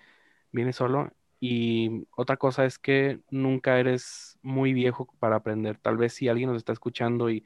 viene 0.52 0.74
solo. 0.74 1.10
Y 1.40 2.06
otra 2.14 2.36
cosa 2.36 2.66
es 2.66 2.78
que 2.78 3.20
nunca 3.30 3.78
eres 3.80 4.38
muy 4.42 4.74
viejo 4.74 5.08
para 5.18 5.36
aprender. 5.36 5.78
Tal 5.78 5.96
vez 5.96 6.12
si 6.12 6.28
alguien 6.28 6.50
nos 6.50 6.58
está 6.58 6.74
escuchando 6.74 7.30
y 7.30 7.42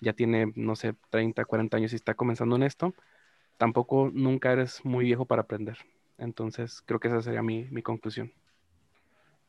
ya 0.00 0.14
tiene, 0.14 0.54
no 0.56 0.74
sé, 0.74 0.94
30, 1.10 1.44
40 1.44 1.76
años 1.76 1.92
y 1.92 1.96
está 1.96 2.14
comenzando 2.14 2.56
en 2.56 2.62
esto, 2.62 2.94
tampoco 3.58 4.10
nunca 4.10 4.52
eres 4.52 4.82
muy 4.86 5.04
viejo 5.04 5.26
para 5.26 5.42
aprender. 5.42 5.76
Entonces, 6.16 6.80
creo 6.86 6.98
que 6.98 7.08
esa 7.08 7.20
sería 7.20 7.42
mi, 7.42 7.64
mi 7.70 7.82
conclusión. 7.82 8.32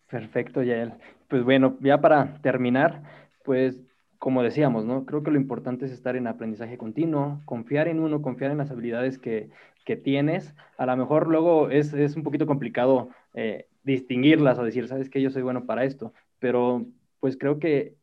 Perfecto, 0.09 0.63
Yael. 0.63 0.95
Pues 1.29 1.45
bueno, 1.45 1.77
ya 1.79 2.01
para 2.01 2.41
terminar, 2.41 3.26
pues 3.47 3.79
como 4.19 4.43
decíamos, 4.43 4.83
¿no? 4.83 5.05
Creo 5.05 5.23
que 5.23 5.31
lo 5.31 5.37
importante 5.37 5.85
es 5.85 5.91
estar 5.93 6.17
en 6.17 6.27
aprendizaje 6.27 6.77
continuo, 6.77 7.41
confiar 7.45 7.87
en 7.87 8.01
uno, 8.01 8.21
confiar 8.21 8.51
en 8.51 8.57
las 8.57 8.71
habilidades 8.71 9.17
que, 9.17 9.49
que 9.85 9.95
tienes. 9.95 10.53
A 10.77 10.85
lo 10.85 10.97
mejor 10.97 11.29
luego 11.29 11.69
es, 11.69 11.93
es 11.93 12.17
un 12.17 12.23
poquito 12.23 12.45
complicado 12.45 13.09
eh, 13.33 13.67
distinguirlas 13.83 14.59
o 14.59 14.65
decir, 14.65 14.89
sabes 14.89 15.09
que 15.09 15.21
yo 15.21 15.29
soy 15.29 15.43
bueno 15.43 15.65
para 15.65 15.85
esto, 15.85 16.11
pero 16.39 16.85
pues 17.21 17.37
creo 17.37 17.57
que 17.57 17.95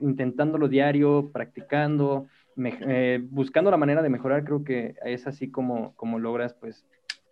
intentándolo 0.00 0.68
diario, 0.68 1.30
practicando, 1.32 2.26
eh, 2.58 3.20
buscando 3.30 3.70
la 3.70 3.78
manera 3.78 4.02
de 4.02 4.10
mejorar, 4.10 4.44
creo 4.44 4.64
que 4.64 4.96
es 5.02 5.26
así 5.26 5.50
como, 5.50 5.94
como 5.94 6.18
logras 6.18 6.52
pues 6.52 6.84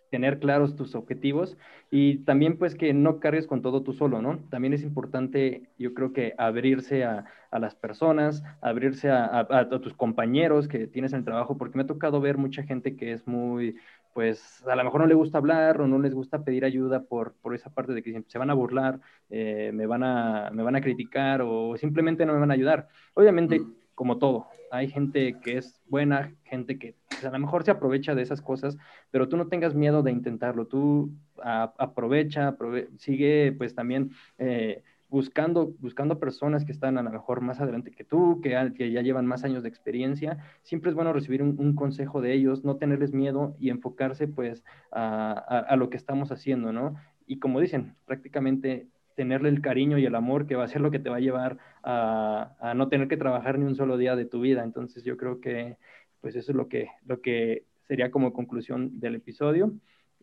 tener 0.09 0.39
claros 0.39 0.75
tus 0.75 0.95
objetivos 0.95 1.57
y 1.91 2.19
también 2.19 2.57
pues 2.57 2.75
que 2.75 2.93
no 2.93 3.19
cargues 3.19 3.47
con 3.47 3.61
todo 3.61 3.81
tú 3.83 3.93
solo, 3.93 4.21
¿no? 4.21 4.39
También 4.49 4.73
es 4.73 4.83
importante, 4.83 5.69
yo 5.77 5.93
creo 5.93 6.13
que 6.13 6.33
abrirse 6.37 7.03
a, 7.03 7.25
a 7.51 7.59
las 7.59 7.75
personas, 7.75 8.43
abrirse 8.61 9.09
a, 9.09 9.47
a, 9.49 9.69
tus 9.69 9.93
compañeros 9.93 10.67
que 10.67 10.87
tienes 10.87 11.13
en 11.13 11.19
el 11.19 11.25
trabajo, 11.25 11.57
porque 11.57 11.77
me 11.77 11.83
ha 11.83 11.87
tocado 11.87 12.21
ver 12.21 12.37
mucha 12.37 12.63
gente 12.63 12.95
que 12.95 13.11
es 13.11 13.27
muy, 13.27 13.75
pues 14.13 14.63
a 14.67 14.75
lo 14.75 14.83
mejor 14.83 15.01
no 15.01 15.07
le 15.07 15.15
gusta 15.15 15.37
hablar 15.37 15.81
o 15.81 15.87
no 15.87 15.99
les 15.99 16.13
gusta 16.13 16.43
pedir 16.43 16.65
ayuda 16.65 17.03
por, 17.03 17.33
por 17.41 17.55
esa 17.55 17.69
parte 17.69 17.93
de 17.93 18.03
que 18.03 18.23
se 18.27 18.37
van 18.37 18.49
a 18.49 18.55
burlar, 18.55 18.99
eh, 19.29 19.71
me, 19.73 19.85
van 19.85 20.03
a, 20.03 20.51
me 20.51 20.63
van 20.63 20.75
a 20.75 20.81
criticar 20.81 21.41
o 21.41 21.75
simplemente 21.77 22.25
no 22.25 22.33
me 22.33 22.39
van 22.39 22.51
a 22.51 22.55
ayudar. 22.55 22.87
Obviamente, 23.13 23.61
como 23.99 24.17
todo, 24.17 24.47
hay 24.71 24.87
gente 24.87 25.41
que 25.41 25.57
es 25.57 25.81
buena, 25.89 26.33
gente 26.45 26.79
que 26.79 26.95
pues, 27.09 27.25
a 27.25 27.31
lo 27.31 27.37
mejor 27.37 27.65
se 27.65 27.71
aprovecha 27.71 28.15
de 28.15 28.21
esas 28.21 28.41
cosas, 28.41 28.77
pero 29.11 29.27
tú 29.27 29.35
no 29.35 29.47
tengas 29.47 29.75
miedo 29.75 30.03
de 30.03 30.11
intentarlo, 30.13 30.67
tú 30.67 31.11
aprovecha, 31.35 32.55
sigue 32.95 33.53
pues 33.57 33.75
también... 33.75 34.11
Eh, 34.37 34.83
buscando, 35.09 35.73
buscando 35.79 36.19
personas 36.19 36.65
que 36.65 36.71
están 36.71 36.99
a 36.99 37.01
lo 37.01 37.09
mejor 37.09 37.41
más 37.41 37.59
adelante 37.59 37.89
que 37.89 38.03
tú, 38.03 38.41
que, 38.43 38.51
ya 38.51 39.01
llevan 39.01 39.25
más 39.25 39.43
años 39.43 39.63
de 39.63 39.69
experiencia, 39.69 40.37
siempre 40.61 40.91
es 40.91 40.95
bueno 40.95 41.13
recibir 41.13 41.41
un, 41.41 41.73
consejo 41.73 42.21
de 42.21 42.31
ellos, 42.33 42.63
no 42.63 42.75
tenerles 42.75 43.11
miedo 43.11 43.55
y 43.59 43.71
enfocarse 43.71 44.27
pues 44.27 44.63
a, 44.91 45.31
a, 45.31 45.75
lo 45.77 45.89
que 45.89 45.97
estamos 45.97 46.31
haciendo, 46.31 46.71
¿no? 46.71 46.93
Y 47.25 47.39
como 47.39 47.59
dicen, 47.59 47.95
prácticamente 48.05 48.85
tenerle 49.19 49.49
el 49.49 49.61
cariño 49.61 49.97
y 49.97 50.05
el 50.05 50.15
amor 50.15 50.47
que 50.47 50.55
va 50.55 50.63
a 50.63 50.69
ser 50.69 50.79
lo 50.79 50.91
que 50.91 50.99
te 50.99 51.09
va 51.09 51.17
a 51.17 51.19
llevar 51.19 51.57
a, 51.83 52.55
a, 52.61 52.73
no 52.73 52.87
tener 52.87 53.09
que 53.09 53.17
trabajar 53.17 53.59
ni 53.59 53.65
un 53.65 53.75
solo 53.75 53.97
día 53.97 54.15
de 54.15 54.23
tu 54.23 54.39
vida. 54.39 54.63
Entonces 54.63 55.03
yo 55.03 55.17
creo 55.17 55.41
que 55.41 55.75
pues 56.21 56.37
eso 56.37 56.53
es 56.53 56.55
lo 56.55 56.69
que, 56.69 56.87
lo 57.05 57.19
que 57.19 57.65
sería 57.85 58.11
como 58.11 58.31
conclusión 58.31 58.97
del 59.01 59.15
episodio. 59.15 59.73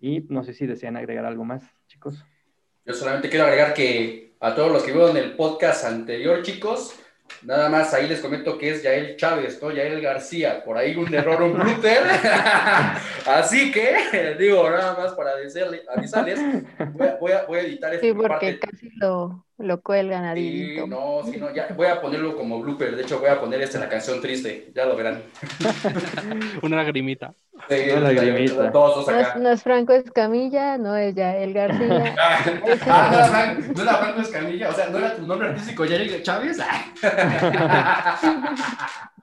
Y 0.01 0.21
no 0.31 0.45
sé 0.45 0.55
si 0.55 0.67
desean 0.67 0.97
agregar 0.97 1.27
algo 1.27 1.45
más, 1.45 1.63
chicos. 1.89 2.25
Yo 2.87 2.95
solamente 2.95 3.29
quiero 3.29 3.45
agregar 3.45 3.75
que 3.75 4.33
a 4.41 4.55
todos 4.55 4.73
los 4.73 4.83
que 4.83 4.93
vieron 4.93 5.15
el 5.19 5.37
podcast 5.37 5.85
anterior, 5.85 6.41
chicos, 6.41 6.99
nada 7.43 7.69
más 7.69 7.93
ahí 7.95 8.09
les 8.09 8.21
comento 8.21 8.59
que 8.59 8.71
es 8.71 8.83
Yael 8.83 9.17
Chávez, 9.17 9.61
¿no? 9.63 9.71
Yael 9.71 10.01
García, 10.01 10.63
por 10.65 10.77
ahí 10.77 10.97
un 10.97 11.13
error, 11.15 11.43
un 11.43 11.55
blooper. 11.55 12.03
Así 13.27 13.71
que, 13.73 14.37
digo, 14.39 14.69
nada 14.69 14.97
más 14.97 15.13
para 15.15 15.33
avisarles, 15.33 16.41
voy 16.93 17.33
a, 17.33 17.45
voy 17.47 17.59
a, 17.59 17.63
editar 17.63 17.95
esta 17.95 18.07
Sí, 18.07 18.13
porque 18.13 18.59
casi 18.59 18.91
lo, 18.97 19.45
lo 19.59 19.81
cuelgan 19.81 20.25
a 20.25 20.35
Sí, 20.35 20.77
no, 20.87 21.23
sí, 21.25 21.39
no, 21.39 21.55
ya 21.55 21.69
voy 21.77 21.87
a 21.87 22.01
ponerlo 22.01 22.37
como 22.37 22.61
blooper. 22.61 22.97
De 22.97 23.03
hecho, 23.03 23.21
voy 23.21 23.31
a 23.31 23.41
poner 23.41 23.63
este 23.63 23.77
en 23.77 23.85
la 23.85 23.89
canción 23.89 24.21
triste, 24.21 24.71
ya 24.75 24.85
lo 24.85 24.97
verán. 24.97 25.23
Una 26.63 26.77
lagrimita. 26.77 27.35
Sí, 27.69 27.91
Una 27.91 28.13
lagrimita. 28.13 28.71
Todos 28.71 29.09
acá. 29.09 29.17
No, 29.17 29.29
es, 29.29 29.37
no, 29.37 29.51
es, 29.51 29.63
Franco 29.63 29.93
Escamilla, 29.93 30.79
no 30.79 30.95
es 30.97 31.15
Yael 31.15 31.53
García. 31.53 32.15
ah, 32.21 32.41
no, 32.45 33.27
era 33.27 33.55
no 33.75 33.83
era 33.83 33.95
Franco 33.95 34.21
Escamilla, 34.21 34.69
o 34.71 34.73
sea, 34.73 34.89
no 34.89 34.99
era 34.99 35.17
tu 35.17 35.27
nombre 35.27 35.49
artístico 35.49 35.85
Yael 35.85 36.23
Chávez. 36.23 36.59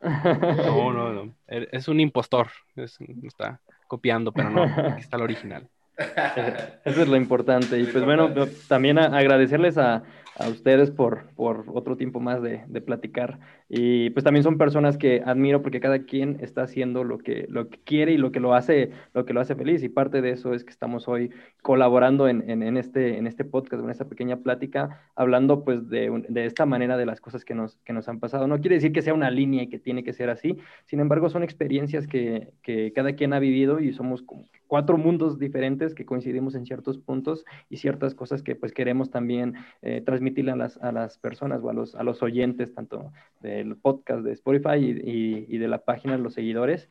no, 0.02 0.94
no, 0.94 1.14
no. 1.14 1.34
Es 1.48 1.88
un 1.88 2.00
impostor. 2.00 2.48
Es, 2.76 2.98
está 3.24 3.60
copiando, 3.88 4.32
pero 4.32 4.50
no, 4.50 4.64
aquí 4.64 5.02
está 5.02 5.18
el 5.18 5.24
original. 5.24 5.70
Eso 6.86 7.02
es 7.02 7.08
lo 7.08 7.16
importante. 7.16 7.80
Y 7.80 7.86
pues 7.86 8.04
bueno, 8.04 8.34
también 8.68 8.98
agradecerles 8.98 9.78
a, 9.78 10.04
a 10.38 10.50
ustedes 10.50 10.92
por, 10.92 11.30
por 11.36 11.66
otro 11.74 11.96
tiempo 11.96 12.20
más 12.20 12.42
de, 12.42 12.64
de, 12.68 12.82
platicar. 12.82 13.40
Y 13.70 14.10
pues 14.12 14.24
también 14.24 14.44
son 14.44 14.58
personas 14.58 14.98
que 14.98 15.22
admiro 15.26 15.62
porque 15.62 15.80
cada 15.80 16.04
quien 16.06 16.38
está 16.42 16.64
haciendo 16.64 17.04
lo 17.04 17.20
que, 17.20 17.46
lo 17.50 17.70
que 17.70 17.80
quiere 17.80 18.14
y 18.14 18.18
lo 18.18 18.32
que 18.32 18.40
lo 18.40 18.54
hace, 18.54 18.92
lo 19.14 19.26
que 19.26 19.34
lo 19.34 19.42
hace 19.42 19.56
feliz. 19.56 19.84
Y 19.84 19.90
parte 19.90 20.22
de 20.22 20.32
eso 20.32 20.54
es 20.54 20.64
que 20.64 20.72
estamos 20.72 21.08
hoy 21.08 21.32
colaborando 21.62 22.28
en, 22.28 22.50
en, 22.50 22.78
este, 22.78 23.18
en 23.18 23.28
este 23.28 23.46
podcast, 23.46 23.84
en 23.84 23.90
esta 23.90 24.06
pequeña 24.06 24.38
plática, 24.38 25.02
hablando 25.16 25.64
pues 25.64 25.88
de, 25.90 26.26
de, 26.30 26.46
esta 26.46 26.66
manera 26.66 26.98
de 26.98 27.06
las 27.06 27.22
cosas 27.22 27.46
que 27.46 27.54
nos, 27.54 27.78
que 27.86 27.94
nos 27.94 28.10
han 28.10 28.20
pasado. 28.20 28.48
No 28.48 28.60
quiere 28.60 28.76
decir 28.76 28.92
que 28.92 29.02
sea 29.02 29.14
una 29.14 29.30
línea 29.30 29.64
y 29.64 29.68
que 29.68 29.80
tiene 29.80 30.04
que 30.04 30.14
ser 30.14 30.30
así, 30.30 30.58
sin 30.86 31.00
embargo 31.00 31.30
son 31.30 31.44
experiencias 31.44 32.08
que, 32.08 32.50
que 32.62 32.92
cada 32.94 33.14
quien 33.14 33.34
ha 33.34 33.40
vivido 33.40 33.80
y 33.80 33.94
somos 33.94 34.24
como 34.24 34.46
cuatro 34.68 34.98
mundos 34.98 35.38
diferentes 35.38 35.94
que 35.94 36.04
coincidimos 36.04 36.56
en 36.56 36.66
ciertos 36.66 36.98
puntos 36.98 37.46
y 37.70 37.78
ciertas 37.78 38.16
cosas 38.16 38.42
que 38.42 38.56
pues 38.56 38.72
queremos 38.72 39.12
también 39.12 39.54
eh, 39.84 40.02
transmitirle 40.24 40.52
a 40.52 40.56
las, 40.56 40.78
a 40.78 40.92
las 40.92 41.18
personas 41.18 41.62
o 41.64 41.70
a 41.70 41.74
los, 41.74 41.96
a 41.96 42.04
los 42.04 42.24
oyentes, 42.24 42.74
tanto 42.74 43.12
del 43.42 43.76
podcast 43.76 44.22
de 44.24 44.32
Spotify 44.32 44.78
y, 44.78 45.46
y, 45.50 45.58
de 45.58 45.68
la 45.68 45.80
página, 45.80 46.18
los 46.18 46.34
seguidores. 46.34 46.90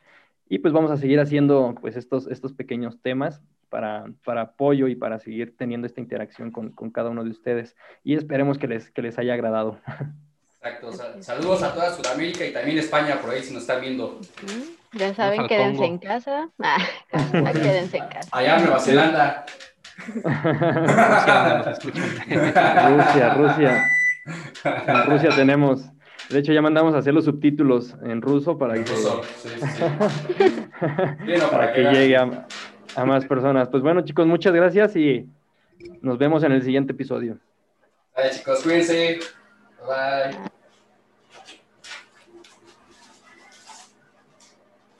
Y 0.49 0.59
pues 0.59 0.71
vamos 0.71 0.91
a 0.91 0.97
seguir 0.97 1.19
haciendo 1.19 1.73
pues 1.81 1.95
estos, 1.95 2.27
estos 2.27 2.53
pequeños 2.53 2.99
temas 3.01 3.41
para, 3.69 4.05
para 4.23 4.41
apoyo 4.41 4.87
y 4.87 4.95
para 4.95 5.17
seguir 5.17 5.57
teniendo 5.57 5.87
esta 5.87 5.99
interacción 5.99 6.51
con, 6.51 6.69
con, 6.69 6.91
cada 6.91 7.09
uno 7.09 7.23
de 7.23 7.31
ustedes. 7.31 7.75
Y 8.03 8.13
esperemos 8.13 8.59
que 8.59 8.67
les, 8.67 8.91
que 8.91 9.01
les 9.01 9.17
haya 9.17 9.33
agradado. 9.33 9.79
Exacto. 10.57 10.91
Saludos 11.21 11.63
a 11.63 11.73
toda 11.73 11.91
Sudamérica 11.91 12.45
y 12.45 12.53
también 12.53 12.77
España 12.77 13.19
por 13.19 13.31
ahí 13.31 13.41
si 13.41 13.51
nos 13.51 13.63
están 13.63 13.81
viendo. 13.81 14.21
Ya 14.93 15.13
saben, 15.15 15.47
quédense 15.47 15.85
en 15.85 15.97
casa. 15.97 16.49
Ah, 17.35 17.51
quédense 17.51 17.97
en 17.97 18.07
casa. 18.09 18.29
Allá 18.31 18.57
en 18.57 18.63
Nueva 18.63 18.79
Zelanda. 18.79 19.45
Rusia, 22.89 23.33
Rusia. 23.35 23.87
En 24.87 25.05
Rusia 25.05 25.29
tenemos. 25.35 25.89
De 26.29 26.39
hecho, 26.39 26.53
ya 26.53 26.61
mandamos 26.61 26.95
a 26.95 26.99
hacer 26.99 27.13
los 27.13 27.25
subtítulos 27.25 27.95
en 28.03 28.21
ruso 28.21 28.57
para 28.57 28.75
que, 28.75 28.85
para 31.51 31.73
que 31.73 31.83
llegue 31.83 32.15
a, 32.15 32.47
a 32.95 33.05
más 33.05 33.25
personas. 33.25 33.67
Pues 33.69 33.83
bueno, 33.83 34.01
chicos, 34.01 34.25
muchas 34.25 34.53
gracias 34.53 34.95
y 34.95 35.29
nos 36.01 36.17
vemos 36.17 36.43
en 36.43 36.53
el 36.53 36.63
siguiente 36.63 36.93
episodio. 36.93 37.37
Vale, 38.15 38.29
chicos, 38.31 38.63
cuídense. 38.63 39.19
Bye. 39.85 40.53